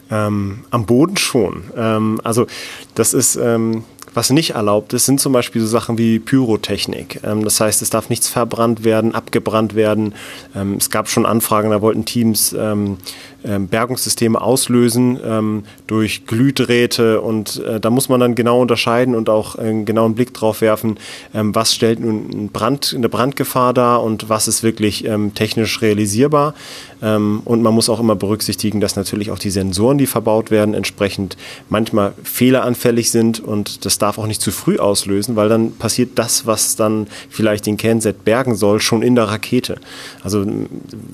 Ähm, 0.10 0.64
am 0.70 0.86
Boden 0.86 1.18
schon. 1.18 1.66
Ähm, 1.76 2.22
also 2.24 2.48
das 2.96 3.14
ist 3.14 3.36
ähm, 3.36 3.84
was 4.14 4.30
nicht 4.30 4.52
erlaubt 4.52 4.94
ist, 4.94 5.06
sind 5.06 5.20
zum 5.20 5.34
Beispiel 5.34 5.62
so 5.62 5.68
Sachen 5.68 5.98
wie 5.98 6.20
Pyrotechnik. 6.20 7.22
Ähm, 7.24 7.44
das 7.44 7.60
heißt, 7.60 7.82
es 7.82 7.90
darf 7.90 8.10
nichts 8.10 8.28
verbrannt 8.28 8.84
werden, 8.84 9.16
abgebrannt 9.16 9.76
werden. 9.76 10.14
Ähm, 10.56 10.76
es 10.76 10.90
gab 10.90 11.08
schon 11.08 11.26
Anfragen, 11.26 11.70
da 11.70 11.82
wollten 11.82 12.06
Teams 12.06 12.54
ähm, 12.54 12.98
Bergungssysteme 13.44 14.40
auslösen 14.40 15.20
ähm, 15.24 15.64
durch 15.88 16.26
Glühdrähte 16.26 17.22
und 17.22 17.58
äh, 17.58 17.80
da 17.80 17.90
muss 17.90 18.10
man 18.10 18.20
dann 18.20 18.36
genau 18.36 18.62
unterscheiden 18.62 19.16
und 19.16 19.30
auch 19.30 19.56
einen 19.56 19.86
genauen 19.86 20.16
Blick 20.16 20.34
drauf 20.34 20.62
werfen, 20.62 20.98
ähm, 21.34 21.56
was 21.56 21.74
stellt 21.74 22.00
nun 22.00 22.50
Brand, 22.50 22.94
eine 22.96 23.10
Brandgefahr 23.10 23.74
dar 23.74 24.04
und 24.04 24.30
was 24.30 24.48
ist 24.48 24.64
wirklich 24.64 25.06
ähm, 25.06 25.34
technisch 25.34 25.82
realisierbar. 25.82 26.54
Ähm, 27.02 27.42
und 27.46 27.62
man 27.62 27.74
muss 27.74 27.90
auch 27.90 28.00
immer 28.00 28.16
berücksichtigen, 28.16 28.80
dass 28.80 28.96
natürlich 28.96 29.32
auch 29.32 29.40
die 29.40 29.50
Sensoren, 29.50 29.98
die 29.98 30.06
verbaut 30.06 30.52
werden, 30.52 30.74
entsprechend 30.74 31.38
manchmal 31.70 32.14
fehleranfällig 32.24 33.12
sind 33.12 33.40
und 33.40 33.86
das 33.86 33.98
darf 33.98 34.18
auch 34.18 34.28
nicht 34.28 34.42
zu 34.42 34.52
früh 34.52 34.78
auslösen, 34.78 35.36
weil 35.36 35.50
dann 35.50 35.74
passiert 35.74 36.12
das, 36.16 36.46
was 36.46 36.76
dann 36.76 37.08
vielleicht 37.30 37.66
den 37.66 37.78
Kernset 37.78 38.24
bergen 38.24 38.56
soll, 38.56 38.80
schon 38.80 39.02
in 39.02 39.16
der 39.16 39.26
Rakete. 39.26 39.78
Also 40.24 40.46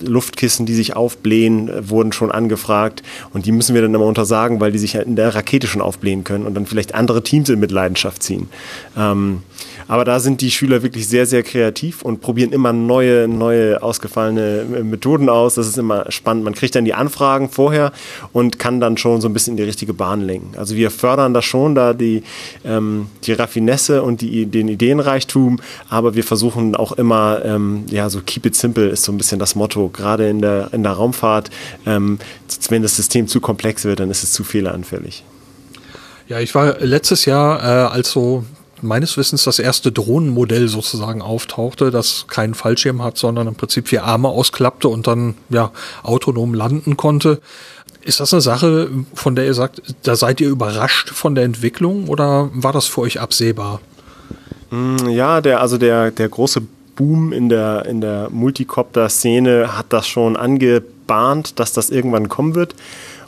Luftkissen, 0.02 0.66
die 0.66 0.76
sich 0.76 0.96
aufblähen, 0.96 1.70
äh, 1.70 1.90
wurden 1.90 2.12
schon 2.18 2.32
angefragt 2.32 3.04
und 3.34 3.46
die 3.46 3.52
müssen 3.52 3.74
wir 3.74 3.82
dann 3.82 3.94
immer 3.94 4.06
untersagen, 4.06 4.60
weil 4.60 4.72
die 4.72 4.80
sich 4.80 4.96
in 4.96 5.16
der 5.16 5.34
Rakete 5.34 5.68
schon 5.68 5.82
aufblähen 5.82 6.24
können 6.24 6.46
und 6.46 6.56
dann 6.56 6.66
vielleicht 6.66 6.94
andere 6.94 7.24
Teams 7.24 7.48
in 7.50 7.60
Mitleidenschaft 7.60 8.22
ziehen. 8.24 8.50
Ähm, 8.98 9.44
aber 9.88 10.06
da 10.06 10.20
sind 10.20 10.42
die 10.42 10.52
Schüler 10.52 10.84
wirklich 10.84 11.08
sehr, 11.08 11.26
sehr 11.26 11.44
kreativ 11.44 12.02
und 12.02 12.22
probieren 12.22 12.52
immer 12.52 12.74
neue, 12.74 13.28
neue 13.28 13.82
ausgefallene 13.82 14.66
äh, 14.80 14.84
Methoden 14.84 15.30
aus. 15.30 15.56
Das 15.56 15.68
ist 15.68 15.78
immer 15.78 16.12
spannend. 16.12 16.44
Man 16.44 16.54
kriegt 16.54 16.76
dann 16.76 16.86
die 16.86 16.94
Anfragen 16.94 17.50
vorher 17.50 17.92
und 18.34 18.60
kann 18.60 18.80
dann 18.80 18.98
schon 18.98 19.22
so 19.22 19.28
ein 19.30 19.34
bisschen 19.34 19.54
in 19.54 19.58
die 19.58 19.64
richtige 19.64 19.94
Bahn 19.94 20.22
lenken. 20.22 20.58
Also 20.58 20.76
wir 20.76 20.92
fördern 20.92 21.34
da 21.34 21.42
schon 21.42 21.76
da 21.76 21.94
die, 21.94 22.24
ähm, 22.66 23.08
die 23.24 23.34
Raffinesse 23.34 24.04
und 24.04 24.22
die, 24.22 24.46
den 24.46 24.68
Ideenreichtum, 24.68 25.60
aber 25.90 26.16
wir 26.16 26.24
versuchen 26.24 26.76
auch 26.76 26.94
immer, 26.94 27.44
ähm, 27.46 27.86
ja, 27.90 28.10
so 28.10 28.22
keep 28.26 28.46
it 28.46 28.56
simple 28.56 28.88
ist 28.88 29.04
so 29.04 29.12
ein 29.12 29.18
bisschen 29.18 29.40
das 29.40 29.56
Motto. 29.56 29.90
Gerade 29.90 30.30
in 30.30 30.42
der, 30.42 30.70
in 30.74 30.84
der 30.84 30.94
Raumfahrt, 30.94 31.50
ähm, 31.86 32.20
wenn 32.70 32.82
das 32.82 32.96
System 32.96 33.28
zu 33.28 33.40
komplex 33.40 33.86
wird, 33.86 34.00
dann 34.00 34.12
ist 34.12 34.24
es 34.24 34.34
zu 34.34 34.44
fehleranfällig. 34.44 35.24
Ja, 36.28 36.40
ich 36.42 36.54
war 36.56 36.80
letztes 36.80 37.26
Jahr, 37.26 37.64
äh, 37.64 37.94
als 37.94 38.12
so 38.12 38.44
meines 38.82 39.18
Wissens 39.18 39.44
das 39.44 39.60
erste 39.60 39.92
Drohnenmodell 39.92 40.68
sozusagen 40.68 41.22
auftauchte, 41.22 41.92
das 41.92 42.26
keinen 42.28 42.54
Fallschirm 42.54 43.04
hat, 43.04 43.18
sondern 43.18 43.48
im 43.48 43.56
Prinzip 43.56 43.88
vier 43.88 44.04
Arme 44.04 44.30
ausklappte 44.30 44.88
und 44.88 45.08
dann 45.08 45.36
ja 45.50 45.72
autonom 46.04 46.54
landen 46.54 46.98
konnte. 46.98 47.40
Ist 48.04 48.20
das 48.20 48.34
eine 48.34 48.42
Sache, 48.42 48.90
von 49.14 49.36
der 49.36 49.46
ihr 49.46 49.54
sagt, 49.54 49.82
da 50.04 50.16
seid 50.16 50.40
ihr 50.40 50.50
überrascht 50.50 51.10
von 51.10 51.36
der 51.36 51.44
Entwicklung 51.44 52.08
oder 52.08 52.50
war 52.54 52.72
das 52.72 52.86
für 52.86 53.02
euch 53.02 53.20
absehbar? 53.20 53.82
Mm, 54.70 55.10
ja, 55.10 55.42
der, 55.42 55.62
also 55.62 55.78
der, 55.78 56.12
der 56.12 56.30
große 56.30 56.62
Boom 56.96 57.32
in 57.32 57.50
der, 57.50 57.86
in 57.86 58.02
der 58.02 58.30
Multicopter-Szene 58.30 59.78
hat 59.78 59.88
das 59.90 60.08
schon 60.08 60.36
angebahnt, 60.36 61.60
dass 61.60 61.74
das 61.74 61.90
irgendwann 61.90 62.28
kommen 62.30 62.56
wird. 62.56 62.76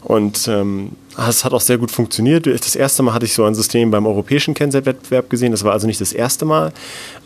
Und 0.01 0.47
ähm, 0.47 0.93
es 1.27 1.43
hat 1.43 1.53
auch 1.53 1.61
sehr 1.61 1.77
gut 1.77 1.91
funktioniert. 1.91 2.45
Das 2.45 2.75
erste 2.75 3.03
Mal 3.03 3.13
hatte 3.13 3.25
ich 3.25 3.33
so 3.33 3.43
ein 3.43 3.55
System 3.55 3.91
beim 3.91 4.05
europäischen 4.05 4.53
Kennzeitwettbewerb 4.53 5.29
gesehen. 5.29 5.51
Das 5.51 5.63
war 5.63 5.73
also 5.73 5.87
nicht 5.87 6.01
das 6.01 6.13
erste 6.13 6.45
Mal. 6.45 6.71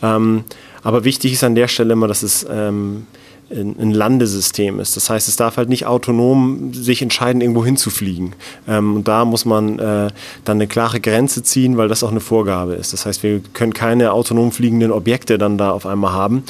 Ähm, 0.01 0.43
aber 0.83 1.03
wichtig 1.03 1.33
ist 1.33 1.43
an 1.43 1.55
der 1.55 1.67
Stelle 1.67 1.93
immer, 1.93 2.07
dass 2.07 2.23
es 2.23 2.45
ähm, 2.49 3.05
ein, 3.53 3.75
ein 3.79 3.91
Landesystem 3.91 4.79
ist. 4.79 4.95
Das 4.95 5.09
heißt, 5.09 5.27
es 5.27 5.35
darf 5.35 5.57
halt 5.57 5.69
nicht 5.69 5.85
autonom 5.85 6.73
sich 6.73 7.01
entscheiden, 7.01 7.41
irgendwo 7.41 7.63
hinzufliegen. 7.63 8.33
Ähm, 8.67 8.95
und 8.97 9.07
da 9.07 9.25
muss 9.25 9.45
man 9.45 9.79
äh, 9.79 10.09
dann 10.43 10.57
eine 10.57 10.67
klare 10.67 10.99
Grenze 10.99 11.43
ziehen, 11.43 11.77
weil 11.77 11.87
das 11.87 12.03
auch 12.03 12.11
eine 12.11 12.19
Vorgabe 12.19 12.73
ist. 12.73 12.93
Das 12.93 13.05
heißt, 13.05 13.23
wir 13.23 13.41
können 13.53 13.73
keine 13.73 14.11
autonom 14.11 14.51
fliegenden 14.51 14.91
Objekte 14.91 15.37
dann 15.37 15.57
da 15.57 15.71
auf 15.71 15.85
einmal 15.85 16.13
haben. 16.13 16.43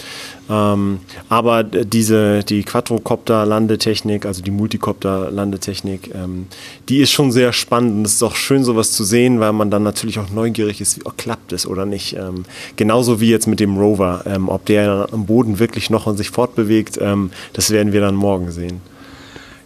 Ähm, 0.50 1.00
aber 1.30 1.64
diese, 1.64 2.44
die 2.44 2.64
Quadrocopter-Landetechnik, 2.64 4.26
also 4.26 4.42
die 4.42 4.52
Multicopter-Landetechnik, 4.52 6.14
ähm, 6.14 6.48
die 6.90 7.00
ist 7.00 7.12
schon 7.12 7.32
sehr 7.32 7.54
spannend. 7.54 7.94
Und 7.94 8.06
es 8.06 8.16
ist 8.16 8.24
auch 8.24 8.36
schön, 8.36 8.64
sowas 8.64 8.92
zu 8.92 9.04
sehen, 9.04 9.40
weil 9.40 9.54
man 9.54 9.72
dann 9.72 9.84
natürlich 9.84 10.20
auch 10.20 10.30
neugierig 10.30 10.82
ist, 10.82 10.98
wie, 10.98 11.02
oh, 11.06 11.12
klappt 11.16 11.54
es 11.54 11.66
oder 11.66 11.86
nicht. 11.86 12.16
Ähm, 12.18 12.46
genauso 12.76 13.22
wie 13.22 13.30
jetzt 13.30 13.48
mit 13.48 13.60
dem 13.60 13.78
Rover. 13.78 14.24
Ähm, 14.26 14.50
ob 14.50 14.66
der 14.66 15.08
am 15.12 15.26
Boden 15.26 15.60
wirklich 15.60 15.90
noch 15.90 16.08
und 16.08 16.18
sich 16.18 16.30
fortbewegt, 16.30 16.98
ähm, 17.02 17.32
das 17.54 17.72
werden 17.72 17.94
wir 17.94 18.02
dann 18.02 18.16
morgen 18.16 18.52
sehen. 18.52 18.82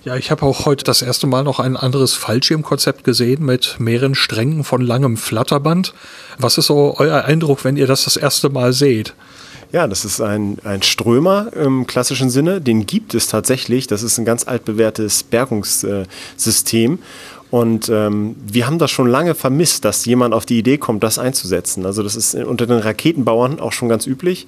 Ja, 0.07 0.15
ich 0.15 0.31
habe 0.31 0.43
auch 0.43 0.65
heute 0.65 0.85
das 0.85 1.01
erste 1.01 1.27
Mal 1.27 1.43
noch 1.43 1.59
ein 1.59 1.75
anderes 1.75 2.13
Fallschirmkonzept 2.13 3.03
gesehen 3.03 3.43
mit 3.43 3.75
mehreren 3.79 4.15
Strängen 4.15 4.63
von 4.63 4.81
langem 4.81 5.17
Flatterband. 5.17 5.93
Was 6.37 6.57
ist 6.57 6.67
so 6.67 6.95
euer 6.97 7.25
Eindruck, 7.25 7.65
wenn 7.65 7.75
ihr 7.75 7.87
das 7.87 8.05
das 8.05 8.15
erste 8.15 8.49
Mal 8.49 8.71
seht? 8.71 9.15
Ja, 9.71 9.87
das 9.87 10.05
ist 10.05 10.21
ein, 10.21 10.57
ein 10.63 10.81
Strömer 10.81 11.51
im 11.53 11.87
klassischen 11.87 12.29
Sinne. 12.29 12.61
Den 12.61 12.85
gibt 12.85 13.13
es 13.13 13.27
tatsächlich. 13.27 13.87
Das 13.87 14.01
ist 14.01 14.17
ein 14.17 14.25
ganz 14.25 14.47
altbewährtes 14.47 15.23
Bergungssystem. 15.23 16.99
Und 17.49 17.87
ähm, 17.89 18.35
wir 18.45 18.67
haben 18.67 18.77
das 18.77 18.91
schon 18.91 19.07
lange 19.07 19.33
vermisst, 19.33 19.85
dass 19.85 20.05
jemand 20.05 20.33
auf 20.33 20.45
die 20.45 20.59
Idee 20.59 20.77
kommt, 20.77 21.03
das 21.03 21.17
einzusetzen. 21.17 21.85
Also 21.85 22.03
das 22.03 22.15
ist 22.15 22.35
unter 22.35 22.65
den 22.65 22.79
Raketenbauern 22.79 23.59
auch 23.59 23.71
schon 23.71 23.87
ganz 23.87 24.05
üblich. 24.05 24.47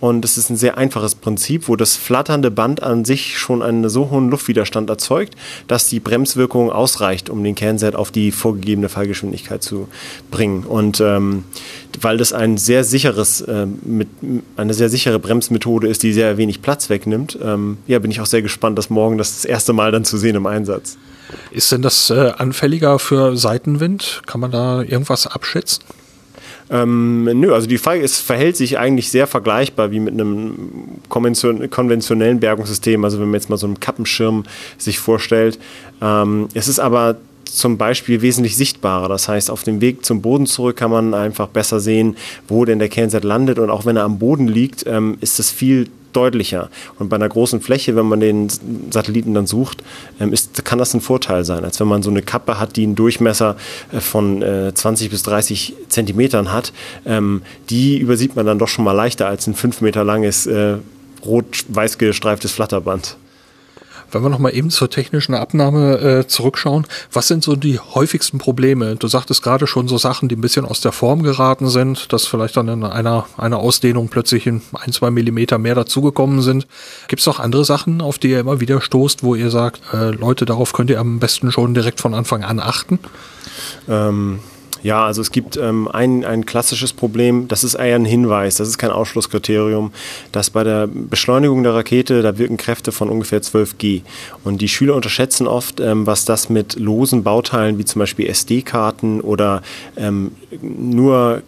Und 0.00 0.24
es 0.24 0.36
ist 0.36 0.50
ein 0.50 0.56
sehr 0.56 0.78
einfaches 0.78 1.14
Prinzip, 1.14 1.68
wo 1.68 1.76
das 1.76 1.96
flatternde 1.96 2.50
Band 2.50 2.82
an 2.82 3.04
sich 3.04 3.38
schon 3.38 3.62
einen 3.62 3.88
so 3.88 4.10
hohen 4.10 4.30
Luftwiderstand 4.30 4.90
erzeugt, 4.90 5.34
dass 5.68 5.88
die 5.88 6.00
Bremswirkung 6.00 6.70
ausreicht, 6.70 7.30
um 7.30 7.42
den 7.42 7.54
Kernset 7.54 7.94
auf 7.94 8.10
die 8.10 8.32
vorgegebene 8.32 8.88
Fallgeschwindigkeit 8.88 9.62
zu 9.62 9.88
bringen. 10.30 10.64
Und 10.64 11.00
ähm, 11.00 11.44
weil 12.00 12.18
das 12.18 12.32
ein 12.32 12.58
sehr 12.58 12.84
sicheres, 12.84 13.40
äh, 13.40 13.66
mit, 13.66 14.08
eine 14.56 14.74
sehr 14.74 14.88
sichere 14.88 15.18
Bremsmethode 15.18 15.88
ist, 15.88 16.02
die 16.02 16.12
sehr 16.12 16.36
wenig 16.36 16.62
Platz 16.62 16.90
wegnimmt, 16.90 17.38
ähm, 17.42 17.78
ja, 17.86 17.98
bin 17.98 18.10
ich 18.10 18.20
auch 18.20 18.26
sehr 18.26 18.42
gespannt, 18.42 18.78
das 18.78 18.90
morgen 18.90 19.18
das, 19.18 19.34
das 19.34 19.44
erste 19.44 19.72
Mal 19.72 19.92
dann 19.92 20.04
zu 20.04 20.18
sehen 20.18 20.36
im 20.36 20.46
Einsatz. 20.46 20.98
Ist 21.50 21.72
denn 21.72 21.82
das 21.82 22.10
äh, 22.10 22.32
anfälliger 22.36 22.98
für 22.98 23.36
Seitenwind? 23.36 24.22
Kann 24.26 24.40
man 24.40 24.50
da 24.50 24.82
irgendwas 24.82 25.26
abschätzen? 25.26 25.84
Ähm, 26.70 27.24
nö, 27.24 27.54
also 27.54 27.66
die 27.66 27.78
Frage 27.78 28.00
ist, 28.00 28.20
verhält 28.20 28.56
sich 28.56 28.78
eigentlich 28.78 29.10
sehr 29.10 29.26
vergleichbar 29.26 29.90
wie 29.90 30.00
mit 30.00 30.14
einem 30.14 30.54
konvention 31.08 31.70
konventionellen 31.70 32.40
Bergungssystem. 32.40 33.04
Also 33.04 33.18
wenn 33.18 33.26
man 33.26 33.34
jetzt 33.34 33.50
mal 33.50 33.56
so 33.56 33.66
einen 33.66 33.80
Kappenschirm 33.80 34.44
sich 34.78 34.98
vorstellt. 34.98 35.58
Ähm, 36.02 36.48
es 36.54 36.68
ist 36.68 36.80
aber 36.80 37.16
zum 37.44 37.78
Beispiel 37.78 38.22
wesentlich 38.22 38.56
sichtbarer. 38.56 39.08
Das 39.08 39.28
heißt, 39.28 39.50
auf 39.50 39.62
dem 39.62 39.80
Weg 39.80 40.04
zum 40.04 40.20
Boden 40.20 40.46
zurück 40.46 40.76
kann 40.76 40.90
man 40.90 41.14
einfach 41.14 41.46
besser 41.48 41.80
sehen, 41.80 42.16
wo 42.48 42.64
denn 42.64 42.78
der 42.78 42.88
Kernsat 42.88 43.24
landet. 43.24 43.58
Und 43.58 43.70
auch 43.70 43.86
wenn 43.86 43.96
er 43.96 44.04
am 44.04 44.18
Boden 44.18 44.48
liegt, 44.48 44.84
ähm, 44.86 45.16
ist 45.20 45.38
es 45.38 45.50
viel 45.50 45.88
deutlicher. 46.16 46.70
Und 46.98 47.08
bei 47.08 47.16
einer 47.16 47.28
großen 47.28 47.60
Fläche, 47.60 47.94
wenn 47.96 48.06
man 48.06 48.20
den 48.20 48.48
Satelliten 48.90 49.34
dann 49.34 49.46
sucht, 49.46 49.82
ähm, 50.18 50.32
ist, 50.32 50.64
kann 50.64 50.78
das 50.78 50.94
ein 50.94 51.00
Vorteil 51.00 51.44
sein, 51.44 51.64
als 51.64 51.78
wenn 51.80 51.88
man 51.88 52.02
so 52.02 52.10
eine 52.10 52.22
Kappe 52.22 52.58
hat, 52.58 52.76
die 52.76 52.84
einen 52.84 52.94
Durchmesser 52.94 53.56
äh, 53.92 54.00
von 54.00 54.42
äh, 54.42 54.72
20 54.74 55.10
bis 55.10 55.22
30 55.24 55.74
Zentimetern 55.88 56.52
hat. 56.52 56.72
Ähm, 57.04 57.42
die 57.70 57.98
übersieht 57.98 58.36
man 58.36 58.46
dann 58.46 58.58
doch 58.58 58.68
schon 58.68 58.84
mal 58.84 58.92
leichter 58.92 59.26
als 59.26 59.46
ein 59.46 59.54
fünf 59.54 59.80
Meter 59.80 60.04
langes 60.04 60.46
äh, 60.46 60.76
rot-weiß 61.24 61.98
gestreiftes 61.98 62.52
Flatterband. 62.52 63.16
Wenn 64.10 64.22
wir 64.22 64.28
nochmal 64.28 64.54
eben 64.54 64.70
zur 64.70 64.88
technischen 64.88 65.34
Abnahme 65.34 65.98
äh, 65.98 66.26
zurückschauen, 66.26 66.86
was 67.12 67.28
sind 67.28 67.42
so 67.42 67.56
die 67.56 67.78
häufigsten 67.78 68.38
Probleme? 68.38 68.96
Du 68.96 69.08
sagtest 69.08 69.42
gerade 69.42 69.66
schon 69.66 69.88
so 69.88 69.98
Sachen, 69.98 70.28
die 70.28 70.36
ein 70.36 70.40
bisschen 70.40 70.64
aus 70.64 70.80
der 70.80 70.92
Form 70.92 71.22
geraten 71.22 71.68
sind, 71.68 72.12
dass 72.12 72.26
vielleicht 72.26 72.56
dann 72.56 72.68
in 72.68 72.84
einer, 72.84 73.26
einer 73.36 73.58
Ausdehnung 73.58 74.08
plötzlich 74.08 74.46
in 74.46 74.62
ein, 74.72 74.92
zwei 74.92 75.10
Millimeter 75.10 75.58
mehr 75.58 75.74
dazugekommen 75.74 76.42
sind. 76.42 76.66
Gibt 77.08 77.20
es 77.20 77.26
noch 77.26 77.40
andere 77.40 77.64
Sachen, 77.64 78.00
auf 78.00 78.18
die 78.18 78.30
ihr 78.30 78.40
immer 78.40 78.60
wieder 78.60 78.80
stoßt, 78.80 79.22
wo 79.22 79.34
ihr 79.34 79.50
sagt, 79.50 79.80
äh, 79.92 80.10
Leute, 80.10 80.44
darauf 80.44 80.72
könnt 80.72 80.90
ihr 80.90 81.00
am 81.00 81.18
besten 81.18 81.50
schon 81.52 81.74
direkt 81.74 82.00
von 82.00 82.14
Anfang 82.14 82.44
an 82.44 82.60
achten? 82.60 82.98
Ähm 83.88 84.40
ja, 84.86 85.04
also 85.04 85.20
es 85.20 85.32
gibt 85.32 85.56
ähm, 85.56 85.88
ein, 85.88 86.24
ein 86.24 86.46
klassisches 86.46 86.92
Problem, 86.92 87.48
das 87.48 87.64
ist 87.64 87.74
eher 87.74 87.96
ein 87.96 88.04
Hinweis, 88.04 88.54
das 88.54 88.68
ist 88.68 88.78
kein 88.78 88.92
Ausschlusskriterium, 88.92 89.90
dass 90.30 90.50
bei 90.50 90.62
der 90.62 90.86
Beschleunigung 90.86 91.64
der 91.64 91.74
Rakete, 91.74 92.22
da 92.22 92.38
wirken 92.38 92.56
Kräfte 92.56 92.92
von 92.92 93.08
ungefähr 93.08 93.42
12 93.42 93.78
G. 93.78 94.02
Und 94.44 94.60
die 94.60 94.68
Schüler 94.68 94.94
unterschätzen 94.94 95.48
oft, 95.48 95.80
ähm, 95.80 96.06
was 96.06 96.24
das 96.24 96.50
mit 96.50 96.76
losen 96.78 97.24
Bauteilen 97.24 97.78
wie 97.78 97.84
zum 97.84 97.98
Beispiel 97.98 98.28
SD-Karten 98.28 99.20
oder 99.20 99.62
ähm, 99.96 100.30
nur 100.62 101.42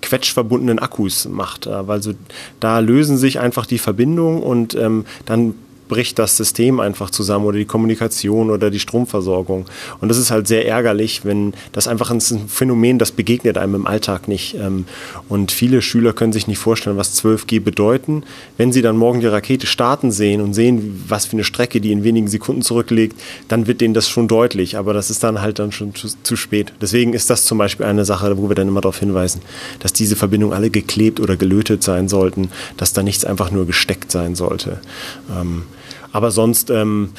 quetschverbundenen 0.00 0.78
Akkus 0.78 1.28
macht. 1.28 1.66
Weil 1.66 2.02
so, 2.02 2.14
da 2.58 2.78
lösen 2.78 3.18
sich 3.18 3.38
einfach 3.38 3.66
die 3.66 3.78
Verbindungen 3.78 4.42
und 4.42 4.74
ähm, 4.74 5.04
dann 5.26 5.54
bricht 5.88 6.18
das 6.18 6.36
System 6.36 6.80
einfach 6.80 7.10
zusammen 7.10 7.46
oder 7.46 7.58
die 7.58 7.64
Kommunikation 7.64 8.50
oder 8.50 8.70
die 8.70 8.78
Stromversorgung. 8.78 9.66
Und 10.00 10.08
das 10.08 10.18
ist 10.18 10.30
halt 10.30 10.46
sehr 10.46 10.66
ärgerlich, 10.66 11.24
wenn 11.24 11.54
das 11.72 11.88
einfach 11.88 12.10
ein 12.10 12.20
Phänomen, 12.20 12.98
das 12.98 13.12
begegnet 13.12 13.58
einem 13.58 13.74
im 13.74 13.86
Alltag 13.86 14.28
nicht. 14.28 14.54
Ähm, 14.54 14.84
und 15.28 15.50
viele 15.50 15.82
Schüler 15.82 16.12
können 16.12 16.32
sich 16.32 16.46
nicht 16.46 16.58
vorstellen, 16.58 16.96
was 16.96 17.22
12G 17.22 17.60
bedeuten. 17.60 18.22
Wenn 18.56 18.72
sie 18.72 18.82
dann 18.82 18.96
morgen 18.96 19.20
die 19.20 19.26
Rakete 19.26 19.66
starten 19.66 20.10
sehen 20.10 20.40
und 20.40 20.54
sehen, 20.54 21.04
was 21.08 21.26
für 21.26 21.32
eine 21.32 21.44
Strecke 21.44 21.80
die 21.80 21.92
in 21.92 22.04
wenigen 22.04 22.28
Sekunden 22.28 22.62
zurücklegt, 22.62 23.18
dann 23.48 23.66
wird 23.66 23.80
denen 23.80 23.94
das 23.94 24.08
schon 24.08 24.28
deutlich. 24.28 24.76
Aber 24.76 24.92
das 24.92 25.10
ist 25.10 25.24
dann 25.24 25.40
halt 25.40 25.58
dann 25.58 25.72
schon 25.72 25.94
zu, 25.94 26.08
zu 26.22 26.36
spät. 26.36 26.72
Deswegen 26.80 27.12
ist 27.14 27.30
das 27.30 27.44
zum 27.44 27.58
Beispiel 27.58 27.86
eine 27.86 28.04
Sache, 28.04 28.38
wo 28.38 28.48
wir 28.48 28.54
dann 28.54 28.68
immer 28.68 28.80
darauf 28.80 28.98
hinweisen, 28.98 29.40
dass 29.80 29.92
diese 29.92 30.16
Verbindungen 30.16 30.54
alle 30.54 30.70
geklebt 30.70 31.20
oder 31.20 31.36
gelötet 31.36 31.82
sein 31.82 32.08
sollten, 32.08 32.50
dass 32.76 32.92
da 32.92 33.02
nichts 33.02 33.24
einfach 33.24 33.50
nur 33.50 33.66
gesteckt 33.66 34.12
sein 34.12 34.34
sollte. 34.34 34.80
Ähm, 35.30 35.62
aber 36.12 36.30
sonst 36.30 36.70
ähm, 36.70 37.10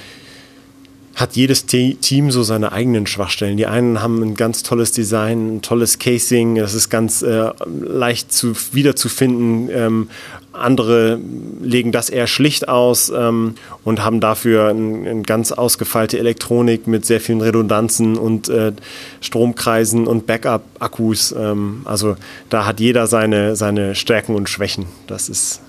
hat 1.20 1.36
jedes 1.36 1.66
Team 1.66 2.32
so 2.32 2.44
seine 2.44 2.72
eigenen 2.72 3.06
Schwachstellen. 3.06 3.58
Die 3.58 3.66
einen 3.66 4.02
haben 4.02 4.22
ein 4.22 4.36
ganz 4.36 4.64
tolles 4.64 4.94
Design, 4.94 5.58
ein 5.58 5.62
tolles 5.62 6.00
Casing, 6.00 6.56
das 6.56 6.74
ist 6.74 6.90
ganz 6.90 7.22
äh, 7.22 7.50
leicht 7.66 8.32
zu, 8.32 8.54
wiederzufinden. 8.72 9.70
Ähm, 9.70 10.10
andere 10.54 11.20
legen 11.62 11.92
das 11.92 12.10
eher 12.10 12.26
schlicht 12.26 12.70
aus 12.70 13.10
ähm, 13.10 13.56
und 13.84 14.04
haben 14.04 14.20
dafür 14.22 14.70
eine 14.70 15.10
ein 15.10 15.24
ganz 15.24 15.52
ausgefeilte 15.52 16.18
Elektronik 16.18 16.88
mit 16.88 17.06
sehr 17.06 17.20
vielen 17.20 17.42
Redundanzen 17.42 18.18
und 18.18 18.48
äh, 18.50 18.72
Stromkreisen 19.20 20.08
und 20.08 20.26
Backup-Akkus. 20.26 21.34
Ähm, 21.38 21.82
also 21.84 22.16
da 22.50 22.66
hat 22.66 22.80
jeder 22.80 23.08
seine, 23.08 23.56
seine 23.58 23.94
Stärken 23.94 24.36
und 24.36 24.50
Schwächen. 24.50 24.86
Das 25.08 25.28
ist 25.28 25.62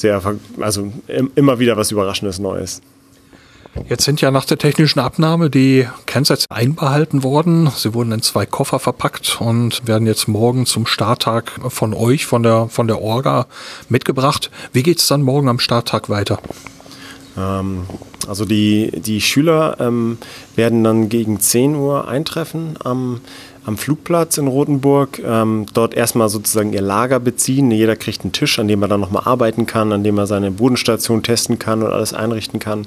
sehr, 0.00 0.22
also 0.60 0.92
immer 1.34 1.58
wieder 1.58 1.76
was 1.76 1.90
Überraschendes 1.90 2.38
Neues. 2.38 2.80
Jetzt 3.88 4.04
sind 4.04 4.20
ja 4.20 4.30
nach 4.30 4.44
der 4.44 4.58
technischen 4.58 4.98
Abnahme 4.98 5.48
die 5.48 5.86
Kennzeichen 6.06 6.46
einbehalten 6.48 7.22
worden. 7.22 7.70
Sie 7.74 7.94
wurden 7.94 8.10
in 8.12 8.22
zwei 8.22 8.44
Koffer 8.44 8.80
verpackt 8.80 9.40
und 9.40 9.86
werden 9.86 10.06
jetzt 10.06 10.26
morgen 10.26 10.66
zum 10.66 10.86
Starttag 10.86 11.52
von 11.68 11.94
euch, 11.94 12.26
von 12.26 12.42
der, 12.42 12.68
von 12.68 12.88
der 12.88 13.00
Orga 13.00 13.46
mitgebracht. 13.88 14.50
Wie 14.72 14.82
geht 14.82 14.98
es 14.98 15.06
dann 15.06 15.22
morgen 15.22 15.48
am 15.48 15.60
Starttag 15.60 16.08
weiter? 16.08 16.40
Ähm, 17.38 17.84
also 18.26 18.44
die, 18.44 18.90
die 19.00 19.20
Schüler 19.20 19.76
ähm, 19.80 20.18
werden 20.56 20.82
dann 20.82 21.08
gegen 21.08 21.40
10 21.40 21.74
Uhr 21.76 22.08
eintreffen 22.08 22.76
am 22.82 23.20
am 23.66 23.76
Flugplatz 23.76 24.38
in 24.38 24.46
Rothenburg, 24.46 25.20
ähm, 25.24 25.66
dort 25.74 25.94
erstmal 25.94 26.28
sozusagen 26.28 26.72
ihr 26.72 26.80
Lager 26.80 27.20
beziehen. 27.20 27.70
Jeder 27.70 27.94
kriegt 27.94 28.22
einen 28.22 28.32
Tisch, 28.32 28.58
an 28.58 28.68
dem 28.68 28.82
er 28.82 28.88
dann 28.88 29.00
nochmal 29.00 29.22
arbeiten 29.26 29.66
kann, 29.66 29.92
an 29.92 30.02
dem 30.02 30.18
er 30.18 30.26
seine 30.26 30.50
Bodenstation 30.50 31.22
testen 31.22 31.58
kann 31.58 31.82
und 31.82 31.92
alles 31.92 32.14
einrichten 32.14 32.58
kann. 32.58 32.86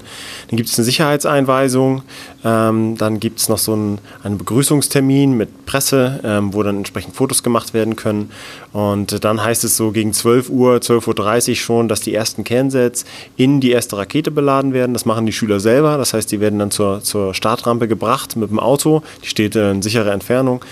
Dann 0.50 0.58
gibt 0.58 0.70
es 0.70 0.78
eine 0.78 0.86
Sicherheitseinweisung, 0.86 2.02
ähm, 2.44 2.98
dann 2.98 3.20
gibt 3.20 3.40
es 3.40 3.50
noch 3.50 3.60
so 3.60 3.74
einen, 3.74 4.00
einen 4.24 4.38
Begrüßungstermin 4.38 5.38
mit 5.38 5.66
Presse, 5.66 6.20
ähm, 6.24 6.54
wo 6.54 6.64
dann 6.64 6.78
entsprechend 6.78 7.16
Fotos 7.16 7.44
gemacht 7.44 7.74
werden 7.74 7.96
können. 7.96 8.32
Und 8.74 9.24
dann 9.24 9.44
heißt 9.44 9.64
es 9.64 9.78
so 9.78 9.92
gegen 9.92 10.14
12 10.14 10.50
Uhr, 10.50 10.78
12.30 10.78 11.50
Uhr 11.50 11.56
schon, 11.56 11.88
dass 11.88 12.02
die 12.02 12.14
ersten 12.14 12.44
Kernsets 12.44 13.06
in 13.38 13.60
die 13.60 13.72
erste 13.72 13.98
Rakete 13.98 14.32
beladen 14.32 14.74
werden. 14.74 14.94
Das 14.94 15.06
machen 15.06 15.28
die 15.28 15.32
Schüler 15.32 15.60
selber. 15.60 15.98
Das 15.98 16.14
heißt, 16.14 16.32
die 16.32 16.40
werden 16.40 16.58
dann 16.58 16.72
zur, 16.72 17.04
zur 17.04 17.36
Startrampe 17.36 17.88
gebracht 17.88 18.36
mit 18.36 18.50
dem 18.50 18.60
Auto. 18.60 19.04
Die 19.24 19.28
steht 19.28 19.56
in 19.56 19.84
sicherer 19.84 20.12
Entfernung. 20.12 20.63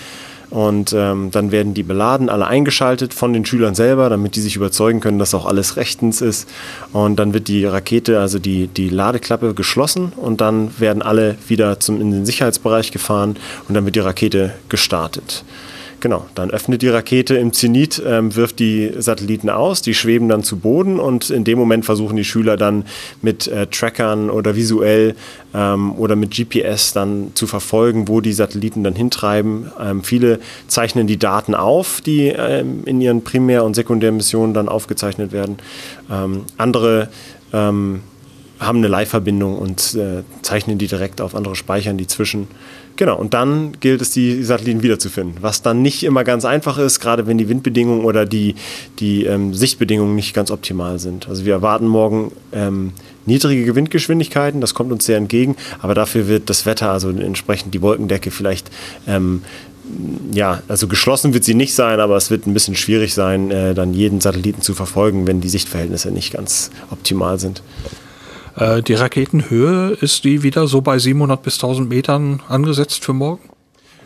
Und 0.52 0.92
ähm, 0.92 1.30
dann 1.30 1.50
werden 1.50 1.72
die 1.72 1.82
beladen, 1.82 2.28
alle 2.28 2.46
eingeschaltet 2.46 3.14
von 3.14 3.32
den 3.32 3.46
Schülern 3.46 3.74
selber, 3.74 4.10
damit 4.10 4.36
die 4.36 4.42
sich 4.42 4.54
überzeugen 4.54 5.00
können, 5.00 5.18
dass 5.18 5.34
auch 5.34 5.46
alles 5.46 5.76
rechtens 5.78 6.20
ist. 6.20 6.46
Und 6.92 7.16
dann 7.16 7.32
wird 7.32 7.48
die 7.48 7.64
Rakete, 7.64 8.20
also 8.20 8.38
die, 8.38 8.66
die 8.66 8.90
Ladeklappe 8.90 9.54
geschlossen 9.54 10.12
und 10.14 10.42
dann 10.42 10.78
werden 10.78 11.00
alle 11.00 11.36
wieder 11.48 11.80
zum, 11.80 12.02
in 12.02 12.10
den 12.10 12.26
Sicherheitsbereich 12.26 12.92
gefahren 12.92 13.36
und 13.66 13.74
dann 13.74 13.86
wird 13.86 13.96
die 13.96 14.00
Rakete 14.00 14.52
gestartet. 14.68 15.42
Genau, 16.02 16.26
dann 16.34 16.50
öffnet 16.50 16.82
die 16.82 16.88
Rakete 16.88 17.36
im 17.36 17.54
Zenit, 17.54 18.02
ähm, 18.04 18.36
wirft 18.36 18.58
die 18.58 18.92
Satelliten 18.98 19.48
aus, 19.48 19.80
die 19.80 19.94
schweben 19.94 20.28
dann 20.28 20.42
zu 20.42 20.58
Boden 20.58 21.00
und 21.00 21.30
in 21.30 21.44
dem 21.44 21.58
Moment 21.58 21.86
versuchen 21.86 22.16
die 22.16 22.24
Schüler 22.24 22.58
dann 22.58 22.84
mit 23.22 23.46
äh, 23.46 23.68
Trackern 23.68 24.28
oder 24.28 24.54
visuell 24.54 25.14
ähm, 25.54 25.92
oder 25.92 26.16
mit 26.16 26.32
GPS 26.32 26.92
dann 26.92 27.30
zu 27.34 27.46
verfolgen, 27.46 28.08
wo 28.08 28.20
die 28.20 28.34
Satelliten 28.34 28.84
dann 28.84 28.94
hintreiben. 28.94 29.72
Ähm, 29.80 30.02
viele 30.04 30.40
zeichnen 30.66 31.06
die 31.06 31.18
Daten 31.18 31.54
auf, 31.54 32.02
die 32.02 32.26
ähm, 32.26 32.82
in 32.84 33.00
ihren 33.00 33.24
Primär- 33.24 33.64
und 33.64 33.74
Sekundärmissionen 33.74 34.52
dann 34.52 34.68
aufgezeichnet 34.68 35.32
werden. 35.32 35.56
Ähm, 36.10 36.42
andere 36.58 37.08
ähm, 37.52 38.00
haben 38.58 38.78
eine 38.78 38.88
Live-Verbindung 38.88 39.56
und 39.56 39.94
äh, 39.94 40.24
zeichnen 40.42 40.78
die 40.78 40.88
direkt 40.88 41.20
auf 41.20 41.34
andere 41.34 41.54
Speichern, 41.56 41.96
die 41.96 42.06
zwischen. 42.06 42.48
Genau, 42.96 43.16
und 43.16 43.34
dann 43.34 43.72
gilt 43.80 44.02
es, 44.02 44.10
die 44.10 44.42
Satelliten 44.42 44.82
wiederzufinden. 44.82 45.36
Was 45.40 45.62
dann 45.62 45.82
nicht 45.82 46.02
immer 46.02 46.24
ganz 46.24 46.44
einfach 46.44 46.78
ist, 46.78 47.00
gerade 47.00 47.26
wenn 47.26 47.38
die 47.38 47.48
Windbedingungen 47.48 48.04
oder 48.04 48.26
die, 48.26 48.54
die 48.98 49.24
ähm, 49.24 49.54
Sichtbedingungen 49.54 50.14
nicht 50.14 50.34
ganz 50.34 50.50
optimal 50.50 50.98
sind. 50.98 51.28
Also 51.28 51.44
wir 51.44 51.54
erwarten 51.54 51.86
morgen 51.86 52.32
ähm, 52.52 52.92
niedrige 53.24 53.74
Windgeschwindigkeiten, 53.74 54.60
das 54.60 54.74
kommt 54.74 54.92
uns 54.92 55.06
sehr 55.06 55.16
entgegen, 55.16 55.56
aber 55.80 55.94
dafür 55.94 56.28
wird 56.28 56.50
das 56.50 56.66
Wetter, 56.66 56.90
also 56.90 57.08
entsprechend 57.10 57.72
die 57.72 57.80
Wolkendecke 57.80 58.30
vielleicht 58.30 58.70
ähm, 59.06 59.42
ja, 60.32 60.62
also 60.68 60.86
geschlossen 60.86 61.34
wird 61.34 61.44
sie 61.44 61.54
nicht 61.54 61.74
sein, 61.74 62.00
aber 62.00 62.16
es 62.16 62.30
wird 62.30 62.46
ein 62.46 62.54
bisschen 62.54 62.76
schwierig 62.76 63.14
sein, 63.14 63.50
äh, 63.50 63.74
dann 63.74 63.94
jeden 63.94 64.20
Satelliten 64.20 64.62
zu 64.62 64.74
verfolgen, 64.74 65.26
wenn 65.26 65.40
die 65.40 65.48
Sichtverhältnisse 65.48 66.10
nicht 66.10 66.32
ganz 66.32 66.70
optimal 66.90 67.38
sind. 67.38 67.62
Äh, 68.56 68.82
die 68.82 68.94
Raketenhöhe, 68.94 69.96
ist 70.00 70.24
die 70.24 70.42
wieder 70.42 70.66
so 70.66 70.80
bei 70.80 70.98
700 70.98 71.42
bis 71.42 71.54
1000 71.54 71.88
Metern 71.88 72.42
angesetzt 72.48 73.04
für 73.04 73.12
morgen? 73.12 73.48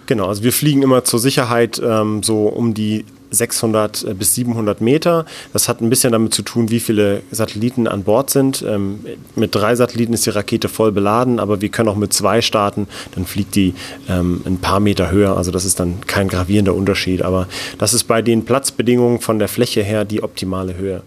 Genau, 0.07 0.29
also 0.29 0.45
wir 0.45 0.53
fliegen 0.53 0.83
immer 0.83 1.03
zur 1.05 1.19
Sicherheit 1.19 1.83
ähm, 1.85 2.23
so 2.23 2.47
um 2.47 2.75
die 2.75 3.05
600 3.31 4.05
äh, 4.05 4.15
bis 4.15 4.35
700 4.37 4.81
Meter. 4.81 5.27
Das 5.53 5.69
hat 5.69 5.81
ein 5.81 5.91
bisschen 5.91 6.13
damit 6.13 6.33
zu 6.33 6.43
tun, 6.43 6.71
wie 6.71 6.79
viele 6.79 7.23
Satelliten 7.33 7.89
an 7.89 8.05
Bord 8.05 8.31
sind. 8.31 8.65
Ähm, 8.67 9.01
mit 9.35 9.55
drei 9.55 9.75
Satelliten 9.75 10.13
ist 10.13 10.25
die 10.25 10.31
Rakete 10.31 10.69
voll 10.69 10.93
beladen, 10.93 11.41
aber 11.41 11.61
wir 11.61 11.69
können 11.71 11.89
auch 11.89 11.97
mit 11.97 12.13
zwei 12.13 12.41
starten. 12.41 12.87
Dann 13.17 13.27
fliegt 13.27 13.57
die 13.57 13.75
ähm, 14.09 14.43
ein 14.47 14.59
paar 14.59 14.79
Meter 14.79 15.11
höher. 15.11 15.37
Also 15.37 15.51
das 15.51 15.65
ist 15.65 15.81
dann 15.81 16.01
kein 16.07 16.29
gravierender 16.29 16.75
Unterschied. 16.75 17.23
Aber 17.23 17.49
das 17.79 17.93
ist 17.93 18.05
bei 18.05 18.23
den 18.23 18.45
Platzbedingungen 18.45 19.21
von 19.21 19.41
der 19.41 19.49
Fläche 19.49 19.83
her 19.83 20.05
die 20.05 20.23
optimale 20.23 20.77
Höhe. 20.77 21.03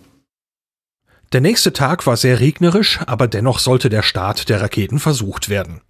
Der 1.31 1.41
nächste 1.41 1.73
Tag 1.73 2.07
war 2.07 2.17
sehr 2.17 2.39
regnerisch, 2.39 3.01
aber 3.05 3.27
dennoch 3.27 3.59
sollte 3.59 3.89
der 3.89 4.01
Start 4.01 4.49
der 4.49 4.61
Raketen 4.61 4.97
versucht 4.97 5.47
werden. 5.47 5.81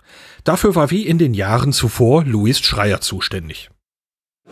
Dafür 0.44 0.76
war 0.76 0.92
wie 0.92 1.08
in 1.08 1.18
den 1.18 1.34
Jahren 1.34 1.72
zuvor 1.72 2.26
Louis 2.26 2.60
Schreier 2.60 3.00
zuständig. 3.00 3.70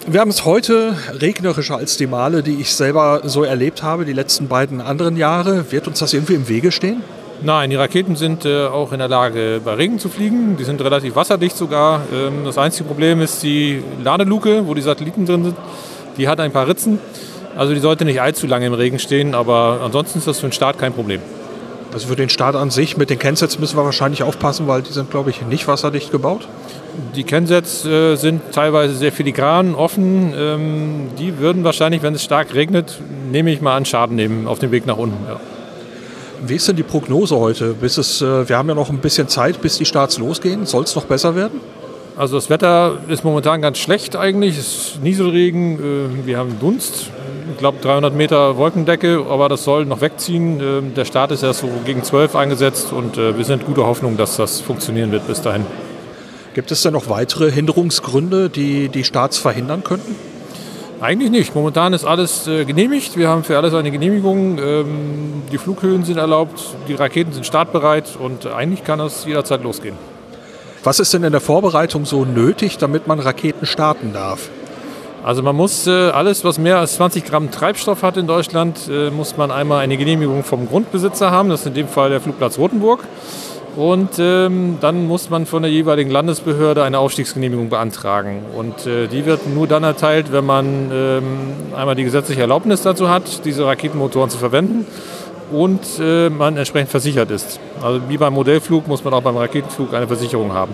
Wir 0.08 0.22
haben 0.22 0.30
es 0.30 0.46
heute 0.46 0.96
regnerischer 1.12 1.76
als 1.76 1.98
die 1.98 2.08
Male, 2.08 2.42
die 2.42 2.62
ich 2.62 2.74
selber 2.74 3.20
so 3.26 3.44
erlebt 3.44 3.84
habe, 3.84 4.06
die 4.06 4.14
letzten 4.14 4.48
beiden 4.48 4.80
anderen 4.80 5.18
Jahre. 5.18 5.74
Wird 5.74 5.90
uns 5.90 6.00
das 6.00 6.14
irgendwie 6.14 6.36
im 6.36 6.48
Wege 6.48 6.72
stehen? 6.72 7.04
Nein, 7.42 7.70
die 7.70 7.76
Raketen 7.76 8.16
sind 8.16 8.46
äh, 8.46 8.68
auch 8.68 8.94
in 8.94 9.00
der 9.00 9.10
Lage, 9.10 9.60
bei 9.64 9.74
Regen 9.74 10.00
zu 10.00 10.08
fliegen. 10.08 10.56
Die 10.56 10.64
sind 10.64 10.80
relativ 10.80 11.18
wasserdicht 11.18 11.58
sogar. 11.58 12.02
Ähm, 12.14 12.46
das 12.46 12.58
einzige 12.58 12.86
Problem 12.86 13.20
ist 13.20 13.44
die 13.44 13.84
Ladeluke, 14.02 14.66
wo 14.66 14.74
die 14.74 14.82
Satelliten 14.82 15.26
drin 15.26 15.44
sind. 15.44 15.58
Die 16.18 16.30
hat 16.30 16.40
ein 16.40 16.54
paar 16.54 16.68
Ritzen. 16.68 17.00
Also 17.58 17.74
die 17.74 17.80
sollte 17.80 18.06
nicht 18.06 18.22
allzu 18.22 18.46
lange 18.46 18.68
im 18.68 18.74
Regen 18.74 19.00
stehen, 19.00 19.34
aber 19.34 19.82
ansonsten 19.84 20.20
ist 20.20 20.28
das 20.28 20.40
für 20.40 20.48
den 20.48 20.54
Start 20.54 20.78
kein 20.78 20.94
Problem. 20.94 21.22
Also 21.92 22.08
für 22.08 22.16
den 22.16 22.30
Start 22.30 22.56
an 22.56 22.70
sich 22.70 22.98
mit 22.98 23.10
den 23.10 23.18
Kensets 23.18 23.58
müssen 23.58 23.78
wir 23.78 23.84
wahrscheinlich 23.84 24.22
aufpassen, 24.22 24.68
weil 24.68 24.84
die 24.84 24.94
sind, 24.94 25.10
glaube 25.10 25.32
ich, 25.32 25.42
nicht 25.42 25.68
wasserdicht 25.68 26.12
gebaut. 26.12 26.48
Die 27.16 27.24
Kensets 27.24 27.84
äh, 27.86 28.16
sind 28.16 28.52
teilweise 28.52 28.94
sehr 28.94 29.12
filigran, 29.12 29.74
offen. 29.74 30.34
Ähm, 30.38 31.10
die 31.18 31.40
würden 31.40 31.64
wahrscheinlich, 31.64 32.04
wenn 32.04 32.14
es 32.14 32.24
stark 32.24 32.54
regnet, 32.54 33.00
nehme 33.32 33.52
ich 33.52 33.60
mal 33.62 33.76
an, 33.76 33.86
Schaden 33.86 34.16
nehmen 34.16 34.48
auf 34.48 34.60
dem 34.60 34.72
Weg 34.72 34.86
nach 34.86 34.98
unten. 34.98 35.18
Ja. 35.28 35.40
Wie 36.46 36.56
ist 36.56 36.68
denn 36.68 36.76
die 36.76 36.84
Prognose 36.84 37.38
heute? 37.38 37.74
Bis 37.74 37.98
es, 37.98 38.22
äh, 38.22 38.48
wir 38.48 38.58
haben 38.58 38.70
ja 38.70 38.76
noch 38.76 38.92
ein 38.92 39.00
bisschen 39.00 39.28
Zeit, 39.28 39.62
bis 39.62 39.78
die 39.78 39.86
Starts 39.86 40.20
losgehen. 40.20 40.68
Soll 40.68 40.84
es 40.84 40.96
noch 40.96 41.06
besser 41.06 41.36
werden? 41.36 41.60
Also 42.16 42.36
das 42.36 42.52
Wetter 42.52 42.98
ist 43.08 43.24
momentan 43.24 43.62
ganz 43.62 43.80
schlecht 43.80 44.16
eigentlich. 44.16 44.58
Es 44.58 44.76
ist 44.76 45.04
Nieselregen, 45.04 45.80
äh, 46.24 46.28
wir 46.28 46.38
haben 46.38 46.60
Dunst 46.60 47.10
ich 47.52 47.58
glaube 47.58 47.78
300 47.82 48.14
Meter 48.14 48.58
Wolkendecke, 48.58 49.26
aber 49.30 49.50
das 49.50 49.64
soll 49.64 49.86
noch 49.86 50.02
wegziehen. 50.02 50.60
Ähm, 50.60 50.94
der 50.94 51.06
Start 51.06 51.32
ist 51.32 51.44
erst 51.44 51.62
so 51.62 51.70
gegen 51.86 52.04
12 52.04 52.36
eingesetzt 52.36 52.92
und 52.94 53.18
äh, 53.18 53.38
wir 53.38 53.46
sind 53.46 53.66
guter 53.66 53.86
Hoffnung, 53.86 54.18
dass 54.18 54.38
das 54.38 54.62
funktionieren 54.62 55.12
wird 55.12 55.28
bis 55.28 55.42
dahin. 55.42 55.66
Gibt 56.54 56.72
es 56.72 56.82
denn 56.82 56.94
noch 56.94 57.10
weitere 57.10 57.52
Hinderungsgründe, 57.52 58.50
die 58.50 58.90
die 58.90 59.04
Starts 59.04 59.38
verhindern 59.38 59.84
könnten? 59.84 60.16
Eigentlich 61.00 61.30
nicht. 61.30 61.54
Momentan 61.54 61.94
ist 61.94 62.06
alles 62.06 62.48
äh, 62.48 62.66
genehmigt. 62.66 63.18
Wir 63.18 63.30
haben 63.30 63.44
für 63.44 63.58
alles 63.58 63.74
eine 63.76 63.92
Genehmigung. 63.92 64.58
Ähm, 64.58 65.44
die 65.52 65.60
Flughöhen 65.60 66.04
sind 66.04 66.18
erlaubt, 66.18 66.60
die 66.88 66.96
Raketen 66.96 67.34
sind 67.34 67.46
startbereit 67.46 68.18
und 68.20 68.48
eigentlich 68.48 68.84
kann 68.84 68.98
das 69.00 69.26
jederzeit 69.26 69.62
losgehen. 69.64 69.96
Was 70.84 71.00
ist 71.00 71.14
denn 71.14 71.24
in 71.24 71.32
der 71.32 71.42
Vorbereitung 71.42 72.06
so 72.06 72.26
nötig, 72.26 72.78
damit 72.78 73.08
man 73.08 73.20
Raketen 73.20 73.66
starten 73.66 74.14
darf? 74.14 74.50
Also 75.28 75.44
man 75.44 75.58
muss 75.58 75.86
äh, 75.88 75.92
alles, 75.92 76.46
was 76.46 76.58
mehr 76.58 76.78
als 76.78 76.96
20 76.96 77.26
Gramm 77.26 77.52
Treibstoff 77.52 78.02
hat 78.02 78.16
in 78.16 78.28
Deutschland, 78.28 78.80
äh, 78.90 79.10
muss 79.10 79.36
man 79.36 79.52
einmal 79.52 79.80
eine 79.80 79.98
Genehmigung 79.98 80.46
vom 80.46 80.70
Grundbesitzer 80.70 81.32
haben. 81.32 81.50
Das 81.50 81.60
ist 81.60 81.66
in 81.66 81.74
dem 81.74 81.90
Fall 81.90 82.12
der 82.12 82.22
Flugplatz 82.22 82.58
Rothenburg. 82.58 83.04
Und 83.76 84.12
ähm, 84.20 84.78
dann 84.80 85.06
muss 85.06 85.30
man 85.30 85.46
von 85.46 85.64
der 85.64 85.70
jeweiligen 85.70 86.12
Landesbehörde 86.12 86.82
eine 86.82 87.00
Aufstiegsgenehmigung 87.00 87.68
beantragen. 87.68 88.46
Und 88.56 88.88
äh, 88.88 89.08
die 89.08 89.26
wird 89.26 89.54
nur 89.54 89.68
dann 89.68 89.84
erteilt, 89.84 90.32
wenn 90.32 90.46
man 90.46 90.92
ähm, 90.94 91.26
einmal 91.76 91.96
die 91.96 92.06
gesetzliche 92.06 92.40
Erlaubnis 92.40 92.84
dazu 92.84 93.10
hat, 93.10 93.44
diese 93.44 93.66
Raketenmotoren 93.66 94.30
zu 94.30 94.38
verwenden 94.38 94.86
und 95.52 95.82
äh, 96.00 96.30
man 96.30 96.56
entsprechend 96.56 96.90
versichert 96.90 97.32
ist. 97.32 97.60
Also 97.82 98.00
wie 98.08 98.18
beim 98.18 98.34
Modellflug 98.34 98.88
muss 98.88 99.04
man 99.04 99.14
auch 99.14 99.24
beim 99.24 99.36
Raketenflug 99.36 99.94
eine 99.94 100.08
Versicherung 100.08 100.54
haben. 100.54 100.74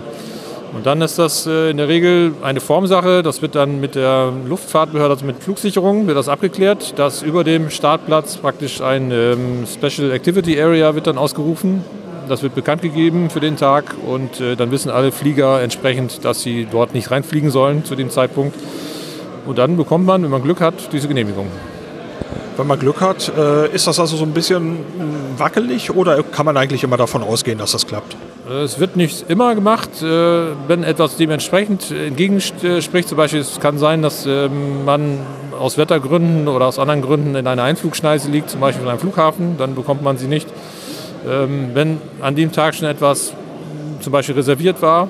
Und 0.74 0.86
dann 0.86 1.00
ist 1.02 1.18
das 1.18 1.46
äh, 1.46 1.70
in 1.70 1.76
der 1.76 1.88
Regel 1.88 2.34
eine 2.42 2.60
Formsache. 2.60 3.22
Das 3.22 3.42
wird 3.42 3.54
dann 3.54 3.80
mit 3.80 3.94
der 3.94 4.32
Luftfahrtbehörde, 4.46 5.14
also 5.14 5.24
mit 5.24 5.42
Flugsicherung, 5.42 6.08
wird 6.08 6.16
das 6.16 6.28
abgeklärt, 6.28 6.98
dass 6.98 7.22
über 7.22 7.44
dem 7.44 7.70
Startplatz 7.70 8.36
praktisch 8.36 8.80
ein 8.80 9.12
ähm, 9.12 9.64
Special 9.66 10.10
Activity 10.10 10.60
Area 10.60 10.94
wird 10.94 11.06
dann 11.06 11.16
ausgerufen. 11.16 11.84
Das 12.28 12.42
wird 12.42 12.54
bekannt 12.54 12.82
gegeben 12.82 13.30
für 13.30 13.40
den 13.40 13.56
Tag 13.56 13.94
und 14.04 14.40
äh, 14.40 14.56
dann 14.56 14.70
wissen 14.70 14.90
alle 14.90 15.12
Flieger 15.12 15.62
entsprechend, 15.62 16.24
dass 16.24 16.42
sie 16.42 16.66
dort 16.70 16.92
nicht 16.92 17.10
reinfliegen 17.10 17.50
sollen 17.50 17.84
zu 17.84 17.94
dem 17.94 18.10
Zeitpunkt. 18.10 18.58
Und 19.46 19.58
dann 19.58 19.76
bekommt 19.76 20.06
man, 20.06 20.22
wenn 20.22 20.30
man 20.30 20.42
Glück 20.42 20.60
hat, 20.60 20.92
diese 20.92 21.06
Genehmigung. 21.06 21.46
Wenn 22.56 22.66
man 22.66 22.78
Glück 22.78 23.00
hat, 23.00 23.30
äh, 23.36 23.68
ist 23.72 23.86
das 23.86 24.00
also 24.00 24.16
so 24.16 24.24
ein 24.24 24.32
bisschen 24.32 24.78
wackelig 25.36 25.94
oder 25.94 26.22
kann 26.22 26.46
man 26.46 26.56
eigentlich 26.56 26.82
immer 26.82 26.96
davon 26.96 27.22
ausgehen, 27.22 27.58
dass 27.58 27.72
das 27.72 27.86
klappt? 27.86 28.16
Es 28.46 28.78
wird 28.78 28.96
nicht 28.96 29.30
immer 29.30 29.54
gemacht, 29.54 30.02
äh, 30.02 30.06
wenn 30.68 30.84
etwas 30.84 31.16
dementsprechend 31.16 31.90
entgegenspricht. 31.90 33.08
Zum 33.08 33.16
Beispiel 33.16 33.40
es 33.40 33.58
kann 33.58 33.78
sein, 33.78 34.02
dass 34.02 34.26
ähm, 34.26 34.84
man 34.84 35.20
aus 35.58 35.78
Wettergründen 35.78 36.46
oder 36.48 36.66
aus 36.66 36.78
anderen 36.78 37.00
Gründen 37.00 37.36
in 37.36 37.46
einer 37.46 37.62
Einflugschneise 37.62 38.30
liegt, 38.30 38.50
zum 38.50 38.60
Beispiel 38.60 38.82
in 38.82 38.90
einem 38.90 38.98
Flughafen, 38.98 39.56
dann 39.56 39.74
bekommt 39.74 40.02
man 40.02 40.18
sie 40.18 40.26
nicht. 40.26 40.46
Ähm, 41.26 41.70
wenn 41.72 42.02
an 42.20 42.36
dem 42.36 42.52
Tag 42.52 42.74
schon 42.74 42.86
etwas 42.86 43.32
zum 44.00 44.12
Beispiel 44.12 44.34
reserviert 44.34 44.82
war, 44.82 45.08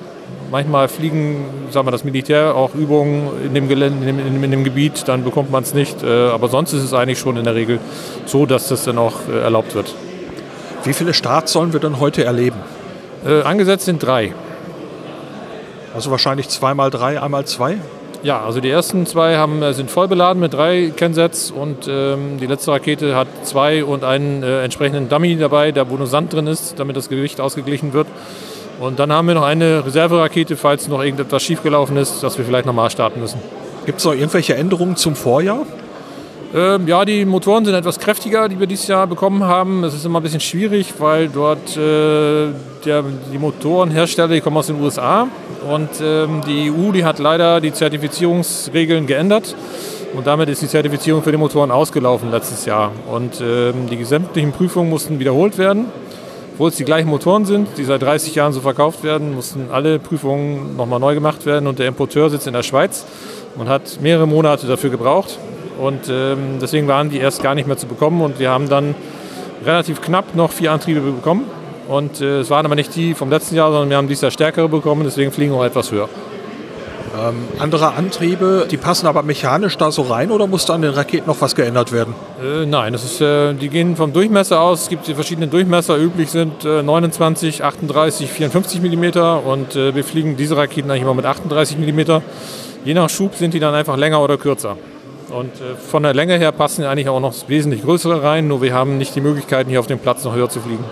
manchmal 0.49 0.87
fliegen 0.87 1.43
sagen 1.71 1.87
wir, 1.87 1.91
das 1.91 2.05
Militär 2.05 2.55
auch 2.55 2.73
Übungen 2.73 3.27
in 3.43 3.53
dem, 3.53 3.67
Gelände, 3.67 4.09
in 4.09 4.17
dem, 4.17 4.43
in 4.45 4.51
dem 4.51 4.63
Gebiet, 4.63 5.09
dann 5.09 5.25
bekommt 5.25 5.51
man 5.51 5.63
es 5.63 5.73
nicht. 5.73 6.03
Äh, 6.03 6.29
aber 6.29 6.47
sonst 6.47 6.71
ist 6.71 6.83
es 6.83 6.93
eigentlich 6.93 7.19
schon 7.19 7.35
in 7.35 7.43
der 7.43 7.55
Regel 7.55 7.79
so, 8.25 8.45
dass 8.45 8.69
das 8.69 8.85
dann 8.85 8.97
auch 8.97 9.27
äh, 9.29 9.41
erlaubt 9.41 9.75
wird. 9.75 9.93
Wie 10.85 10.93
viele 10.93 11.13
Starts 11.13 11.51
sollen 11.51 11.73
wir 11.73 11.81
denn 11.81 11.99
heute 11.99 12.23
erleben? 12.23 12.74
Äh, 13.25 13.41
angesetzt 13.41 13.85
sind 13.85 14.03
drei. 14.03 14.33
Also 15.95 16.11
wahrscheinlich 16.11 16.49
zweimal 16.49 16.91
drei, 16.91 17.21
einmal 17.21 17.45
zwei? 17.45 17.77
Ja, 18.21 18.43
also 18.43 18.59
die 18.59 18.69
ersten 18.69 19.05
zwei 19.05 19.37
haben, 19.37 19.61
äh, 19.61 19.73
sind 19.73 19.89
voll 19.89 20.07
beladen 20.07 20.39
mit 20.39 20.53
drei 20.53 20.91
Kennsets 20.95 21.51
und 21.51 21.87
ähm, 21.87 22.37
die 22.39 22.47
letzte 22.47 22.71
Rakete 22.71 23.15
hat 23.15 23.27
zwei 23.43 23.83
und 23.83 24.03
einen 24.03 24.43
äh, 24.43 24.63
entsprechenden 24.63 25.09
Dummy 25.09 25.37
dabei, 25.37 25.71
der 25.71 25.89
wo 25.89 25.95
nur 25.95 26.07
Sand 26.07 26.33
drin 26.33 26.47
ist, 26.47 26.79
damit 26.79 26.97
das 26.97 27.09
Gewicht 27.09 27.41
ausgeglichen 27.41 27.93
wird. 27.93 28.07
Und 28.79 28.99
dann 28.99 29.11
haben 29.11 29.27
wir 29.27 29.35
noch 29.35 29.43
eine 29.43 29.85
Reserverakete, 29.85 30.57
falls 30.57 30.87
noch 30.87 31.01
irgendetwas 31.01 31.41
schiefgelaufen 31.43 31.97
ist, 31.97 32.21
dass 32.23 32.37
wir 32.37 32.45
vielleicht 32.45 32.65
nochmal 32.65 32.89
starten 32.89 33.21
müssen. 33.21 33.39
Gibt 33.85 33.99
es 33.99 34.05
noch 34.05 34.13
irgendwelche 34.13 34.55
Änderungen 34.55 34.97
zum 34.97 35.15
Vorjahr? 35.15 35.65
Ähm, 36.55 36.87
ja, 36.87 37.03
die 37.03 37.25
Motoren 37.25 37.65
sind 37.65 37.75
etwas 37.75 37.99
kräftiger, 37.99 38.47
die 38.47 38.57
wir 38.57 38.65
dieses 38.65 38.87
Jahr 38.87 39.07
bekommen 39.07 39.43
haben. 39.43 39.83
Es 39.83 39.93
ist 39.93 40.05
immer 40.05 40.21
ein 40.21 40.23
bisschen 40.23 40.39
schwierig, 40.39 40.93
weil 40.99 41.27
dort 41.27 41.75
äh, 41.75 42.47
der, 42.85 43.03
die 43.33 43.37
Motorenhersteller, 43.37 44.29
die 44.29 44.39
kommen 44.39 44.55
aus 44.55 44.67
den 44.67 44.81
USA 44.81 45.27
und 45.69 45.89
ähm, 46.01 46.39
die 46.47 46.71
EU, 46.71 46.93
die 46.93 47.03
hat 47.03 47.19
leider 47.19 47.59
die 47.59 47.73
Zertifizierungsregeln 47.73 49.05
geändert. 49.05 49.53
Und 50.15 50.27
damit 50.27 50.47
ist 50.47 50.61
die 50.61 50.69
Zertifizierung 50.69 51.23
für 51.23 51.31
die 51.33 51.37
Motoren 51.37 51.71
ausgelaufen 51.71 52.31
letztes 52.31 52.63
Jahr. 52.63 52.93
Und 53.11 53.41
ähm, 53.41 53.89
die 53.91 54.01
sämtlichen 54.05 54.53
Prüfungen 54.53 54.89
mussten 54.89 55.19
wiederholt 55.19 55.57
werden. 55.57 55.87
Obwohl 56.53 56.69
es 56.69 56.77
die 56.77 56.85
gleichen 56.85 57.09
Motoren 57.09 57.43
sind, 57.43 57.67
die 57.77 57.83
seit 57.83 58.01
30 58.01 58.33
Jahren 58.33 58.53
so 58.53 58.61
verkauft 58.61 59.03
werden, 59.03 59.35
mussten 59.35 59.67
alle 59.73 59.99
Prüfungen 59.99 60.77
nochmal 60.77 61.01
neu 61.01 61.15
gemacht 61.15 61.45
werden. 61.45 61.67
Und 61.67 61.79
der 61.79 61.89
Importeur 61.89 62.29
sitzt 62.29 62.47
in 62.47 62.53
der 62.53 62.63
Schweiz. 62.63 63.05
und 63.57 63.67
hat 63.67 63.99
mehrere 64.01 64.25
Monate 64.25 64.67
dafür 64.67 64.89
gebraucht. 64.89 65.37
Und 65.79 66.09
ähm, 66.09 66.59
deswegen 66.61 66.87
waren 66.87 67.09
die 67.09 67.19
erst 67.19 67.43
gar 67.43 67.55
nicht 67.55 67.67
mehr 67.67 67.77
zu 67.77 67.87
bekommen 67.87 68.21
und 68.21 68.39
wir 68.39 68.49
haben 68.49 68.69
dann 68.69 68.95
relativ 69.65 70.01
knapp 70.01 70.35
noch 70.35 70.51
vier 70.51 70.71
Antriebe 70.71 71.01
bekommen. 71.01 71.45
Und 71.87 72.21
äh, 72.21 72.39
es 72.39 72.49
waren 72.49 72.65
aber 72.65 72.75
nicht 72.75 72.95
die 72.95 73.13
vom 73.13 73.29
letzten 73.29 73.55
Jahr, 73.55 73.71
sondern 73.71 73.89
wir 73.89 73.97
haben 73.97 74.07
dieses 74.07 74.21
Jahr 74.21 74.31
stärkere 74.31 74.69
bekommen, 74.69 75.03
deswegen 75.03 75.31
fliegen 75.31 75.51
wir 75.51 75.59
auch 75.59 75.65
etwas 75.65 75.91
höher. 75.91 76.09
Ähm, 77.15 77.47
andere 77.59 77.93
Antriebe, 77.93 78.67
die 78.69 78.77
passen 78.77 79.07
aber 79.07 79.23
mechanisch 79.23 79.77
da 79.77 79.91
so 79.91 80.01
rein 80.01 80.31
oder 80.31 80.47
muss 80.47 80.65
da 80.65 80.73
an 80.73 80.81
den 80.81 80.91
Raketen 80.91 81.27
noch 81.27 81.39
was 81.39 81.55
geändert 81.55 81.91
werden? 81.91 82.13
Äh, 82.43 82.65
nein, 82.65 82.93
das 82.93 83.03
ist, 83.03 83.21
äh, 83.21 83.53
die 83.53 83.69
gehen 83.69 83.95
vom 83.95 84.11
Durchmesser 84.11 84.59
aus. 84.59 84.83
Es 84.83 84.89
gibt 84.89 85.07
die 85.07 85.13
verschiedenen 85.13 85.49
Durchmesser. 85.49 85.97
Üblich 85.97 86.31
sind 86.31 86.65
äh, 86.65 86.83
29, 86.83 87.63
38, 87.63 88.29
54 88.29 88.81
mm 88.81 89.05
und 89.47 89.75
äh, 89.75 89.95
wir 89.95 90.03
fliegen 90.03 90.35
diese 90.35 90.57
Raketen 90.57 90.89
eigentlich 90.89 91.03
immer 91.03 91.13
mit 91.13 91.25
38 91.25 91.77
mm. 91.77 92.21
Je 92.83 92.93
nach 92.93 93.09
Schub 93.09 93.35
sind 93.35 93.53
die 93.53 93.59
dann 93.59 93.73
einfach 93.73 93.97
länger 93.97 94.21
oder 94.21 94.37
kürzer. 94.37 94.75
Und 95.29 95.59
äh, 95.61 95.75
von 95.75 96.03
der 96.03 96.13
Länge 96.13 96.37
her 96.37 96.51
passen 96.51 96.83
eigentlich 96.83 97.09
auch 97.09 97.19
noch 97.19 97.49
wesentlich 97.49 97.81
größere 97.81 98.23
rein, 98.23 98.47
nur 98.47 98.61
wir 98.61 98.73
haben 98.73 98.97
nicht 98.97 99.15
die 99.15 99.21
Möglichkeiten, 99.21 99.69
hier 99.69 99.79
auf 99.79 99.87
dem 99.87 99.99
Platz 99.99 100.23
noch 100.23 100.35
höher 100.35 100.49
zu 100.49 100.61
fliegen. 100.61 100.83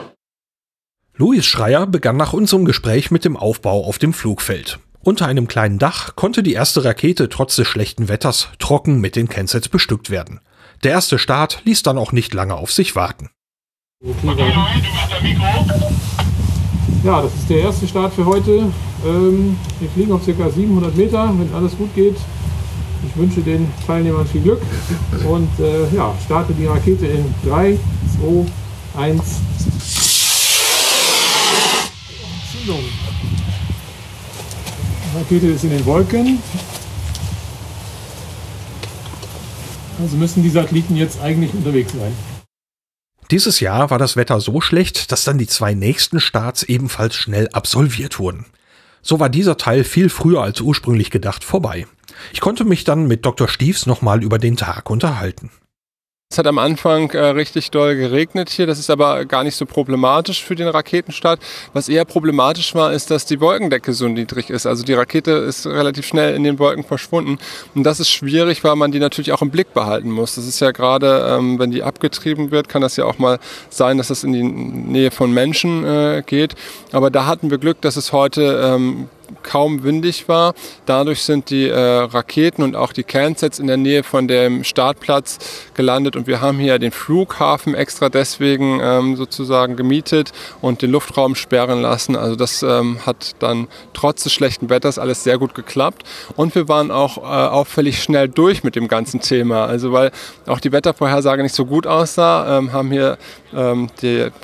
Louis 1.16 1.46
Schreier 1.46 1.86
begann 1.86 2.18
nach 2.18 2.34
unserem 2.34 2.66
Gespräch 2.66 3.12
mit 3.12 3.24
dem 3.24 3.38
Aufbau 3.38 3.86
auf 3.86 4.00
dem 4.00 4.14
Flugfeld. 4.14 4.80
Unter 5.02 5.28
einem 5.28 5.48
kleinen 5.48 5.80
Dach 5.80 6.16
konnte 6.16 6.44
die 6.44 6.54
erste 6.54 6.86
Rakete 6.86 7.30
trotz 7.30 7.56
des 7.56 7.68
schlechten 7.68 8.08
Wetters 8.08 8.48
trocken 8.58 9.00
mit 9.00 9.16
den 9.16 9.28
Kensets 9.28 9.70
bestückt 9.70 10.10
werden. 10.10 10.40
Der 10.84 10.92
erste 10.92 11.20
Start 11.20 11.62
ließ 11.66 11.84
dann 11.84 11.98
auch 11.98 12.14
nicht 12.14 12.34
lange 12.34 12.56
auf 12.56 12.72
sich 12.72 12.96
warten. 12.96 13.30
Ja, 17.04 17.22
das 17.22 17.34
ist 17.36 17.50
der 17.50 17.60
erste 17.60 17.88
Start 17.88 18.14
für 18.14 18.26
heute. 18.26 18.72
Ähm, 19.06 19.58
wir 19.80 19.90
fliegen 19.90 20.14
auf 20.14 20.26
ca. 20.26 20.50
700 20.50 20.96
Meter, 20.96 21.34
wenn 21.38 21.54
alles 21.54 21.78
gut 21.78 21.94
geht. 21.96 22.16
Ich 23.08 23.18
wünsche 23.18 23.42
den 23.42 23.72
Teilnehmern 23.86 24.26
viel 24.26 24.42
Glück 24.42 24.62
und 25.28 25.50
äh, 25.60 25.96
ja, 25.96 26.16
starte 26.26 26.54
die 26.54 26.66
Rakete 26.66 27.06
in 27.06 27.34
3, 27.46 27.78
2, 28.96 29.02
1. 29.02 29.22
Zündung. 32.52 32.84
Die 35.12 35.18
Rakete 35.18 35.48
ist 35.48 35.64
in 35.64 35.72
den 35.72 35.86
Wolken. 35.86 36.40
Also 40.02 40.18
müssen 40.18 40.44
die 40.44 40.50
Satelliten 40.50 40.96
jetzt 40.96 41.22
eigentlich 41.22 41.54
unterwegs 41.54 41.92
sein. 41.92 42.14
Dieses 43.32 43.60
Jahr 43.60 43.90
war 43.90 43.98
das 43.98 44.16
Wetter 44.16 44.40
so 44.40 44.62
schlecht, 44.62 45.12
dass 45.12 45.24
dann 45.24 45.38
die 45.38 45.48
zwei 45.48 45.74
nächsten 45.74 46.20
Starts 46.20 46.64
ebenfalls 46.64 47.16
schnell 47.16 47.50
absolviert 47.50 48.20
wurden. 48.20 48.46
So 49.02 49.20
war 49.20 49.30
dieser 49.30 49.58
Teil 49.58 49.84
viel 49.84 50.10
früher 50.10 50.42
als 50.42 50.62
ursprünglich 50.62 51.10
gedacht 51.10 51.44
vorbei. 51.44 51.86
Ich 52.32 52.42
konnte 52.42 52.66
mich 52.66 52.84
dann 52.84 53.08
mit 53.08 53.26
Dr. 53.26 53.48
Stiefs 53.48 53.86
nochmal 53.86 54.24
über 54.24 54.40
den 54.40 54.58
Tag 54.58 54.90
unterhalten. 54.90 55.52
Es 56.34 56.40
hat 56.40 56.48
am 56.48 56.58
Anfang 56.58 57.12
äh, 57.12 57.26
richtig 57.26 57.70
doll 57.70 57.96
geregnet 57.96 58.50
hier. 58.50 58.66
Das 58.66 58.80
ist 58.80 58.90
aber 58.90 59.24
gar 59.26 59.44
nicht 59.44 59.56
so 59.56 59.68
problematisch 59.68 60.44
für 60.44 60.56
den 60.56 60.68
Raketenstart. 60.68 61.40
Was 61.74 61.90
eher 61.90 62.06
problematisch 62.06 62.74
war, 62.74 62.92
ist, 62.92 63.12
dass 63.12 63.28
die 63.28 63.40
Wolkendecke 63.40 63.94
so 63.94 64.08
niedrig 64.08 64.50
ist. 64.50 64.66
Also 64.66 64.84
die 64.84 64.94
Rakete 64.94 65.30
ist 65.30 65.68
relativ 65.68 66.08
schnell 66.08 66.36
in 66.36 66.44
den 66.44 66.58
Wolken 66.58 66.84
verschwunden. 66.84 67.38
Und 67.76 67.84
das 67.84 68.00
ist 68.00 68.10
schwierig, 68.10 68.64
weil 68.64 68.76
man 68.76 68.92
die 68.92 68.98
natürlich 68.98 69.32
auch 69.32 69.44
im 69.44 69.52
Blick 69.52 69.76
behalten 69.76 70.10
muss. 70.10 70.34
Das 70.34 70.48
ist 70.48 70.60
ja 70.60 70.72
gerade, 70.72 71.24
ähm, 71.38 71.60
wenn 71.60 71.70
die 71.70 71.84
abgetrieben 71.84 72.50
wird, 72.50 72.68
kann 72.68 72.82
das 72.82 72.96
ja 72.96 73.06
auch 73.06 73.20
mal 73.20 73.38
sein, 73.70 74.00
dass 74.00 74.10
es 74.10 74.24
in 74.24 74.34
die 74.34 74.42
Nähe 74.42 75.12
von 75.12 75.32
Menschen 75.32 75.84
äh, 75.84 76.24
geht. 76.26 76.56
Aber 76.92 77.12
da 77.12 77.28
hatten 77.28 77.52
wir 77.52 77.60
Glück, 77.60 77.80
dass 77.82 77.96
es 77.96 78.12
heute 78.12 78.60
ähm, 78.74 79.08
kaum 79.42 79.84
windig 79.84 80.28
war. 80.28 80.54
Dadurch 80.86 81.22
sind 81.24 81.50
die 81.50 81.68
äh, 81.68 81.80
Raketen 81.80 82.64
und 82.64 82.76
auch 82.76 82.94
die 82.94 83.04
Cansets 83.04 83.60
in 83.60 83.68
der 83.68 83.78
Nähe 83.78 84.04
von 84.04 84.28
dem 84.28 84.64
Startplatz 84.64 85.40
gelandet 85.74 86.16
und 86.16 86.28
wir 86.28 86.42
haben 86.42 86.60
hier 86.60 86.80
den 86.80 86.92
Flughafen 86.92 87.76
extra 87.76 88.10
deswegen 88.10 88.80
ähm, 88.82 89.16
sozusagen 89.16 89.76
gemietet 89.76 90.32
und 90.62 90.82
den 90.82 90.92
Luftraum 90.92 91.36
sperren 91.36 91.82
lassen. 91.82 92.16
Also 92.16 92.36
das 92.36 92.64
ähm, 92.64 93.00
hat 93.06 93.32
dann 93.40 93.68
trotz 93.94 94.24
des 94.24 94.34
schlechten 94.34 94.70
Wetters 94.70 95.00
alles 95.00 95.24
sehr 95.24 95.38
gut 95.38 95.56
geklappt 95.56 96.04
und 96.36 96.56
wir 96.56 96.68
waren 96.68 96.92
auch 96.92 97.18
äh, 97.18 97.22
auffällig 97.22 98.02
schnell 98.02 98.30
durch 98.30 98.64
mit 98.64 98.76
dem 98.76 98.88
ganzen 98.88 99.22
Thema. 99.22 99.66
Also 99.66 99.92
weil 99.92 100.12
auch 100.46 100.60
die 100.60 100.72
Wettervorhersage 100.72 101.44
nicht 101.44 101.56
so 101.56 101.66
gut 101.66 101.88
aussah, 101.88 102.58
ähm, 102.58 102.74
haben 102.74 102.92
hier 102.92 103.18
ähm, 103.56 103.90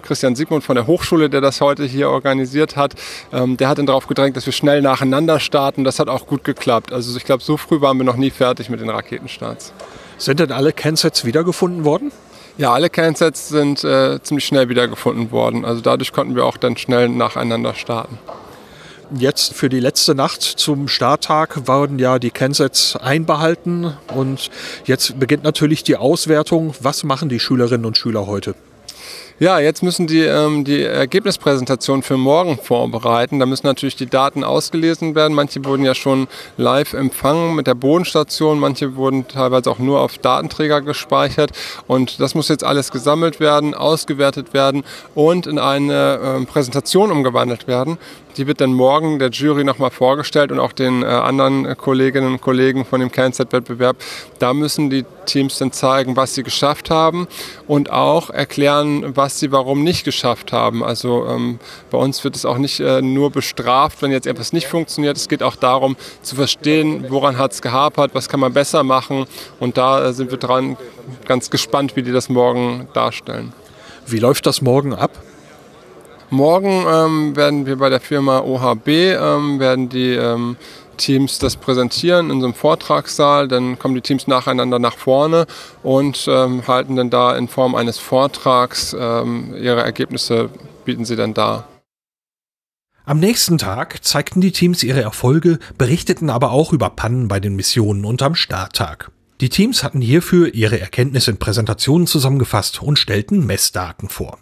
Christian 0.01 0.35
Sigmund 0.35 0.63
von 0.63 0.75
der 0.75 0.87
Hochschule, 0.87 1.29
der 1.29 1.41
das 1.41 1.61
heute 1.61 1.85
hier 1.85 2.09
organisiert 2.09 2.75
hat, 2.75 2.93
ähm, 3.33 3.57
der 3.57 3.69
hat 3.69 3.77
dann 3.77 3.85
darauf 3.85 4.07
gedrängt, 4.07 4.37
dass 4.37 4.45
wir 4.45 4.53
schnell 4.53 4.68
nacheinander 4.81 5.39
starten. 5.39 5.83
Das 5.83 5.99
hat 5.99 6.07
auch 6.07 6.27
gut 6.27 6.43
geklappt. 6.43 6.93
Also 6.93 7.15
ich 7.17 7.25
glaube, 7.25 7.43
so 7.43 7.57
früh 7.57 7.81
waren 7.81 7.97
wir 7.97 8.05
noch 8.05 8.15
nie 8.15 8.29
fertig 8.29 8.69
mit 8.69 8.79
den 8.79 8.89
Raketenstarts. 8.89 9.73
Sind 10.17 10.39
denn 10.39 10.51
alle 10.51 10.73
Cansets 10.73 11.25
wiedergefunden 11.25 11.85
worden? 11.85 12.11
Ja, 12.57 12.73
alle 12.73 12.89
Cansets 12.89 13.49
sind 13.49 13.83
äh, 13.83 14.21
ziemlich 14.21 14.45
schnell 14.45 14.67
wiedergefunden 14.69 15.31
worden. 15.31 15.63
Also 15.63 15.81
dadurch 15.81 16.11
konnten 16.11 16.35
wir 16.35 16.45
auch 16.45 16.57
dann 16.57 16.75
schnell 16.77 17.07
nacheinander 17.09 17.73
starten. 17.73 18.19
Jetzt 19.11 19.53
für 19.53 19.69
die 19.69 19.79
letzte 19.79 20.13
Nacht 20.13 20.43
zum 20.43 20.87
Starttag 20.87 21.67
wurden 21.67 21.97
ja 21.97 22.19
die 22.19 22.29
Cansets 22.29 22.95
einbehalten 22.95 23.93
und 24.13 24.51
jetzt 24.85 25.19
beginnt 25.19 25.43
natürlich 25.43 25.83
die 25.83 25.95
Auswertung. 25.95 26.75
Was 26.79 27.03
machen 27.03 27.27
die 27.27 27.39
Schülerinnen 27.39 27.85
und 27.85 27.97
Schüler 27.97 28.27
heute? 28.27 28.53
Ja, 29.39 29.59
jetzt 29.59 29.83
müssen 29.83 30.07
die 30.07 30.19
ähm, 30.19 30.63
die 30.65 30.83
Ergebnispräsentation 30.83 32.03
für 32.03 32.17
morgen 32.17 32.57
vorbereiten. 32.57 33.39
Da 33.39 33.45
müssen 33.45 33.67
natürlich 33.67 33.95
die 33.95 34.05
Daten 34.05 34.43
ausgelesen 34.43 35.15
werden. 35.15 35.33
Manche 35.33 35.63
wurden 35.63 35.85
ja 35.85 35.95
schon 35.95 36.27
live 36.57 36.93
empfangen 36.93 37.55
mit 37.55 37.67
der 37.67 37.75
Bodenstation, 37.75 38.59
manche 38.59 38.95
wurden 38.95 39.27
teilweise 39.27 39.71
auch 39.71 39.79
nur 39.79 40.01
auf 40.01 40.17
Datenträger 40.17 40.81
gespeichert. 40.81 41.51
Und 41.87 42.19
das 42.19 42.35
muss 42.35 42.49
jetzt 42.49 42.63
alles 42.63 42.91
gesammelt 42.91 43.39
werden, 43.39 43.73
ausgewertet 43.73 44.53
werden 44.53 44.83
und 45.15 45.47
in 45.47 45.59
eine 45.59 46.39
äh, 46.41 46.45
Präsentation 46.45 47.11
umgewandelt 47.11 47.67
werden. 47.67 47.97
Die 48.37 48.47
wird 48.47 48.61
dann 48.61 48.73
morgen 48.73 49.19
der 49.19 49.29
Jury 49.29 49.63
nochmal 49.63 49.89
vorgestellt 49.89 50.51
und 50.51 50.59
auch 50.59 50.71
den 50.71 51.03
äh, 51.03 51.05
anderen 51.05 51.75
Kolleginnen 51.77 52.33
und 52.33 52.41
Kollegen 52.41 52.85
von 52.85 52.99
dem 52.99 53.11
Kernset-Wettbewerb. 53.11 53.97
Da 54.37 54.53
müssen 54.53 54.89
die 54.89 55.05
Teams 55.25 55.57
dann 55.57 55.71
zeigen, 55.71 56.15
was 56.15 56.35
sie 56.35 56.43
geschafft 56.43 56.89
haben 56.89 57.27
und 57.67 57.91
auch 57.91 58.29
erklären, 58.29 59.15
was 59.15 59.39
sie 59.39 59.51
warum 59.51 59.83
nicht 59.83 60.03
geschafft 60.03 60.53
haben. 60.53 60.83
Also 60.83 61.27
ähm, 61.27 61.59
bei 61.89 61.97
uns 61.97 62.23
wird 62.23 62.35
es 62.35 62.45
auch 62.45 62.57
nicht 62.57 62.79
äh, 62.79 63.01
nur 63.01 63.31
bestraft, 63.31 64.01
wenn 64.01 64.11
jetzt 64.11 64.27
etwas 64.27 64.53
nicht 64.53 64.67
funktioniert. 64.67 65.17
Es 65.17 65.27
geht 65.27 65.43
auch 65.43 65.55
darum 65.55 65.95
zu 66.21 66.35
verstehen, 66.35 67.05
woran 67.09 67.37
hat 67.37 67.51
es 67.53 67.61
gehapert, 67.61 68.11
was 68.13 68.29
kann 68.29 68.39
man 68.39 68.53
besser 68.53 68.83
machen. 68.83 69.25
Und 69.59 69.77
da 69.77 70.05
äh, 70.05 70.13
sind 70.13 70.31
wir 70.31 70.37
dran 70.37 70.77
ganz 71.25 71.49
gespannt, 71.49 71.95
wie 71.95 72.03
die 72.03 72.11
das 72.11 72.29
morgen 72.29 72.87
darstellen. 72.93 73.53
Wie 74.05 74.19
läuft 74.19 74.45
das 74.45 74.61
morgen 74.61 74.93
ab? 74.93 75.11
Morgen 76.31 76.85
ähm, 76.87 77.35
werden 77.35 77.65
wir 77.65 77.77
bei 77.77 77.89
der 77.89 77.99
Firma 77.99 78.39
OHB 78.41 78.87
ähm, 78.87 79.59
werden 79.59 79.89
die 79.89 80.13
ähm, 80.13 80.57
Teams 80.97 81.39
das 81.39 81.55
präsentieren 81.55 82.29
in 82.29 82.39
so 82.39 82.45
einem 82.45 82.53
Vortragssaal. 82.53 83.47
Dann 83.47 83.79
kommen 83.79 83.95
die 83.95 84.01
Teams 84.01 84.27
nacheinander 84.27 84.77
nach 84.77 84.95
vorne 84.97 85.47
und 85.81 86.27
ähm, 86.29 86.67
halten 86.67 86.95
dann 86.95 87.09
da 87.09 87.35
in 87.35 87.47
Form 87.47 87.73
eines 87.73 87.97
Vortrags 87.97 88.95
ähm, 88.97 89.55
ihre 89.59 89.81
Ergebnisse, 89.81 90.49
bieten 90.85 91.05
sie 91.05 91.15
dann 91.15 91.33
dar. 91.33 91.67
Am 93.05 93.19
nächsten 93.19 93.57
Tag 93.57 94.03
zeigten 94.03 94.39
die 94.39 94.51
Teams 94.51 94.83
ihre 94.83 95.01
Erfolge, 95.01 95.57
berichteten 95.79 96.29
aber 96.29 96.51
auch 96.51 96.73
über 96.73 96.91
Pannen 96.91 97.27
bei 97.27 97.39
den 97.39 97.55
Missionen 97.55 98.05
und 98.05 98.21
am 98.21 98.35
Starttag. 98.35 99.09
Die 99.41 99.49
Teams 99.49 99.83
hatten 99.83 100.01
hierfür 100.01 100.53
ihre 100.53 100.79
Erkenntnisse 100.79 101.31
in 101.31 101.37
Präsentationen 101.37 102.05
zusammengefasst 102.05 102.83
und 102.83 102.99
stellten 102.99 103.47
Messdaten 103.47 104.09
vor. 104.09 104.37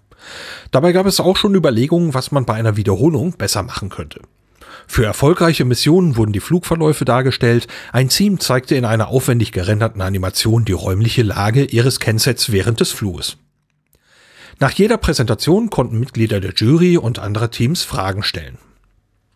Dabei 0.71 0.91
gab 0.91 1.05
es 1.05 1.19
auch 1.19 1.37
schon 1.37 1.55
Überlegungen, 1.55 2.13
was 2.13 2.31
man 2.31 2.45
bei 2.45 2.53
einer 2.53 2.77
Wiederholung 2.77 3.33
besser 3.33 3.63
machen 3.63 3.89
könnte. 3.89 4.21
Für 4.87 5.05
erfolgreiche 5.05 5.65
Missionen 5.65 6.15
wurden 6.15 6.33
die 6.33 6.39
Flugverläufe 6.39 7.03
dargestellt. 7.03 7.67
Ein 7.91 8.09
Team 8.09 8.39
zeigte 8.39 8.75
in 8.75 8.85
einer 8.85 9.09
aufwendig 9.09 9.51
gerenderten 9.51 10.01
Animation 10.01 10.65
die 10.65 10.71
räumliche 10.71 11.23
Lage 11.23 11.65
ihres 11.65 11.99
Kensets 11.99 12.51
während 12.51 12.79
des 12.79 12.91
Fluges. 12.91 13.37
Nach 14.59 14.71
jeder 14.71 14.97
Präsentation 14.97 15.69
konnten 15.69 15.99
Mitglieder 15.99 16.39
der 16.39 16.53
Jury 16.53 16.97
und 16.97 17.19
andere 17.19 17.51
Teams 17.51 17.83
Fragen 17.83 18.23
stellen. 18.23 18.57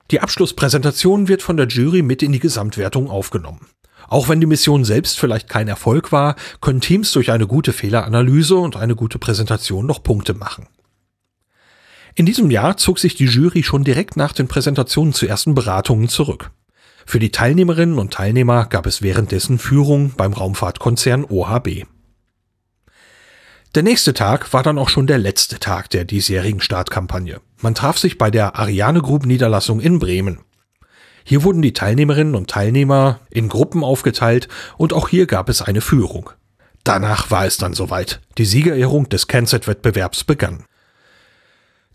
Die 0.10 0.20
Abschlusspräsentation 0.20 1.28
wird 1.28 1.42
von 1.42 1.58
der 1.58 1.68
Jury 1.68 2.02
mit 2.02 2.24
in 2.24 2.32
die 2.32 2.40
Gesamtwertung 2.40 3.10
aufgenommen. 3.10 3.68
Auch 4.08 4.28
wenn 4.28 4.42
die 4.42 4.48
Mission 4.48 4.84
selbst 4.84 5.20
vielleicht 5.20 5.48
kein 5.48 5.68
Erfolg 5.68 6.12
war, 6.12 6.36
können 6.60 6.82
Teams 6.82 7.12
durch 7.12 7.32
eine 7.32 7.48
gute 7.48 7.72
Fehleranalyse 7.72 8.56
und 8.56 8.76
eine 8.76 8.96
gute 8.96 9.20
Präsentation 9.20 9.86
noch 9.86 10.04
Punkte 10.04 10.34
machen. 10.34 10.68
In 12.16 12.26
diesem 12.26 12.52
Jahr 12.52 12.78
zog 12.78 13.00
sich 13.00 13.16
die 13.16 13.26
Jury 13.26 13.64
schon 13.64 13.84
direkt 13.84 14.18
nach 14.18 14.34
den 14.34 14.48
Präsentationen 14.48 15.14
zu 15.14 15.28
ersten 15.28 15.56
Beratungen 15.56 16.10
zurück. 16.10 16.52
Für 17.06 17.20
die 17.20 17.32
Teilnehmerinnen 17.32 17.98
und 17.98 18.14
Teilnehmer 18.14 18.66
gab 18.66 18.86
es 18.86 19.02
währenddessen 19.02 19.60
Führung 19.60 20.12
beim 20.16 20.34
Raumfahrtkonzern 20.34 21.26
OHB. 21.26 21.86
Der 23.74 23.84
nächste 23.84 24.14
Tag 24.14 24.52
war 24.52 24.64
dann 24.64 24.78
auch 24.78 24.90
schon 24.90 25.08
der 25.08 25.18
letzte 25.18 25.58
Tag 25.58 25.90
der 25.90 26.04
diesjährigen 26.04 26.60
Startkampagne. 26.60 27.40
Man 27.62 27.74
traf 27.74 27.98
sich 27.98 28.18
bei 28.18 28.30
der 28.30 28.58
Ariane 28.58 29.02
Group 29.02 29.26
Niederlassung 29.26 29.80
in 29.80 29.98
Bremen. 29.98 30.40
Hier 31.24 31.44
wurden 31.44 31.62
die 31.62 31.74
Teilnehmerinnen 31.74 32.36
und 32.36 32.50
Teilnehmer 32.50 33.20
in 33.30 33.48
Gruppen 33.48 33.84
aufgeteilt 33.84 34.50
und 34.78 34.92
auch 34.92 35.08
hier 35.08 35.26
gab 35.26 35.48
es 35.48 35.62
eine 35.62 35.82
Führung. 35.82 36.32
Danach 36.84 37.32
war 37.32 37.46
es 37.46 37.58
dann 37.58 37.74
soweit. 37.74 38.22
Die 38.38 38.46
Siegerehrung 38.46 39.08
des 39.08 39.28
Kennset-Wettbewerbs 39.28 40.24
begann. 40.24 40.66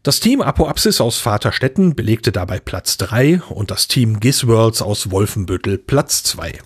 Das 0.07 0.21
Team 0.21 0.41
Apoapsis 0.41 1.01
aus 1.01 1.19
Vaterstetten 1.19 1.97
belegte 1.97 2.31
dabei 2.31 2.61
Platz 2.61 2.97
3 2.97 3.41
und 3.49 3.73
das 3.73 3.89
Team 3.89 4.21
Gisworlds 4.21 4.81
aus 4.81 5.11
Wolfenbüttel 5.11 5.79
Platz 5.79 6.23
2. 6.23 6.61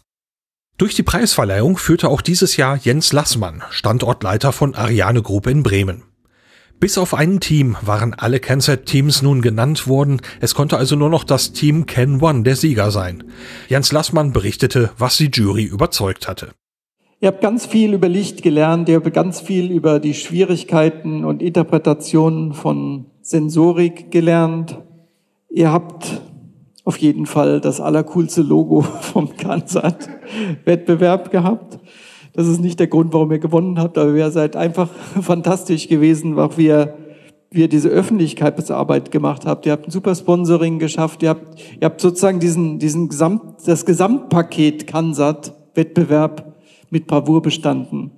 Durch 0.76 0.95
die 0.95 1.03
Preisverleihung 1.03 1.78
führte 1.78 2.11
auch 2.11 2.20
dieses 2.20 2.59
Jahr 2.59 2.76
Jens 2.76 3.14
Lassmann, 3.14 3.62
Standortleiter 3.70 4.53
von 4.53 4.74
Ariane 4.74 5.22
Group 5.22 5.47
in 5.47 5.62
Bremen. 5.62 6.03
Bis 6.80 6.99
auf 6.99 7.14
ein 7.14 7.41
Team 7.41 7.78
waren 7.80 8.12
alle 8.12 8.41
Kennset-Teams 8.41 9.22
nun 9.22 9.41
genannt 9.41 9.86
worden, 9.86 10.20
es 10.41 10.55
konnte 10.55 10.76
also 10.76 10.95
nur 10.95 11.09
noch 11.09 11.24
das 11.24 11.55
Team 11.55 11.86
Ken 11.86 12.20
One 12.20 12.43
der 12.43 12.57
Sieger 12.57 12.91
sein. 12.91 13.24
Jens 13.70 13.91
Lassmann 13.91 14.34
berichtete, 14.34 14.91
was 14.99 15.16
die 15.16 15.30
Jury 15.32 15.64
überzeugt 15.64 16.28
hatte. 16.28 16.51
Ihr 17.20 17.28
habt 17.28 17.41
ganz 17.41 17.64
viel 17.64 17.95
über 17.95 18.11
Licht 18.11 18.43
gelernt, 18.43 18.91
ihr 18.91 18.97
habt 18.97 19.14
ganz 19.14 19.41
viel 19.41 19.70
über 19.70 19.99
die 19.99 20.12
Schwierigkeiten 20.12 21.24
und 21.24 21.41
Interpretationen 21.41 22.53
von 22.53 23.10
Sensorik 23.23 24.11
gelernt. 24.11 24.79
Ihr 25.51 25.73
habt 25.73 26.21
auf 26.85 26.97
jeden 26.97 27.27
Fall 27.27 27.61
das 27.61 27.81
allercoolste 27.81 28.43
Logo 28.43 28.81
vom 29.01 29.37
Kansat-Wettbewerb 29.37 31.31
gehabt. 31.31 31.79
Das 32.33 32.47
ist 32.47 32.61
nicht 32.61 32.79
der 32.81 32.87
Grund, 32.87 33.12
warum 33.12 33.33
ihr 33.33 33.39
gewonnen 33.39 33.79
habt, 33.79 33.99
aber 33.99 34.12
ihr 34.14 34.31
seid 34.31 34.57
einfach 34.57 34.89
fantastisch 35.21 35.89
gewesen, 35.89 36.39
auch 36.39 36.57
wie 36.57 36.66
ihr, 36.66 36.95
wie 37.51 37.61
ihr 37.62 37.68
diese 37.68 37.89
Öffentlichkeitsarbeit 37.89 39.11
gemacht 39.11 39.45
habt. 39.47 39.66
Ihr 39.66 39.73
habt 39.73 39.89
ein 39.89 39.91
super 39.91 40.14
Sponsoring 40.14 40.79
geschafft. 40.79 41.23
Ihr 41.23 41.31
habt, 41.31 41.61
ihr 41.81 41.85
habt 41.85 42.01
sozusagen 42.01 42.41
diesen, 42.41 42.79
diesen 42.79 43.09
Gesamt, 43.09 43.66
das 43.66 43.85
Gesamtpaket 43.85 44.87
Kansat-Wettbewerb 44.87 46.55
mit 46.91 47.07
Bravour 47.07 47.43
bestanden. 47.43 48.12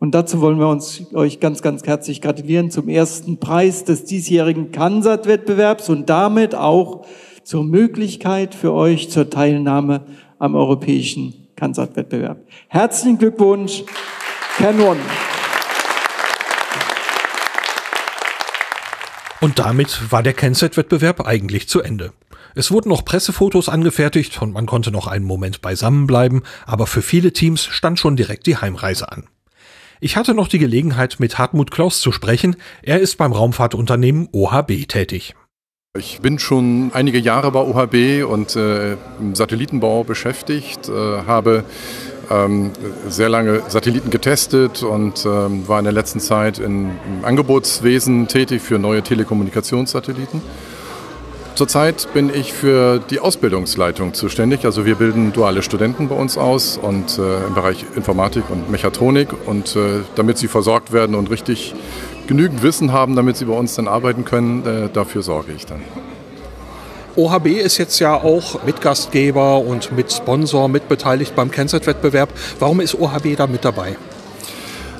Und 0.00 0.14
dazu 0.14 0.40
wollen 0.40 0.60
wir 0.60 0.68
uns 0.68 1.12
euch 1.12 1.40
ganz, 1.40 1.60
ganz 1.60 1.82
herzlich 1.84 2.20
gratulieren 2.20 2.70
zum 2.70 2.88
ersten 2.88 3.38
Preis 3.38 3.84
des 3.84 4.04
diesjährigen 4.04 4.70
Kansat-Wettbewerbs 4.70 5.88
und 5.88 6.08
damit 6.08 6.54
auch 6.54 7.04
zur 7.42 7.64
Möglichkeit 7.64 8.54
für 8.54 8.72
euch 8.72 9.10
zur 9.10 9.28
Teilnahme 9.28 10.02
am 10.38 10.54
europäischen 10.54 11.48
Kansat-Wettbewerb. 11.56 12.38
Herzlichen 12.68 13.18
Glückwunsch, 13.18 13.82
Can 14.56 14.80
One. 14.80 15.00
Und 19.40 19.58
damit 19.58 20.12
war 20.12 20.22
der 20.22 20.34
Kennset-Wettbewerb 20.34 21.26
eigentlich 21.26 21.68
zu 21.68 21.80
Ende. 21.80 22.12
Es 22.54 22.70
wurden 22.70 22.88
noch 22.88 23.04
Pressefotos 23.04 23.68
angefertigt 23.68 24.40
und 24.42 24.52
man 24.52 24.66
konnte 24.66 24.90
noch 24.92 25.08
einen 25.08 25.24
Moment 25.24 25.60
beisammen 25.60 26.06
bleiben, 26.06 26.42
aber 26.66 26.86
für 26.86 27.02
viele 27.02 27.32
Teams 27.32 27.64
stand 27.64 27.98
schon 27.98 28.16
direkt 28.16 28.46
die 28.46 28.56
Heimreise 28.56 29.10
an. 29.10 29.26
Ich 30.00 30.16
hatte 30.16 30.34
noch 30.34 30.48
die 30.48 30.58
Gelegenheit, 30.58 31.16
mit 31.18 31.38
Hartmut 31.38 31.70
Klaus 31.70 32.00
zu 32.00 32.12
sprechen. 32.12 32.56
Er 32.82 33.00
ist 33.00 33.16
beim 33.16 33.32
Raumfahrtunternehmen 33.32 34.28
OHB 34.32 34.86
tätig. 34.86 35.34
Ich 35.96 36.20
bin 36.20 36.38
schon 36.38 36.92
einige 36.94 37.18
Jahre 37.18 37.50
bei 37.50 37.60
OHB 37.60 38.30
und 38.30 38.54
äh, 38.54 38.92
im 39.18 39.34
Satellitenbau 39.34 40.04
beschäftigt, 40.04 40.88
äh, 40.88 40.92
habe 40.92 41.64
ähm, 42.30 42.70
sehr 43.08 43.28
lange 43.28 43.62
Satelliten 43.68 44.10
getestet 44.10 44.82
und 44.82 45.24
ähm, 45.26 45.66
war 45.66 45.78
in 45.78 45.84
der 45.84 45.92
letzten 45.92 46.20
Zeit 46.20 46.58
in, 46.58 46.90
im 46.90 47.24
Angebotswesen 47.24 48.28
tätig 48.28 48.62
für 48.62 48.78
neue 48.78 49.02
Telekommunikationssatelliten. 49.02 50.42
Zurzeit 51.58 52.06
bin 52.14 52.32
ich 52.32 52.52
für 52.52 53.00
die 53.00 53.18
Ausbildungsleitung 53.18 54.14
zuständig. 54.14 54.64
Also 54.64 54.86
wir 54.86 54.94
bilden 54.94 55.32
duale 55.32 55.64
Studenten 55.64 56.06
bei 56.06 56.14
uns 56.14 56.38
aus 56.38 56.78
und 56.80 57.18
äh, 57.18 57.46
im 57.48 57.54
Bereich 57.54 57.84
Informatik 57.96 58.44
und 58.48 58.70
Mechatronik 58.70 59.30
und 59.44 59.74
äh, 59.74 60.02
damit 60.14 60.38
sie 60.38 60.46
versorgt 60.46 60.92
werden 60.92 61.16
und 61.16 61.30
richtig 61.30 61.74
genügend 62.28 62.62
Wissen 62.62 62.92
haben, 62.92 63.16
damit 63.16 63.38
sie 63.38 63.46
bei 63.46 63.54
uns 63.54 63.74
dann 63.74 63.88
arbeiten 63.88 64.24
können, 64.24 64.64
äh, 64.64 64.88
dafür 64.88 65.22
sorge 65.22 65.50
ich 65.50 65.66
dann. 65.66 65.82
OHB 67.16 67.46
ist 67.46 67.76
jetzt 67.78 67.98
ja 67.98 68.14
auch 68.14 68.62
Mitgastgeber 68.62 69.58
und 69.58 69.90
Mitsponsor, 69.90 70.68
mitbeteiligt 70.68 71.34
beim 71.34 71.50
Kennset-Wettbewerb. 71.50 72.28
Warum 72.60 72.78
ist 72.78 72.94
OHB 72.94 73.34
da 73.36 73.48
mit 73.48 73.64
dabei? 73.64 73.96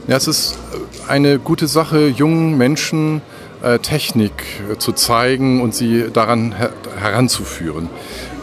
Ja, 0.09 0.17
es 0.17 0.27
ist 0.27 0.59
eine 1.07 1.39
gute 1.39 1.69
Sache, 1.69 2.09
jungen 2.09 2.59
Menschen 2.59 3.23
Technik 3.83 4.33
äh, 4.71 4.79
zu 4.79 4.93
zeigen 4.93 5.61
und 5.61 5.75
sie 5.75 6.07
daran 6.13 6.53
her 6.53 6.71
heranzuführen. 7.01 7.89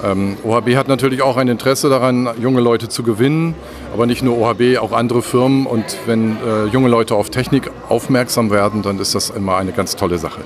Ähm, 0.04 0.38
OHB 0.44 0.76
hat 0.76 0.88
natürlich 0.88 1.22
auch 1.22 1.38
ein 1.38 1.48
Interesse 1.48 1.90
daran, 1.90 2.30
junge 2.40 2.62
Leute 2.62 2.90
zu 2.90 3.04
gewinnen, 3.04 3.56
aber 3.94 4.06
nicht 4.06 4.24
nur 4.24 4.38
OHB, 4.38 4.78
auch 4.80 4.92
andere 4.92 5.22
Firmen. 5.22 5.66
Und 5.66 5.98
wenn 6.06 6.38
äh, 6.38 6.66
junge 6.66 6.90
Leute 6.90 7.16
auf 7.16 7.30
Technik 7.30 7.72
aufmerksam 7.90 8.52
werden, 8.52 8.82
dann 8.82 9.00
ist 9.00 9.16
das 9.16 9.30
immer 9.30 9.58
eine 9.58 9.72
ganz 9.72 9.96
tolle 9.96 10.18
Sache. 10.18 10.42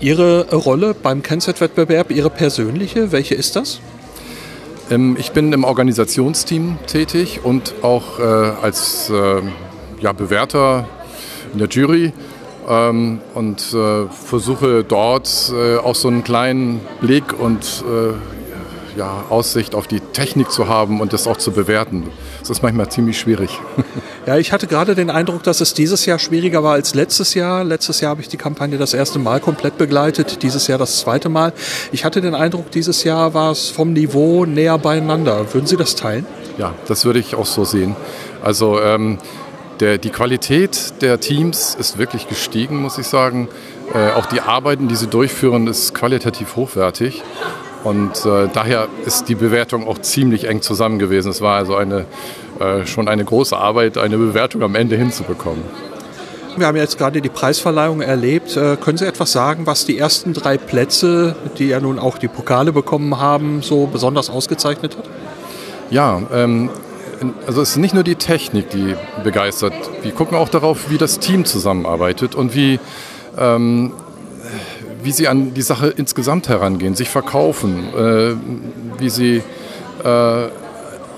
Ihre 0.00 0.54
Rolle 0.54 0.94
beim 0.94 1.22
Kennset-Wettbewerb, 1.22 2.10
Ihre 2.10 2.30
persönliche, 2.30 3.10
welche 3.10 3.34
ist 3.34 3.56
das? 3.56 3.80
Ähm, 4.90 5.16
ich 5.18 5.32
bin 5.32 5.52
im 5.52 5.64
Organisationsteam 5.64 6.78
tätig 6.86 7.40
und 7.42 7.74
auch 7.82 8.20
äh, 8.20 8.22
als 8.22 9.10
äh, 9.10 9.42
ja, 10.00 10.12
Bewerter 10.12 10.88
in 11.52 11.58
der 11.58 11.68
Jury 11.68 12.12
ähm, 12.68 13.20
und 13.34 13.72
äh, 13.72 14.06
versuche 14.08 14.84
dort 14.84 15.52
äh, 15.54 15.76
auch 15.78 15.94
so 15.94 16.08
einen 16.08 16.24
kleinen 16.24 16.80
Blick 17.00 17.38
und 17.38 17.84
äh, 17.86 18.12
ja, 18.98 19.24
Aussicht 19.30 19.74
auf 19.74 19.86
die 19.86 20.00
Technik 20.00 20.50
zu 20.50 20.68
haben 20.68 21.00
und 21.00 21.12
das 21.12 21.26
auch 21.26 21.36
zu 21.36 21.52
bewerten. 21.52 22.10
Das 22.40 22.50
ist 22.50 22.62
manchmal 22.62 22.90
ziemlich 22.90 23.18
schwierig. 23.18 23.58
Ja, 24.26 24.36
ich 24.36 24.52
hatte 24.52 24.66
gerade 24.66 24.94
den 24.94 25.08
Eindruck, 25.08 25.42
dass 25.42 25.62
es 25.62 25.72
dieses 25.72 26.04
Jahr 26.04 26.18
schwieriger 26.18 26.62
war 26.62 26.74
als 26.74 26.94
letztes 26.94 27.32
Jahr. 27.32 27.64
Letztes 27.64 28.02
Jahr 28.02 28.10
habe 28.10 28.20
ich 28.20 28.28
die 28.28 28.36
Kampagne 28.36 28.76
das 28.76 28.92
erste 28.92 29.18
Mal 29.18 29.40
komplett 29.40 29.78
begleitet, 29.78 30.42
dieses 30.42 30.66
Jahr 30.66 30.76
das 30.76 30.98
zweite 30.98 31.30
Mal. 31.30 31.54
Ich 31.92 32.04
hatte 32.04 32.20
den 32.20 32.34
Eindruck, 32.34 32.70
dieses 32.70 33.04
Jahr 33.04 33.32
war 33.32 33.52
es 33.52 33.70
vom 33.70 33.94
Niveau 33.94 34.44
näher 34.44 34.76
beieinander. 34.76 35.46
Würden 35.54 35.66
Sie 35.66 35.78
das 35.78 35.94
teilen? 35.94 36.26
Ja, 36.58 36.74
das 36.88 37.06
würde 37.06 37.20
ich 37.20 37.36
auch 37.36 37.46
so 37.46 37.64
sehen. 37.64 37.96
Also 38.42 38.78
ähm, 38.82 39.16
der, 39.80 39.98
die 39.98 40.10
Qualität 40.10 40.94
der 41.00 41.20
Teams 41.20 41.76
ist 41.78 41.98
wirklich 41.98 42.28
gestiegen, 42.28 42.80
muss 42.80 42.98
ich 42.98 43.06
sagen. 43.06 43.48
Äh, 43.94 44.12
auch 44.12 44.26
die 44.26 44.40
Arbeiten, 44.40 44.88
die 44.88 44.96
sie 44.96 45.06
durchführen, 45.06 45.66
ist 45.66 45.94
qualitativ 45.94 46.56
hochwertig. 46.56 47.22
Und 47.84 48.26
äh, 48.26 48.48
daher 48.52 48.88
ist 49.06 49.28
die 49.28 49.34
Bewertung 49.34 49.86
auch 49.86 49.98
ziemlich 49.98 50.44
eng 50.48 50.62
zusammen 50.62 50.98
gewesen. 50.98 51.30
Es 51.30 51.40
war 51.40 51.56
also 51.56 51.76
eine, 51.76 52.06
äh, 52.58 52.86
schon 52.86 53.08
eine 53.08 53.24
große 53.24 53.56
Arbeit, 53.56 53.98
eine 53.98 54.18
Bewertung 54.18 54.62
am 54.62 54.74
Ende 54.74 54.96
hinzubekommen. 54.96 55.62
Wir 56.56 56.66
haben 56.66 56.76
jetzt 56.76 56.98
gerade 56.98 57.22
die 57.22 57.28
Preisverleihung 57.28 58.00
erlebt. 58.00 58.56
Äh, 58.56 58.76
können 58.76 58.98
Sie 58.98 59.06
etwas 59.06 59.30
sagen, 59.30 59.66
was 59.66 59.86
die 59.86 59.96
ersten 59.96 60.32
drei 60.32 60.58
Plätze, 60.58 61.36
die 61.58 61.68
ja 61.68 61.78
nun 61.78 62.00
auch 62.00 62.18
die 62.18 62.26
Pokale 62.26 62.72
bekommen 62.72 63.20
haben, 63.20 63.62
so 63.62 63.86
besonders 63.86 64.28
ausgezeichnet 64.28 64.96
hat? 64.96 65.04
Ja, 65.90 66.20
ähm, 66.34 66.68
also 67.46 67.62
es 67.62 67.70
ist 67.70 67.76
nicht 67.76 67.94
nur 67.94 68.04
die 68.04 68.14
Technik, 68.14 68.70
die 68.70 68.94
begeistert. 69.24 69.72
Wir 70.02 70.12
gucken 70.12 70.36
auch 70.36 70.48
darauf, 70.48 70.90
wie 70.90 70.98
das 70.98 71.18
Team 71.18 71.44
zusammenarbeitet 71.44 72.34
und 72.34 72.54
wie, 72.54 72.78
ähm, 73.36 73.92
wie 75.02 75.12
sie 75.12 75.28
an 75.28 75.54
die 75.54 75.62
Sache 75.62 75.88
insgesamt 75.88 76.48
herangehen, 76.48 76.94
sich 76.94 77.08
verkaufen, 77.08 77.94
äh, 77.94 78.34
wie 78.98 79.10
sie 79.10 79.42
äh, 80.04 80.48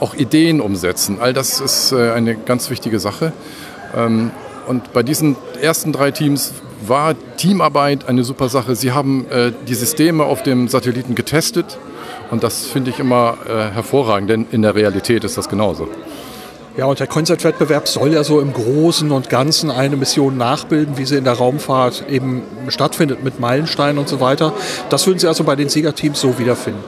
auch 0.00 0.14
Ideen 0.14 0.60
umsetzen. 0.60 1.18
All 1.20 1.32
das 1.32 1.60
ist 1.60 1.92
äh, 1.92 2.12
eine 2.12 2.34
ganz 2.34 2.70
wichtige 2.70 2.98
Sache. 2.98 3.32
Ähm, 3.94 4.30
und 4.66 4.92
bei 4.92 5.02
diesen 5.02 5.36
ersten 5.60 5.92
drei 5.92 6.10
Teams 6.10 6.52
war 6.86 7.14
Teamarbeit 7.36 8.08
eine 8.08 8.24
super 8.24 8.48
Sache. 8.48 8.74
Sie 8.74 8.92
haben 8.92 9.26
äh, 9.30 9.52
die 9.68 9.74
Systeme 9.74 10.24
auf 10.24 10.42
dem 10.42 10.68
Satelliten 10.68 11.14
getestet 11.14 11.78
und 12.30 12.42
das 12.42 12.66
finde 12.66 12.90
ich 12.90 12.98
immer 12.98 13.38
äh, 13.46 13.74
hervorragend, 13.74 14.30
denn 14.30 14.46
in 14.50 14.62
der 14.62 14.74
Realität 14.74 15.24
ist 15.24 15.36
das 15.36 15.48
genauso. 15.48 15.88
Ja, 16.76 16.86
und 16.86 17.00
der 17.00 17.08
Konzertwettbewerb 17.08 17.88
soll 17.88 18.12
ja 18.12 18.22
so 18.22 18.40
im 18.40 18.52
Großen 18.52 19.10
und 19.10 19.28
Ganzen 19.28 19.70
eine 19.70 19.96
Mission 19.96 20.36
nachbilden, 20.36 20.96
wie 20.98 21.04
sie 21.04 21.16
in 21.16 21.24
der 21.24 21.34
Raumfahrt 21.34 22.04
eben 22.08 22.42
stattfindet, 22.68 23.24
mit 23.24 23.40
Meilensteinen 23.40 23.98
und 23.98 24.08
so 24.08 24.20
weiter. 24.20 24.52
Das 24.88 25.06
würden 25.06 25.18
Sie 25.18 25.26
also 25.26 25.44
bei 25.44 25.56
den 25.56 25.68
Siegerteams 25.68 26.20
so 26.20 26.38
wiederfinden? 26.38 26.82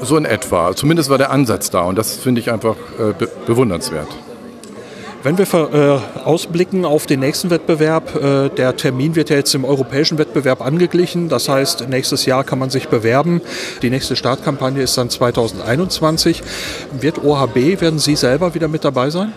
So 0.00 0.16
in 0.16 0.24
etwa. 0.24 0.74
Zumindest 0.74 1.10
war 1.10 1.18
der 1.18 1.30
Ansatz 1.30 1.70
da 1.70 1.82
und 1.82 1.96
das 1.96 2.16
finde 2.16 2.40
ich 2.40 2.50
einfach 2.50 2.76
äh, 2.98 3.12
be 3.16 3.28
bewundernswert. 3.46 4.08
Wenn 5.24 5.38
wir 5.38 5.46
äh, 5.54 6.20
ausblicken 6.24 6.84
auf 6.84 7.06
den 7.06 7.20
nächsten 7.20 7.50
Wettbewerb, 7.50 8.16
äh, 8.16 8.48
der 8.48 8.76
Termin 8.76 9.14
wird 9.14 9.30
ja 9.30 9.36
jetzt 9.36 9.54
im 9.54 9.64
europäischen 9.64 10.18
Wettbewerb 10.18 10.60
angeglichen. 10.60 11.28
Das 11.28 11.48
heißt, 11.48 11.88
nächstes 11.88 12.26
Jahr 12.26 12.42
kann 12.42 12.58
man 12.58 12.70
sich 12.70 12.88
bewerben. 12.88 13.40
Die 13.82 13.90
nächste 13.90 14.16
Startkampagne 14.16 14.82
ist 14.82 14.98
dann 14.98 15.10
2021. 15.10 16.42
Wird 17.00 17.22
OHB, 17.22 17.80
werden 17.80 18.00
Sie 18.00 18.16
selber 18.16 18.54
wieder 18.54 18.66
mit 18.66 18.84
dabei 18.84 19.10
sein? 19.10 19.32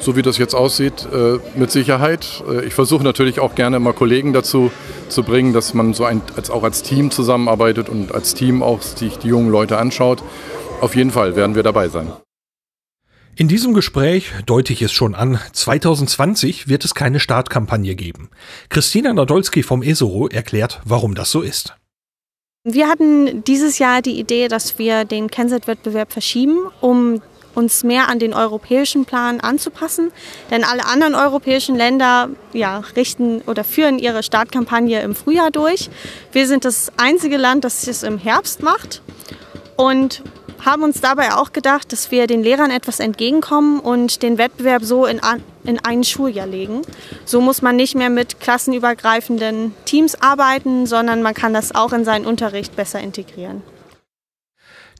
so 0.00 0.14
wie 0.14 0.22
das 0.22 0.38
jetzt 0.38 0.54
aussieht, 0.54 1.08
äh, 1.12 1.38
mit 1.58 1.72
Sicherheit. 1.72 2.44
Äh, 2.48 2.64
ich 2.64 2.74
versuche 2.74 3.02
natürlich 3.02 3.40
auch 3.40 3.56
gerne 3.56 3.78
immer 3.78 3.92
Kollegen 3.92 4.32
dazu 4.32 4.70
zu 5.08 5.24
bringen, 5.24 5.52
dass 5.52 5.74
man 5.74 5.92
so 5.92 6.04
ein, 6.04 6.22
als, 6.36 6.50
auch 6.50 6.62
als 6.62 6.84
Team 6.84 7.10
zusammenarbeitet 7.10 7.88
und 7.88 8.14
als 8.14 8.34
Team 8.34 8.62
auch 8.62 8.80
sich 8.80 9.18
die 9.18 9.26
jungen 9.26 9.50
Leute 9.50 9.76
anschaut. 9.76 10.22
Auf 10.80 10.94
jeden 10.94 11.10
Fall 11.10 11.34
werden 11.34 11.56
wir 11.56 11.64
dabei 11.64 11.88
sein. 11.88 12.12
In 13.40 13.46
diesem 13.46 13.72
Gespräch 13.72 14.32
deute 14.46 14.72
ich 14.72 14.82
es 14.82 14.90
schon 14.90 15.14
an, 15.14 15.38
2020 15.52 16.66
wird 16.66 16.84
es 16.84 16.96
keine 16.96 17.20
Startkampagne 17.20 17.94
geben. 17.94 18.30
Christina 18.68 19.12
Nadolski 19.12 19.62
vom 19.62 19.80
ESORO 19.80 20.26
erklärt, 20.26 20.80
warum 20.84 21.14
das 21.14 21.30
so 21.30 21.42
ist. 21.42 21.76
Wir 22.64 22.88
hatten 22.88 23.44
dieses 23.44 23.78
Jahr 23.78 24.02
die 24.02 24.18
Idee, 24.18 24.48
dass 24.48 24.80
wir 24.80 25.04
den 25.04 25.30
Kennset-Wettbewerb 25.30 26.12
verschieben, 26.12 26.66
um 26.80 27.22
uns 27.54 27.84
mehr 27.84 28.08
an 28.08 28.18
den 28.18 28.34
europäischen 28.34 29.04
Plan 29.04 29.38
anzupassen. 29.38 30.10
Denn 30.50 30.64
alle 30.64 30.86
anderen 30.86 31.14
europäischen 31.14 31.76
Länder 31.76 32.30
ja, 32.52 32.82
richten 32.96 33.42
oder 33.42 33.62
führen 33.62 34.00
ihre 34.00 34.24
Startkampagne 34.24 35.00
im 35.02 35.14
Frühjahr 35.14 35.52
durch. 35.52 35.90
Wir 36.32 36.48
sind 36.48 36.64
das 36.64 36.90
einzige 36.96 37.36
Land, 37.36 37.62
das 37.62 37.86
es 37.86 38.02
im 38.02 38.18
Herbst 38.18 38.64
macht. 38.64 39.00
Und 39.76 40.24
haben 40.64 40.82
uns 40.82 41.00
dabei 41.00 41.34
auch 41.34 41.52
gedacht, 41.52 41.92
dass 41.92 42.10
wir 42.10 42.26
den 42.26 42.42
Lehrern 42.42 42.70
etwas 42.70 43.00
entgegenkommen 43.00 43.80
und 43.80 44.22
den 44.22 44.38
Wettbewerb 44.38 44.84
so 44.84 45.06
in, 45.06 45.20
in 45.64 45.78
ein 45.84 46.04
Schuljahr 46.04 46.46
legen. 46.46 46.82
So 47.24 47.40
muss 47.40 47.62
man 47.62 47.76
nicht 47.76 47.94
mehr 47.94 48.10
mit 48.10 48.40
klassenübergreifenden 48.40 49.74
Teams 49.84 50.14
arbeiten, 50.20 50.86
sondern 50.86 51.22
man 51.22 51.34
kann 51.34 51.54
das 51.54 51.74
auch 51.74 51.92
in 51.92 52.04
seinen 52.04 52.26
Unterricht 52.26 52.76
besser 52.76 53.00
integrieren. 53.00 53.62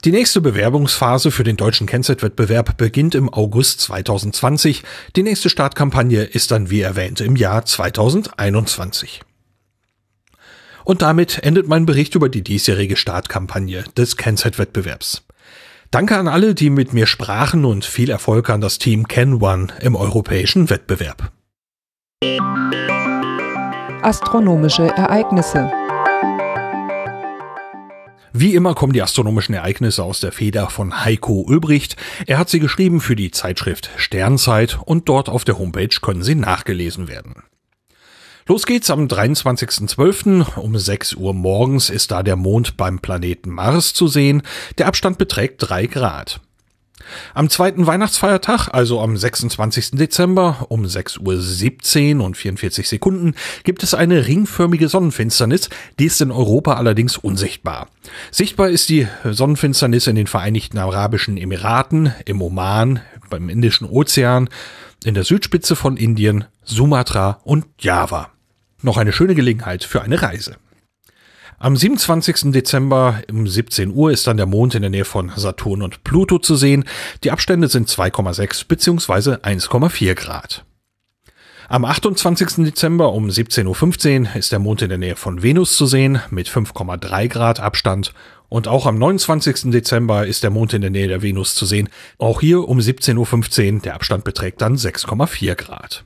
Die 0.04 0.12
nächste 0.12 0.40
Bewerbungsphase 0.40 1.32
für 1.32 1.42
den 1.42 1.56
deutschen 1.56 1.88
Kennzeitwettbewerb 1.88 2.76
beginnt 2.76 3.16
im 3.16 3.32
August 3.32 3.80
2020. 3.80 4.84
Die 5.16 5.24
nächste 5.24 5.50
Startkampagne 5.50 6.22
ist 6.22 6.52
dann 6.52 6.70
wie 6.70 6.82
erwähnt 6.82 7.20
im 7.20 7.34
Jahr 7.34 7.64
2021. 7.64 9.22
Und 10.84 11.02
damit 11.02 11.42
endet 11.42 11.66
mein 11.66 11.84
Bericht 11.84 12.14
über 12.14 12.28
die 12.28 12.42
diesjährige 12.42 12.96
Startkampagne 12.96 13.84
des 13.96 14.16
Kennzeitwettbewerbs. 14.16 15.27
Danke 15.90 16.16
an 16.16 16.28
alle, 16.28 16.54
die 16.54 16.70
mit 16.70 16.92
mir 16.92 17.06
sprachen 17.06 17.64
und 17.64 17.84
viel 17.84 18.10
Erfolg 18.10 18.50
an 18.50 18.60
das 18.60 18.78
Team 18.78 19.08
Ken 19.08 19.42
One 19.42 19.68
im 19.80 19.96
europäischen 19.96 20.68
Wettbewerb. 20.68 21.32
Astronomische 24.02 24.86
Ereignisse 24.86 25.70
wie 28.40 28.54
immer 28.54 28.74
kommen 28.74 28.92
die 28.92 29.02
astronomischen 29.02 29.56
Ereignisse 29.56 30.04
aus 30.04 30.20
der 30.20 30.30
Feder 30.30 30.70
von 30.70 31.04
Heiko 31.04 31.44
Ulbricht. 31.48 31.96
Er 32.26 32.38
hat 32.38 32.48
sie 32.48 32.60
geschrieben 32.60 33.00
für 33.00 33.16
die 33.16 33.32
Zeitschrift 33.32 33.90
Sternzeit 33.96 34.78
und 34.84 35.08
dort 35.08 35.28
auf 35.28 35.44
der 35.44 35.58
Homepage 35.58 35.88
können 36.00 36.22
sie 36.22 36.36
nachgelesen 36.36 37.08
werden. 37.08 37.42
Los 38.48 38.64
geht's 38.64 38.88
am 38.88 39.08
23.12. 39.08 40.58
um 40.58 40.78
6 40.78 41.16
Uhr 41.16 41.34
morgens 41.34 41.90
ist 41.90 42.10
da 42.10 42.22
der 42.22 42.36
Mond 42.36 42.78
beim 42.78 42.98
Planeten 42.98 43.50
Mars 43.50 43.92
zu 43.92 44.08
sehen. 44.08 44.40
Der 44.78 44.86
Abstand 44.86 45.18
beträgt 45.18 45.56
3 45.68 45.86
Grad. 45.86 46.40
Am 47.34 47.50
zweiten 47.50 47.86
Weihnachtsfeiertag, 47.86 48.68
also 48.72 49.02
am 49.02 49.18
26. 49.18 49.90
Dezember 49.92 50.64
um 50.70 50.86
6.17 50.86 52.16
Uhr 52.16 52.24
und 52.24 52.38
44 52.38 52.88
Sekunden, 52.88 53.34
gibt 53.64 53.82
es 53.82 53.92
eine 53.92 54.26
ringförmige 54.26 54.88
Sonnenfinsternis, 54.88 55.68
die 55.98 56.06
ist 56.06 56.22
in 56.22 56.30
Europa 56.30 56.72
allerdings 56.72 57.18
unsichtbar. 57.18 57.90
Sichtbar 58.30 58.70
ist 58.70 58.88
die 58.88 59.08
Sonnenfinsternis 59.24 60.06
in 60.06 60.16
den 60.16 60.26
Vereinigten 60.26 60.78
Arabischen 60.78 61.36
Emiraten, 61.36 62.14
im 62.24 62.40
Oman, 62.40 63.00
beim 63.28 63.50
Indischen 63.50 63.86
Ozean, 63.86 64.48
in 65.04 65.12
der 65.12 65.24
Südspitze 65.24 65.76
von 65.76 65.98
Indien, 65.98 66.46
Sumatra 66.64 67.40
und 67.44 67.66
Java. 67.78 68.30
Noch 68.82 68.96
eine 68.96 69.12
schöne 69.12 69.34
Gelegenheit 69.34 69.84
für 69.84 70.02
eine 70.02 70.22
Reise. 70.22 70.56
Am 71.60 71.76
27. 71.76 72.52
Dezember 72.52 73.20
um 73.28 73.48
17 73.48 73.92
Uhr 73.92 74.12
ist 74.12 74.28
dann 74.28 74.36
der 74.36 74.46
Mond 74.46 74.76
in 74.76 74.82
der 74.82 74.90
Nähe 74.90 75.04
von 75.04 75.32
Saturn 75.34 75.82
und 75.82 76.04
Pluto 76.04 76.38
zu 76.38 76.54
sehen. 76.54 76.84
Die 77.24 77.32
Abstände 77.32 77.66
sind 77.66 77.88
2,6 77.88 78.68
bzw. 78.68 79.34
1,4 79.42 80.14
Grad. 80.14 80.64
Am 81.68 81.84
28. 81.84 82.64
Dezember 82.64 83.12
um 83.12 83.28
17.15 83.28 84.20
Uhr 84.20 84.36
ist 84.36 84.52
der 84.52 84.60
Mond 84.60 84.82
in 84.82 84.88
der 84.88 84.98
Nähe 84.98 85.16
von 85.16 85.42
Venus 85.42 85.76
zu 85.76 85.86
sehen 85.86 86.20
mit 86.30 86.48
5,3 86.48 87.26
Grad 87.26 87.58
Abstand. 87.58 88.14
Und 88.48 88.68
auch 88.68 88.86
am 88.86 88.96
29. 88.96 89.72
Dezember 89.72 90.26
ist 90.28 90.44
der 90.44 90.50
Mond 90.50 90.72
in 90.72 90.80
der 90.80 90.90
Nähe 90.90 91.08
der 91.08 91.22
Venus 91.22 91.56
zu 91.56 91.66
sehen. 91.66 91.88
Auch 92.18 92.40
hier 92.40 92.68
um 92.68 92.78
17.15 92.78 93.74
Uhr. 93.74 93.80
Der 93.80 93.96
Abstand 93.96 94.22
beträgt 94.22 94.62
dann 94.62 94.76
6,4 94.76 95.56
Grad. 95.56 96.04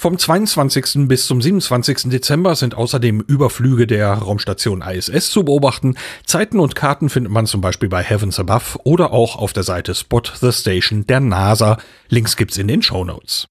Vom 0.00 0.16
22. 0.16 1.08
bis 1.08 1.26
zum 1.26 1.42
27. 1.42 2.08
Dezember 2.08 2.56
sind 2.56 2.74
außerdem 2.74 3.20
Überflüge 3.20 3.86
der 3.86 4.14
Raumstation 4.14 4.80
ISS 4.80 5.30
zu 5.30 5.44
beobachten. 5.44 5.94
Zeiten 6.24 6.58
und 6.58 6.74
Karten 6.74 7.10
findet 7.10 7.30
man 7.30 7.44
zum 7.44 7.60
Beispiel 7.60 7.90
bei 7.90 8.02
Heavens 8.02 8.40
Above 8.40 8.78
oder 8.84 9.12
auch 9.12 9.36
auf 9.36 9.52
der 9.52 9.62
Seite 9.62 9.94
Spot 9.94 10.22
the 10.40 10.52
Station 10.52 11.06
der 11.06 11.20
NASA. 11.20 11.76
Links 12.08 12.38
gibt's 12.38 12.56
in 12.56 12.66
den 12.66 12.80
Show 12.80 13.04
Notes. 13.04 13.46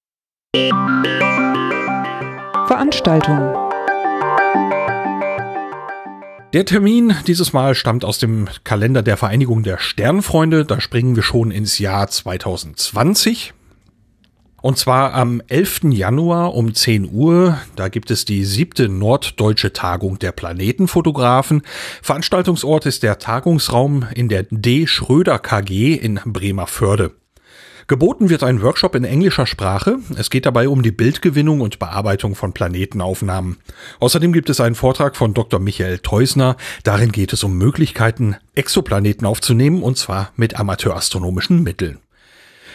Veranstaltung 2.66 3.54
der 6.52 6.64
Termin 6.64 7.14
dieses 7.28 7.52
Mal 7.52 7.76
stammt 7.76 8.04
aus 8.04 8.18
dem 8.18 8.48
Kalender 8.64 9.04
der 9.04 9.16
Vereinigung 9.16 9.62
der 9.62 9.78
Sternfreunde. 9.78 10.64
Da 10.64 10.80
springen 10.80 11.14
wir 11.14 11.22
schon 11.22 11.52
ins 11.52 11.78
Jahr 11.78 12.08
2020. 12.08 13.54
Und 14.62 14.78
zwar 14.78 15.14
am 15.14 15.42
11. 15.48 15.80
Januar 15.90 16.54
um 16.54 16.74
10 16.74 17.10
Uhr. 17.12 17.58
Da 17.76 17.88
gibt 17.88 18.10
es 18.10 18.24
die 18.24 18.44
siebte 18.44 18.88
norddeutsche 18.88 19.72
Tagung 19.72 20.18
der 20.18 20.32
Planetenfotografen. 20.32 21.62
Veranstaltungsort 22.02 22.86
ist 22.86 23.02
der 23.02 23.18
Tagungsraum 23.18 24.06
in 24.14 24.28
der 24.28 24.44
D. 24.50 24.86
Schröder 24.86 25.38
KG 25.38 25.94
in 25.94 26.20
Bremerförde. 26.24 27.12
Geboten 27.90 28.30
wird 28.30 28.44
ein 28.44 28.62
Workshop 28.62 28.94
in 28.94 29.02
englischer 29.02 29.46
Sprache. 29.46 29.98
Es 30.16 30.30
geht 30.30 30.46
dabei 30.46 30.68
um 30.68 30.82
die 30.82 30.92
Bildgewinnung 30.92 31.60
und 31.60 31.80
Bearbeitung 31.80 32.36
von 32.36 32.52
Planetenaufnahmen. 32.52 33.56
Außerdem 33.98 34.32
gibt 34.32 34.48
es 34.48 34.60
einen 34.60 34.76
Vortrag 34.76 35.16
von 35.16 35.34
Dr. 35.34 35.58
Michael 35.58 35.98
Teusner. 35.98 36.56
Darin 36.84 37.10
geht 37.10 37.32
es 37.32 37.42
um 37.42 37.58
Möglichkeiten, 37.58 38.36
Exoplaneten 38.54 39.26
aufzunehmen, 39.26 39.82
und 39.82 39.98
zwar 39.98 40.30
mit 40.36 40.54
amateurastronomischen 40.54 41.64
Mitteln. 41.64 41.98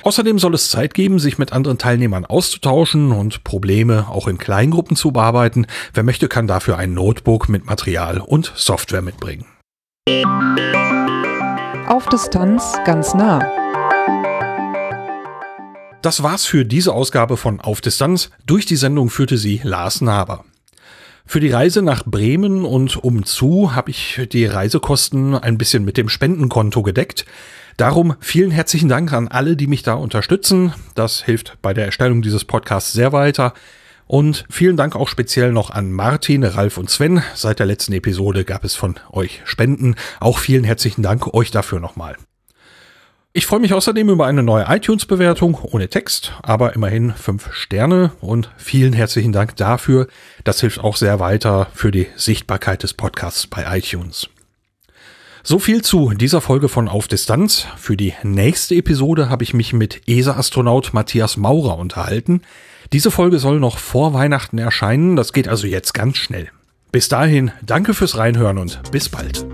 Außerdem 0.03 0.39
soll 0.39 0.53
es 0.53 0.69
Zeit 0.69 0.93
geben, 0.93 1.19
sich 1.19 1.37
mit 1.37 1.53
anderen 1.53 1.77
Teilnehmern 1.77 2.25
auszutauschen 2.25 3.11
und 3.11 3.43
Probleme 3.43 4.07
auch 4.09 4.27
in 4.27 4.37
Kleingruppen 4.37 4.95
zu 4.95 5.11
bearbeiten. 5.11 5.67
Wer 5.93 6.03
möchte, 6.03 6.27
kann 6.27 6.47
dafür 6.47 6.77
ein 6.77 6.93
Notebook 6.93 7.49
mit 7.49 7.65
Material 7.65 8.19
und 8.19 8.51
Software 8.55 9.01
mitbringen. 9.01 9.45
Auf 11.87 12.07
Distanz 12.09 12.77
ganz 12.85 13.13
nah. 13.13 13.39
Das 16.01 16.21
war's 16.21 16.45
für 16.45 16.65
diese 16.65 16.93
Ausgabe 16.93 17.35
von 17.35 17.59
Auf 17.59 17.81
Distanz. 17.81 18.29
Durch 18.45 18.67
die 18.67 18.75
Sendung 18.75 19.09
führte 19.09 19.39
sie 19.39 19.61
Lars 19.63 20.01
Naber. 20.01 20.45
Für 21.25 21.39
die 21.39 21.49
Reise 21.49 21.81
nach 21.81 22.05
Bremen 22.05 22.63
und 22.63 23.03
umzu 23.03 23.73
habe 23.73 23.89
ich 23.89 24.21
die 24.31 24.45
Reisekosten 24.45 25.33
ein 25.33 25.57
bisschen 25.57 25.83
mit 25.83 25.97
dem 25.97 26.07
Spendenkonto 26.07 26.83
gedeckt. 26.83 27.25
Darum 27.77 28.15
vielen 28.21 28.51
herzlichen 28.51 28.87
Dank 28.87 29.11
an 29.11 29.27
alle, 29.27 29.57
die 29.57 29.67
mich 29.67 29.83
da 29.83 29.95
unterstützen. 29.95 30.73
Das 30.95 31.23
hilft 31.23 31.57
bei 31.61 31.73
der 31.73 31.85
Erstellung 31.85 32.21
dieses 32.21 32.45
Podcasts 32.45 32.93
sehr 32.93 33.11
weiter. 33.11 33.53
Und 34.07 34.45
vielen 34.49 34.77
Dank 34.77 34.95
auch 34.95 35.09
speziell 35.09 35.51
noch 35.51 35.71
an 35.71 35.91
Martin, 35.91 36.43
Ralf 36.43 36.77
und 36.77 36.89
Sven. 36.89 37.21
Seit 37.33 37.59
der 37.59 37.65
letzten 37.65 37.93
Episode 37.93 38.45
gab 38.45 38.63
es 38.63 38.75
von 38.75 38.95
euch 39.11 39.41
Spenden. 39.45 39.95
Auch 40.19 40.37
vielen 40.37 40.63
herzlichen 40.63 41.01
Dank 41.01 41.33
euch 41.33 41.51
dafür 41.51 41.79
nochmal. 41.79 42.15
Ich 43.33 43.45
freue 43.45 43.59
mich 43.59 43.73
außerdem 43.73 44.07
über 44.09 44.27
eine 44.27 44.43
neue 44.43 44.65
iTunes-Bewertung 44.69 45.59
ohne 45.61 45.89
Text, 45.89 46.31
aber 46.41 46.73
immerhin 46.73 47.13
fünf 47.13 47.51
Sterne 47.51 48.13
und 48.21 48.49
vielen 48.55 48.93
herzlichen 48.93 49.33
Dank 49.33 49.57
dafür. 49.57 50.07
Das 50.45 50.61
hilft 50.61 50.79
auch 50.79 50.95
sehr 50.95 51.19
weiter 51.19 51.67
für 51.73 51.91
die 51.91 52.07
Sichtbarkeit 52.15 52.83
des 52.83 52.93
Podcasts 52.93 53.47
bei 53.47 53.77
iTunes. 53.77 54.29
So 55.47 55.59
viel 55.59 55.83
zu 55.83 56.09
dieser 56.09 56.41
Folge 56.41 56.69
von 56.69 56.87
Auf 56.87 57.07
Distanz. 57.07 57.67
Für 57.77 57.95
die 57.95 58.15
nächste 58.23 58.73
Episode 58.73 59.29
habe 59.29 59.43
ich 59.43 59.53
mich 59.53 59.73
mit 59.73 60.01
ESA-Astronaut 60.07 60.91
Matthias 60.91 61.37
Maurer 61.37 61.77
unterhalten. 61.77 62.41
Diese 62.91 63.11
Folge 63.11 63.37
soll 63.37 63.59
noch 63.59 63.77
vor 63.77 64.15
Weihnachten 64.15 64.57
erscheinen, 64.57 65.15
das 65.15 65.33
geht 65.33 65.47
also 65.47 65.67
jetzt 65.67 65.93
ganz 65.93 66.17
schnell. 66.17 66.49
Bis 66.91 67.09
dahin, 67.09 67.51
danke 67.63 67.93
fürs 67.93 68.17
Reinhören 68.17 68.57
und 68.57 68.91
bis 68.91 69.07
bald. 69.07 69.45